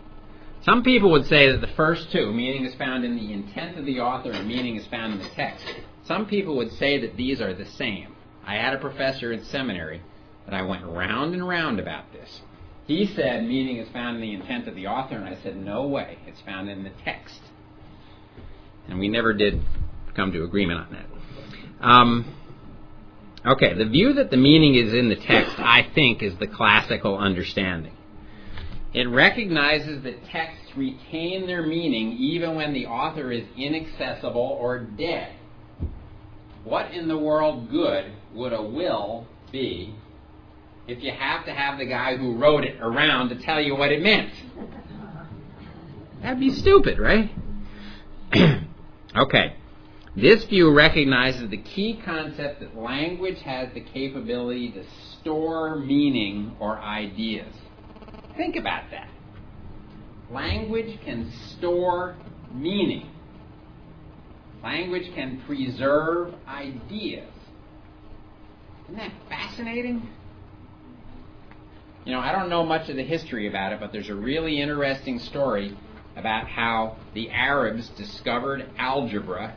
Some 0.64 0.84
people 0.84 1.12
would 1.12 1.28
say 1.28 1.52
that 1.52 1.62
the 1.62 1.74
first 1.76 2.12
two, 2.12 2.34
meaning 2.34 2.66
is 2.66 2.76
found 2.76 3.06
in 3.06 3.16
the 3.16 3.32
intent 3.32 3.78
of 3.78 3.86
the 3.86 4.02
author 4.02 4.32
and 4.32 4.46
meaning 4.46 4.76
is 4.76 4.86
found 4.88 5.14
in 5.14 5.20
the 5.20 5.30
text. 5.30 5.66
Some 6.06 6.28
people 6.28 6.56
would 6.58 6.72
say 6.74 7.00
that 7.02 7.18
these 7.18 7.42
are 7.42 7.54
the 7.54 7.66
same. 7.66 8.16
I 8.46 8.56
had 8.56 8.74
a 8.74 8.78
professor 8.78 9.32
in 9.32 9.44
seminary 9.46 10.02
that 10.46 10.54
I 10.54 10.62
went 10.62 10.86
round 10.86 11.34
and 11.34 11.48
round 11.48 11.80
about 11.80 12.14
this. 12.14 12.42
He 12.86 13.08
said 13.08 13.44
meaning 13.44 13.78
is 13.78 13.90
found 13.90 14.18
in 14.18 14.22
the 14.22 14.34
intent 14.34 14.68
of 14.68 14.76
the 14.76 14.86
author, 14.88 15.16
and 15.16 15.26
I 15.28 15.42
said, 15.42 15.58
no 15.58 15.88
way, 15.88 16.20
it's 16.28 16.42
found 16.42 16.70
in 16.70 16.84
the 16.84 16.92
text. 17.04 17.42
And 18.88 19.00
we 19.00 19.08
never 19.08 19.34
did 19.34 19.62
come 20.16 20.32
to 20.32 20.44
agreement 20.44 20.82
on 20.82 20.92
that. 20.92 21.86
Um, 21.86 22.36
okay, 23.44 23.74
the 23.74 23.90
view 23.90 24.14
that 24.14 24.30
the 24.30 24.38
meaning 24.38 24.76
is 24.76 24.94
in 24.94 25.10
the 25.10 25.16
text, 25.16 25.56
I 25.58 25.90
think, 25.96 26.22
is 26.22 26.38
the 26.38 26.48
classical 26.48 27.18
understanding. 27.18 27.94
It 28.94 29.10
recognizes 29.10 30.04
that 30.04 30.24
texts 30.28 30.72
retain 30.78 31.48
their 31.48 31.66
meaning 31.66 32.14
even 32.14 32.56
when 32.56 32.74
the 32.74 32.86
author 32.86 33.32
is 33.32 33.44
inaccessible 33.58 34.58
or 34.62 34.80
dead. 34.80 35.34
What 36.66 36.92
in 36.92 37.08
the 37.08 37.18
world 37.18 37.70
good 37.70 38.12
would 38.34 38.52
a 38.52 38.62
will 38.62 39.28
be 39.52 39.96
if 40.88 41.02
you 41.04 41.12
have 41.12 41.46
to 41.46 41.54
have 41.54 41.78
the 41.78 41.86
guy 41.86 42.18
who 42.18 42.36
wrote 42.36 42.64
it 42.64 42.82
around 42.82 43.30
to 43.30 43.36
tell 43.36 43.62
you 43.62 43.76
what 43.76 43.92
it 43.92 44.02
meant? 44.02 44.34
That'd 46.24 46.40
be 46.40 46.52
stupid, 46.52 46.98
right? 46.98 47.32
okay. 49.16 49.56
This 50.16 50.44
view 50.46 50.74
recognizes 50.74 51.50
the 51.52 51.58
key 51.58 52.02
concept 52.04 52.62
that 52.62 52.76
language 52.76 53.42
has 53.42 53.70
the 53.76 53.82
capability 53.82 54.72
to 54.72 54.84
store 55.20 55.76
meaning 55.76 56.56
or 56.60 56.80
ideas. 56.80 57.54
Think 58.36 58.56
about 58.56 58.90
that. 58.90 59.10
Language 60.32 61.00
can 61.06 61.32
store 61.58 62.16
meaning. 62.52 63.12
Language 64.66 65.14
can 65.14 65.42
preserve 65.46 66.34
ideas. 66.48 67.30
Isn't 68.86 68.98
that 68.98 69.12
fascinating? 69.30 70.10
You 72.04 72.14
know, 72.14 72.20
I 72.20 72.32
don't 72.32 72.50
know 72.50 72.66
much 72.66 72.90
of 72.90 72.96
the 72.96 73.04
history 73.04 73.48
about 73.48 73.74
it, 73.74 73.80
but 73.80 73.92
there's 73.92 74.10
a 74.10 74.16
really 74.16 74.60
interesting 74.60 75.20
story 75.20 75.78
about 76.16 76.48
how 76.48 76.98
the 77.14 77.30
Arabs 77.30 77.90
discovered 77.90 78.68
algebra, 78.80 79.56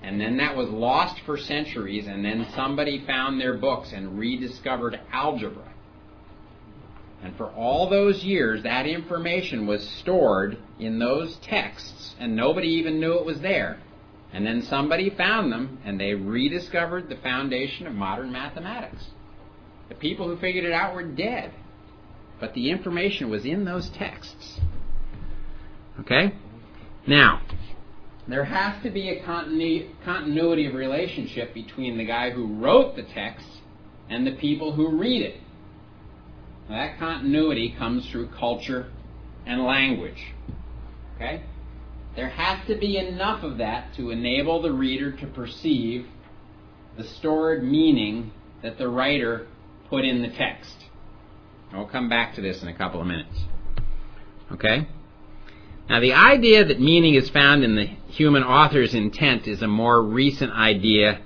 and 0.00 0.20
then 0.20 0.36
that 0.36 0.56
was 0.56 0.68
lost 0.68 1.20
for 1.26 1.36
centuries, 1.36 2.06
and 2.06 2.24
then 2.24 2.46
somebody 2.54 3.04
found 3.04 3.40
their 3.40 3.54
books 3.54 3.92
and 3.92 4.16
rediscovered 4.16 5.00
algebra. 5.12 5.72
And 7.20 7.36
for 7.36 7.46
all 7.46 7.90
those 7.90 8.22
years, 8.22 8.62
that 8.62 8.86
information 8.86 9.66
was 9.66 9.88
stored 9.88 10.56
in 10.78 11.00
those 11.00 11.36
texts, 11.38 12.14
and 12.20 12.36
nobody 12.36 12.68
even 12.68 13.00
knew 13.00 13.14
it 13.14 13.24
was 13.24 13.40
there. 13.40 13.80
And 14.34 14.44
then 14.44 14.62
somebody 14.62 15.10
found 15.10 15.52
them, 15.52 15.78
and 15.84 15.98
they 15.98 16.12
rediscovered 16.12 17.08
the 17.08 17.16
foundation 17.16 17.86
of 17.86 17.94
modern 17.94 18.32
mathematics. 18.32 19.06
The 19.88 19.94
people 19.94 20.26
who 20.26 20.36
figured 20.36 20.64
it 20.64 20.72
out 20.72 20.92
were 20.92 21.04
dead, 21.04 21.52
but 22.40 22.52
the 22.52 22.70
information 22.70 23.30
was 23.30 23.44
in 23.44 23.64
those 23.64 23.88
texts. 23.90 24.58
Okay? 26.00 26.34
Now, 27.06 27.42
there 28.26 28.44
has 28.44 28.82
to 28.82 28.90
be 28.90 29.08
a 29.10 29.22
continu- 29.22 29.90
continuity 30.04 30.66
of 30.66 30.74
relationship 30.74 31.54
between 31.54 31.96
the 31.96 32.04
guy 32.04 32.30
who 32.30 32.56
wrote 32.56 32.96
the 32.96 33.04
text 33.04 33.46
and 34.10 34.26
the 34.26 34.32
people 34.32 34.72
who 34.72 34.98
read 34.98 35.22
it. 35.22 35.40
Now, 36.68 36.86
that 36.86 36.98
continuity 36.98 37.76
comes 37.78 38.10
through 38.10 38.30
culture 38.30 38.90
and 39.46 39.62
language. 39.62 40.32
Okay? 41.14 41.44
There 42.16 42.28
has 42.28 42.66
to 42.68 42.76
be 42.76 42.96
enough 42.96 43.42
of 43.42 43.58
that 43.58 43.94
to 43.96 44.10
enable 44.10 44.62
the 44.62 44.72
reader 44.72 45.10
to 45.12 45.26
perceive 45.26 46.06
the 46.96 47.04
stored 47.04 47.64
meaning 47.64 48.32
that 48.62 48.78
the 48.78 48.88
writer 48.88 49.46
put 49.90 50.04
in 50.04 50.22
the 50.22 50.28
text. 50.28 50.76
I'll 51.72 51.86
come 51.86 52.08
back 52.08 52.34
to 52.36 52.40
this 52.40 52.62
in 52.62 52.68
a 52.68 52.74
couple 52.74 53.00
of 53.00 53.06
minutes. 53.06 53.36
Okay? 54.52 54.86
Now, 55.88 56.00
the 56.00 56.12
idea 56.12 56.64
that 56.64 56.80
meaning 56.80 57.14
is 57.14 57.28
found 57.30 57.64
in 57.64 57.74
the 57.74 57.86
human 58.08 58.42
author's 58.42 58.94
intent 58.94 59.46
is 59.46 59.60
a 59.60 59.66
more 59.66 60.00
recent 60.02 60.52
idea. 60.52 61.20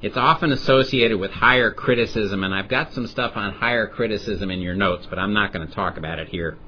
It's 0.00 0.16
often 0.16 0.52
associated 0.52 1.18
with 1.18 1.30
higher 1.30 1.70
criticism, 1.70 2.42
and 2.44 2.54
I've 2.54 2.68
got 2.68 2.92
some 2.92 3.06
stuff 3.06 3.36
on 3.36 3.52
higher 3.52 3.86
criticism 3.86 4.50
in 4.50 4.60
your 4.60 4.74
notes, 4.74 5.06
but 5.08 5.18
I'm 5.18 5.32
not 5.32 5.52
going 5.52 5.66
to 5.68 5.72
talk 5.72 5.96
about 5.96 6.18
it 6.18 6.28
here. 6.28 6.58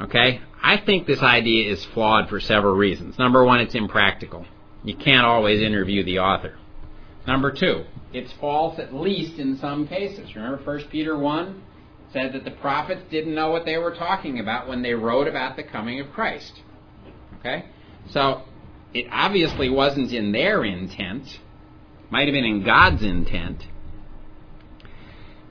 Okay? 0.00 0.40
I 0.62 0.78
think 0.78 1.06
this 1.06 1.22
idea 1.22 1.70
is 1.70 1.84
flawed 1.84 2.28
for 2.28 2.40
several 2.40 2.74
reasons. 2.74 3.18
Number 3.18 3.44
one, 3.44 3.60
it's 3.60 3.74
impractical. 3.74 4.46
You 4.82 4.96
can't 4.96 5.24
always 5.24 5.62
interview 5.62 6.04
the 6.04 6.18
author. 6.18 6.56
Number 7.26 7.52
two, 7.52 7.84
it's 8.12 8.32
false 8.32 8.78
at 8.78 8.94
least 8.94 9.38
in 9.38 9.56
some 9.56 9.86
cases. 9.88 10.34
Remember 10.34 10.62
1 10.62 10.88
Peter 10.90 11.18
1 11.18 11.62
said 12.12 12.32
that 12.32 12.44
the 12.44 12.50
prophets 12.50 13.02
didn't 13.10 13.34
know 13.34 13.50
what 13.50 13.64
they 13.64 13.78
were 13.78 13.94
talking 13.94 14.38
about 14.38 14.68
when 14.68 14.82
they 14.82 14.94
wrote 14.94 15.26
about 15.26 15.56
the 15.56 15.62
coming 15.62 16.00
of 16.00 16.10
Christ. 16.12 16.60
Okay? 17.40 17.64
So, 18.10 18.42
it 18.92 19.06
obviously 19.10 19.68
wasn't 19.68 20.12
in 20.12 20.32
their 20.32 20.64
intent. 20.64 21.40
Might 22.10 22.28
have 22.28 22.34
been 22.34 22.44
in 22.44 22.62
God's 22.62 23.02
intent. 23.02 23.66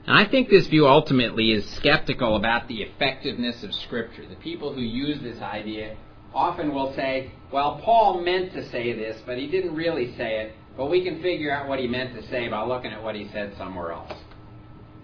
And 0.06 0.18
I 0.18 0.26
think 0.26 0.50
this 0.50 0.66
view 0.66 0.86
ultimately 0.86 1.52
is 1.52 1.68
skeptical 1.70 2.36
about 2.36 2.68
the 2.68 2.82
effectiveness 2.82 3.62
of 3.62 3.72
Scripture. 3.72 4.26
The 4.28 4.36
people 4.36 4.74
who 4.74 4.82
use 4.82 5.20
this 5.22 5.40
idea 5.40 5.96
often 6.34 6.74
will 6.74 6.94
say, 6.94 7.30
well, 7.52 7.80
Paul 7.82 8.20
meant 8.20 8.52
to 8.52 8.68
say 8.70 8.92
this, 8.92 9.20
but 9.24 9.38
he 9.38 9.46
didn't 9.46 9.74
really 9.74 10.14
say 10.16 10.40
it. 10.40 10.54
but 10.76 10.90
we 10.90 11.04
can 11.04 11.22
figure 11.22 11.52
out 11.52 11.68
what 11.68 11.78
he 11.78 11.86
meant 11.86 12.14
to 12.16 12.28
say 12.28 12.48
by 12.48 12.62
looking 12.64 12.90
at 12.90 13.02
what 13.02 13.14
he 13.14 13.28
said 13.32 13.54
somewhere 13.56 13.92
else. 13.92 14.12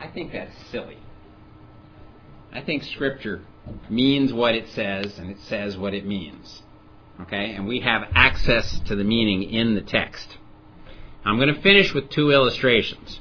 I 0.00 0.08
think 0.08 0.32
that's 0.32 0.52
silly. 0.70 0.98
I 2.52 2.60
think 2.60 2.82
Scripture 2.82 3.42
means 3.88 4.32
what 4.32 4.54
it 4.54 4.68
says, 4.68 5.18
and 5.18 5.30
it 5.30 5.38
says 5.46 5.78
what 5.78 5.94
it 5.94 6.04
means. 6.04 6.62
Okay? 7.20 7.54
And 7.54 7.68
we 7.68 7.80
have 7.80 8.02
access 8.14 8.80
to 8.86 8.96
the 8.96 9.04
meaning 9.04 9.44
in 9.44 9.74
the 9.74 9.80
text. 9.80 10.38
I'm 11.24 11.36
going 11.36 11.54
to 11.54 11.62
finish 11.62 11.94
with 11.94 12.10
two 12.10 12.32
illustrations. 12.32 13.20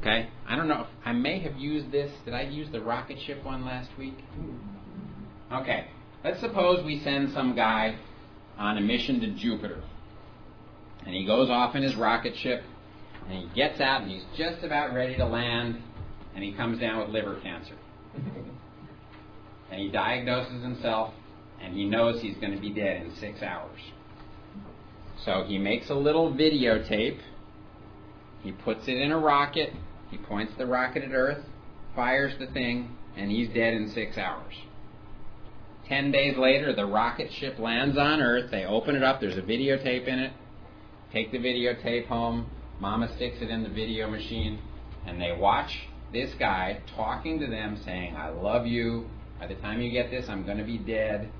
Okay? 0.00 0.28
I 0.46 0.56
don't 0.56 0.68
know. 0.68 0.82
if 0.82 0.86
I 1.04 1.12
may 1.12 1.40
have 1.40 1.56
used 1.56 1.92
this. 1.92 2.10
Did 2.24 2.34
I 2.34 2.42
use 2.42 2.68
the 2.72 2.80
rocket 2.80 3.18
ship 3.26 3.44
one 3.44 3.64
last 3.64 3.90
week? 3.98 4.16
Okay. 5.52 5.88
Let's 6.24 6.40
suppose 6.40 6.84
we 6.84 7.00
send 7.02 7.32
some 7.32 7.54
guy 7.54 7.96
on 8.58 8.76
a 8.76 8.80
mission 8.80 9.20
to 9.20 9.30
Jupiter. 9.34 9.82
And 11.06 11.14
he 11.14 11.24
goes 11.24 11.48
off 11.48 11.74
in 11.74 11.82
his 11.82 11.96
rocket 11.96 12.34
ship, 12.36 12.62
and 13.26 13.38
he 13.38 13.54
gets 13.54 13.80
out, 13.80 14.02
and 14.02 14.10
he's 14.10 14.24
just 14.36 14.62
about 14.62 14.94
ready 14.94 15.16
to 15.16 15.24
land, 15.24 15.82
and 16.34 16.44
he 16.44 16.52
comes 16.52 16.78
down 16.78 16.98
with 16.98 17.08
liver 17.08 17.40
cancer. 17.42 17.74
and 19.70 19.80
he 19.80 19.88
diagnoses 19.88 20.62
himself, 20.62 21.14
and 21.62 21.74
he 21.74 21.84
knows 21.84 22.20
he's 22.20 22.36
going 22.36 22.54
to 22.54 22.60
be 22.60 22.70
dead 22.70 23.02
in 23.02 23.14
six 23.16 23.42
hours. 23.42 23.80
So 25.24 25.44
he 25.46 25.58
makes 25.58 25.88
a 25.88 25.94
little 25.94 26.32
videotape. 26.32 27.18
He 28.42 28.52
puts 28.52 28.88
it 28.88 28.96
in 28.96 29.10
a 29.10 29.18
rocket. 29.18 29.72
He 30.10 30.18
points 30.18 30.52
the 30.58 30.66
rocket 30.66 31.04
at 31.04 31.12
Earth, 31.12 31.44
fires 31.94 32.34
the 32.38 32.46
thing, 32.46 32.96
and 33.16 33.30
he's 33.30 33.48
dead 33.48 33.74
in 33.74 33.90
six 33.90 34.18
hours. 34.18 34.54
Ten 35.88 36.12
days 36.12 36.36
later, 36.36 36.72
the 36.74 36.86
rocket 36.86 37.32
ship 37.32 37.58
lands 37.58 37.98
on 37.98 38.20
Earth. 38.20 38.50
They 38.50 38.64
open 38.64 38.94
it 38.94 39.02
up. 39.02 39.20
There's 39.20 39.36
a 39.36 39.42
videotape 39.42 40.06
in 40.06 40.18
it. 40.18 40.32
Take 41.12 41.32
the 41.32 41.38
videotape 41.38 42.06
home. 42.06 42.46
Mama 42.78 43.12
sticks 43.16 43.38
it 43.40 43.50
in 43.50 43.62
the 43.62 43.68
video 43.68 44.08
machine, 44.08 44.60
and 45.06 45.20
they 45.20 45.36
watch 45.36 45.88
this 46.12 46.32
guy 46.38 46.80
talking 46.96 47.40
to 47.40 47.46
them, 47.46 47.80
saying, 47.84 48.16
I 48.16 48.28
love 48.28 48.66
you. 48.66 49.06
By 49.38 49.46
the 49.46 49.56
time 49.56 49.80
you 49.80 49.90
get 49.90 50.10
this, 50.10 50.28
I'm 50.28 50.44
going 50.44 50.58
to 50.58 50.64
be 50.64 50.78
dead. 50.78 51.30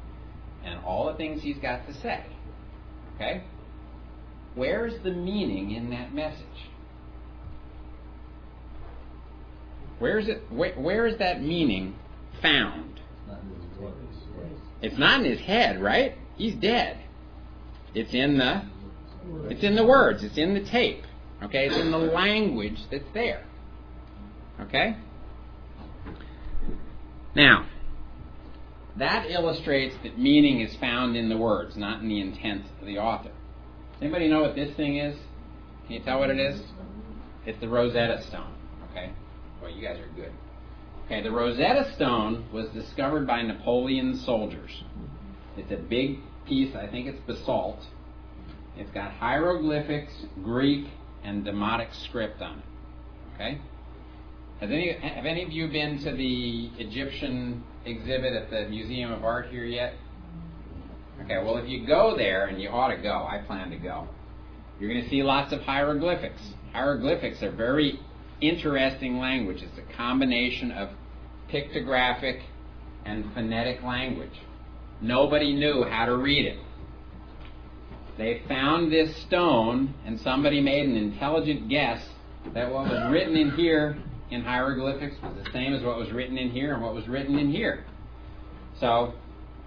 And 0.65 0.85
all 0.85 1.07
the 1.07 1.15
things 1.15 1.43
he's 1.43 1.59
got 1.59 1.87
to 1.87 1.95
say. 1.95 2.25
Okay? 3.15 3.45
Where's 4.55 5.01
the 5.03 5.13
meaning 5.13 5.71
in 5.71 5.91
that 5.91 6.13
message? 6.13 6.71
Where 10.01 10.19
is 10.19 10.29
it? 10.29 10.43
Where, 10.51 10.73
where 10.75 11.07
is 11.07 11.19
that 11.19 11.41
meaning 11.41 11.95
found? 12.43 13.01
It's 14.83 14.99
not 14.99 15.21
in 15.21 15.31
his 15.31 15.41
head, 15.41 15.81
right? 15.81 16.17
He's 16.37 16.55
dead. 16.55 16.99
It's 17.95 18.15
in 18.15 18.39
the 18.39 18.63
it's 19.49 19.63
in 19.63 19.77
the 19.77 19.85
words, 19.85 20.25
it's 20.25 20.39
in 20.39 20.55
the 20.55 20.65
tape. 20.65 21.05
Okay? 21.43 21.67
It's 21.67 21.77
in 21.77 21.91
the 21.91 21.99
language 21.99 22.79
that's 22.91 23.05
there. 23.15 23.45
Okay? 24.61 24.97
Now, 27.35 27.67
that 28.97 29.31
illustrates 29.31 29.95
that 30.03 30.19
meaning 30.19 30.61
is 30.61 30.75
found 30.77 31.17
in 31.17 31.29
the 31.29 31.37
words, 31.37 31.77
not 31.77 32.03
in 32.03 32.09
the 32.09 32.21
intent 32.21 32.65
of 32.81 32.87
the 32.87 32.99
author. 32.99 33.31
Does 33.93 34.03
anybody 34.03 34.29
know 34.29 34.43
what 34.43 34.55
this 34.55 34.75
thing 34.77 34.97
is? 34.97 35.17
Can 35.87 35.97
you 35.97 36.01
tell 36.01 36.19
what 36.19 36.31
it 36.31 36.39
is? 36.39 36.61
It's 37.47 37.61
the 37.61 37.69
Rosetta 37.69 38.23
Stone. 38.29 38.55
Well, 39.71 39.79
you 39.79 39.87
guys 39.87 39.99
are 40.01 40.09
good. 40.17 40.33
Okay, 41.07 41.23
the 41.23 41.31
Rosetta 41.31 41.93
Stone 41.95 42.47
was 42.53 42.69
discovered 42.71 43.27
by 43.27 43.43
Napoleon's 43.43 44.25
soldiers. 44.25 44.83
It's 45.57 45.71
a 45.71 45.77
big 45.77 46.19
piece, 46.47 46.75
I 46.75 46.87
think 46.87 47.07
it's 47.07 47.21
basalt. 47.27 47.79
It's 48.77 48.91
got 48.91 49.13
hieroglyphics, 49.13 50.13
Greek, 50.43 50.89
and 51.25 51.45
Demotic 51.45 51.93
script 52.05 52.41
on 52.43 52.59
it. 52.59 52.65
Okay? 53.35 53.61
Has 54.61 54.71
any, 54.71 54.93
have 54.93 55.27
any 55.27 55.43
of 55.43 55.51
you 55.51 55.69
been 55.69 55.99
to 56.05 56.13
the 56.13 56.71
Egyptian 56.79 57.63
exhibit 57.85 58.35
at 58.35 58.51
the 58.51 58.69
Museum 58.69 59.13
of 59.13 59.25
Art 59.25 59.49
here 59.51 59.65
yet? 59.65 59.95
Okay, 61.25 61.43
well, 61.45 61.59
if 61.59 61.69
you 61.69 61.87
go 61.87 62.17
there, 62.17 62.47
and 62.47 62.61
you 62.61 62.71
ought 62.71 62.89
to 62.89 62.97
go, 62.97 63.27
I 63.31 63.43
plan 63.47 63.71
to 63.71 63.77
go, 63.77 64.09
you're 64.79 64.91
going 64.91 65.05
to 65.05 65.11
see 65.11 65.23
lots 65.23 65.53
of 65.53 65.61
hieroglyphics. 65.61 66.41
Hieroglyphics 66.73 67.43
are 67.43 67.51
very 67.51 68.01
interesting 68.41 69.19
language. 69.19 69.63
It's 69.63 69.79
a 69.79 69.97
combination 69.97 70.73
of 70.73 70.91
pictographic 71.53 72.43
and 73.05 73.33
phonetic 73.35 73.83
language. 73.83 74.41
Nobody 75.01 75.55
knew 75.55 75.85
how 75.89 76.07
to 76.07 76.17
read 76.17 76.47
it. 76.47 76.59
They 78.19 78.43
found 78.49 78.93
this 78.93 79.17
stone, 79.23 79.95
and 80.05 80.21
somebody 80.21 80.61
made 80.61 80.87
an 80.87 80.97
intelligent 80.97 81.69
guess 81.71 82.07
that 82.55 82.71
what 82.71 82.85
was 82.85 83.11
written 83.11 83.37
in 83.37 83.53
here 83.53 83.97
in 84.31 84.43
hieroglyphics 84.43 85.17
was 85.23 85.33
the 85.43 85.51
same 85.53 85.75
as 85.75 85.83
what 85.83 85.97
was 85.97 86.11
written 86.13 86.37
in 86.37 86.51
here 86.51 86.75
and 86.75 86.83
what 86.83 86.95
was 86.95 87.09
written 87.09 87.39
in 87.39 87.51
here. 87.51 87.85
So, 88.79 89.15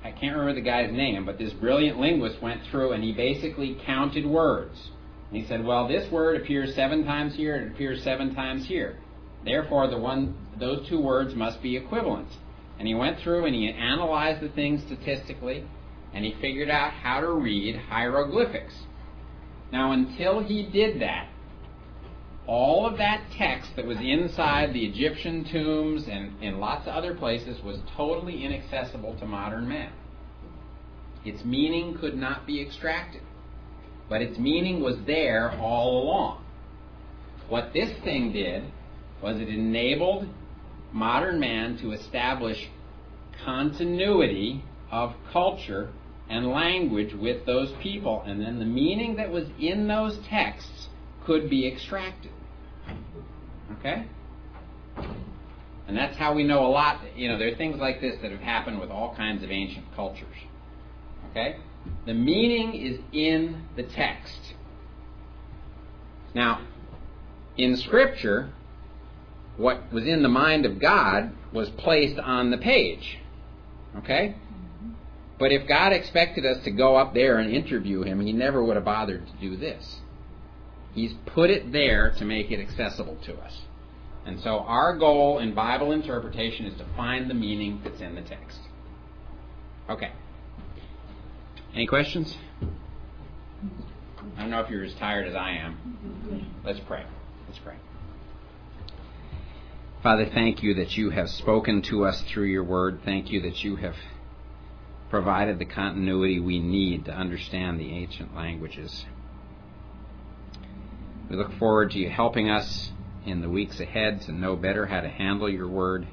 I 0.04 0.12
can't 0.12 0.36
remember 0.36 0.54
the 0.54 0.62
guy's 0.62 0.92
name, 0.92 1.26
but 1.26 1.38
this 1.38 1.54
brilliant 1.54 2.00
linguist 2.00 2.42
went 2.42 2.62
through 2.70 2.92
and 2.92 3.04
he 3.04 3.14
basically 3.14 3.78
counted 3.86 4.26
words. 4.26 4.90
And 5.34 5.42
he 5.42 5.48
said, 5.48 5.66
well, 5.66 5.88
this 5.88 6.12
word 6.12 6.40
appears 6.40 6.76
seven 6.76 7.06
times 7.06 7.36
here, 7.36 7.56
it 7.56 7.72
appears 7.72 8.04
seven 8.04 8.36
times 8.36 8.68
here. 8.68 9.00
Therefore, 9.44 9.88
the 9.88 9.98
one, 9.98 10.38
those 10.60 10.88
two 10.88 11.02
words 11.02 11.34
must 11.34 11.60
be 11.64 11.76
equivalent. 11.76 12.28
And 12.78 12.88
he 12.88 12.94
went 12.94 13.20
through 13.20 13.46
and 13.46 13.56
he 13.56 13.68
analyzed 13.68 14.42
the 14.42 14.50
thing 14.50 14.80
statistically, 14.86 15.66
and 16.14 16.24
he 16.24 16.36
figured 16.40 16.70
out 16.70 16.94
how 16.94 17.20
to 17.22 17.32
read 17.32 17.76
hieroglyphics. 17.76 18.76
Now, 19.72 19.94
until 19.94 20.44
he 20.44 20.70
did 20.72 21.02
that, 21.02 21.30
all 22.46 22.86
of 22.86 23.00
that 23.00 23.24
text 23.36 23.72
that 23.76 23.88
was 23.88 23.98
inside 23.98 24.72
the 24.72 24.86
Egyptian 24.86 25.46
tombs 25.52 26.08
and 26.08 26.44
in 26.44 26.60
lots 26.60 26.86
of 26.86 26.94
other 26.94 27.16
places 27.16 27.60
was 27.64 27.80
totally 27.98 28.46
inaccessible 28.46 29.18
to 29.18 29.26
modern 29.26 29.68
man. 29.68 29.94
Its 31.26 31.44
meaning 31.44 31.98
could 31.98 32.16
not 32.16 32.46
be 32.46 32.62
extracted, 32.62 33.23
but 34.14 34.22
its 34.22 34.38
meaning 34.38 34.80
was 34.84 34.96
there 35.08 35.50
all 35.60 36.04
along. 36.04 36.46
What 37.50 37.74
this 37.74 37.90
thing 38.04 38.32
did 38.32 38.64
was 39.24 39.42
it 39.42 39.50
enabled 39.50 40.28
modern 40.92 41.40
man 41.40 41.80
to 41.80 41.94
establish 41.94 42.70
continuity 43.44 44.64
of 44.92 45.16
culture 45.32 45.92
and 46.30 46.46
language 46.46 47.16
with 47.16 47.44
those 47.48 47.74
people, 47.82 48.22
and 48.28 48.40
then 48.40 48.60
the 48.60 48.66
meaning 48.66 49.16
that 49.16 49.32
was 49.32 49.48
in 49.60 49.88
those 49.88 50.20
texts 50.30 50.90
could 51.26 51.50
be 51.50 51.68
extracted. 51.68 52.32
Okay? 53.80 54.06
And 55.88 55.98
that's 55.98 56.16
how 56.18 56.36
we 56.36 56.44
know 56.44 56.68
a 56.68 56.70
lot. 56.70 57.02
You 57.16 57.30
know, 57.30 57.40
there 57.40 57.52
are 57.52 57.56
things 57.56 57.78
like 57.80 58.00
this 58.00 58.18
that 58.22 58.30
have 58.30 58.42
happened 58.42 58.80
with 58.80 58.92
all 58.92 59.16
kinds 59.16 59.44
of 59.44 59.50
ancient 59.50 59.88
cultures. 59.96 60.38
Okay? 61.32 61.56
The 62.06 62.14
meaning 62.14 62.74
is 62.76 63.00
in 63.12 63.64
the 63.76 63.84
text. 63.84 64.54
Now, 66.34 66.62
in 67.58 67.78
Scripture, 67.78 68.52
what 69.58 69.92
was 69.94 70.06
in 70.06 70.24
the 70.24 70.30
mind 70.30 70.66
of 70.66 70.80
God 70.80 71.32
was 71.52 71.70
placed 71.70 72.20
on 72.20 72.50
the 72.52 72.58
page. 72.58 73.20
Okay? 73.98 74.36
Mm-hmm. 74.36 74.92
But 75.40 75.52
if 75.52 75.68
God 75.68 75.94
expected 75.94 76.46
us 76.46 76.64
to 76.64 76.72
go 76.72 76.96
up 76.96 77.14
there 77.14 77.38
and 77.38 77.52
interview 77.52 78.02
him, 78.02 78.20
he 78.20 78.34
never 78.34 78.64
would 78.64 78.76
have 78.76 78.86
bothered 78.86 79.26
to 79.28 79.34
do 79.40 79.56
this. 79.56 80.00
He's 80.94 81.14
put 81.28 81.50
it 81.50 81.72
there 81.72 82.12
to 82.18 82.26
make 82.26 82.52
it 82.52 82.60
accessible 82.60 83.18
to 83.26 83.36
us. 83.38 83.62
And 84.26 84.40
so 84.40 84.60
our 84.60 84.98
goal 84.98 85.40
in 85.40 85.54
Bible 85.54 85.92
interpretation 85.92 86.66
is 86.66 86.78
to 86.78 86.86
find 86.96 87.30
the 87.30 87.34
meaning 87.34 87.82
that's 87.84 88.00
in 88.00 88.16
the 88.16 88.22
text. 88.22 88.60
Okay. 89.90 90.12
Any 91.74 91.88
questions? 91.88 92.38
I 94.38 94.42
don't 94.42 94.52
know 94.52 94.60
if 94.60 94.70
you're 94.70 94.84
as 94.84 94.94
tired 94.94 95.28
as 95.28 95.34
I 95.34 95.52
am. 95.52 96.54
Let's 96.64 96.80
pray. 96.82 97.04
Let's 97.48 97.58
pray. 97.58 97.76
Father, 100.04 100.30
thank 100.32 100.62
you 100.62 100.76
that 100.76 100.96
you 100.98 101.10
have 101.10 101.30
spoken 101.30 101.82
to 101.84 102.06
us 102.06 102.22
through 102.24 102.46
your 102.46 102.64
word. 102.64 103.00
Thank 103.04 103.32
you 103.32 103.42
that 103.42 103.64
you 103.64 103.78
have 103.78 103.96
provided 105.10 105.58
the 105.58 105.66
continuity 105.66 106.40
we 106.40 106.60
need 106.60 107.06
to 107.06 107.12
understand 107.12 107.80
the 107.80 107.92
ancient 107.92 108.36
languages. 108.36 109.06
We 111.28 111.38
look 111.38 111.54
forward 111.58 111.92
to 111.92 111.98
you 111.98 112.10
helping 112.10 112.52
us 112.52 112.92
in 113.26 113.42
the 113.42 113.50
weeks 113.50 113.80
ahead 113.80 114.22
to 114.24 114.32
know 114.32 114.56
better 114.56 114.86
how 114.86 115.02
to 115.02 115.10
handle 115.10 115.50
your 115.50 115.68
word. 115.68 116.08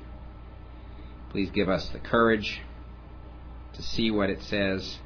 Please 1.31 1.51
give 1.51 1.69
us 1.69 1.87
the 1.91 1.99
courage 1.99 2.63
to 3.75 3.83
see 3.83 4.11
what 4.11 4.31
it 4.31 4.43
says 4.43 5.01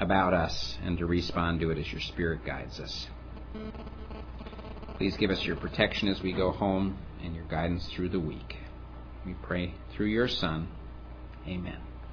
about 0.00 0.34
us 0.34 0.76
and 0.82 0.98
to 0.98 1.06
respond 1.06 1.60
to 1.60 1.70
it 1.70 1.78
as 1.78 1.92
your 1.92 2.00
Spirit 2.00 2.44
guides 2.44 2.80
us. 2.80 3.06
Please 4.96 5.16
give 5.16 5.30
us 5.30 5.44
your 5.44 5.56
protection 5.56 6.08
as 6.08 6.22
we 6.22 6.32
go 6.32 6.50
home 6.50 6.98
and 7.22 7.34
your 7.34 7.44
guidance 7.44 7.86
through 7.88 8.08
the 8.08 8.20
week. 8.20 8.56
We 9.24 9.34
pray 9.34 9.74
through 9.92 10.06
your 10.06 10.28
Son. 10.28 10.68
Amen. 11.46 11.89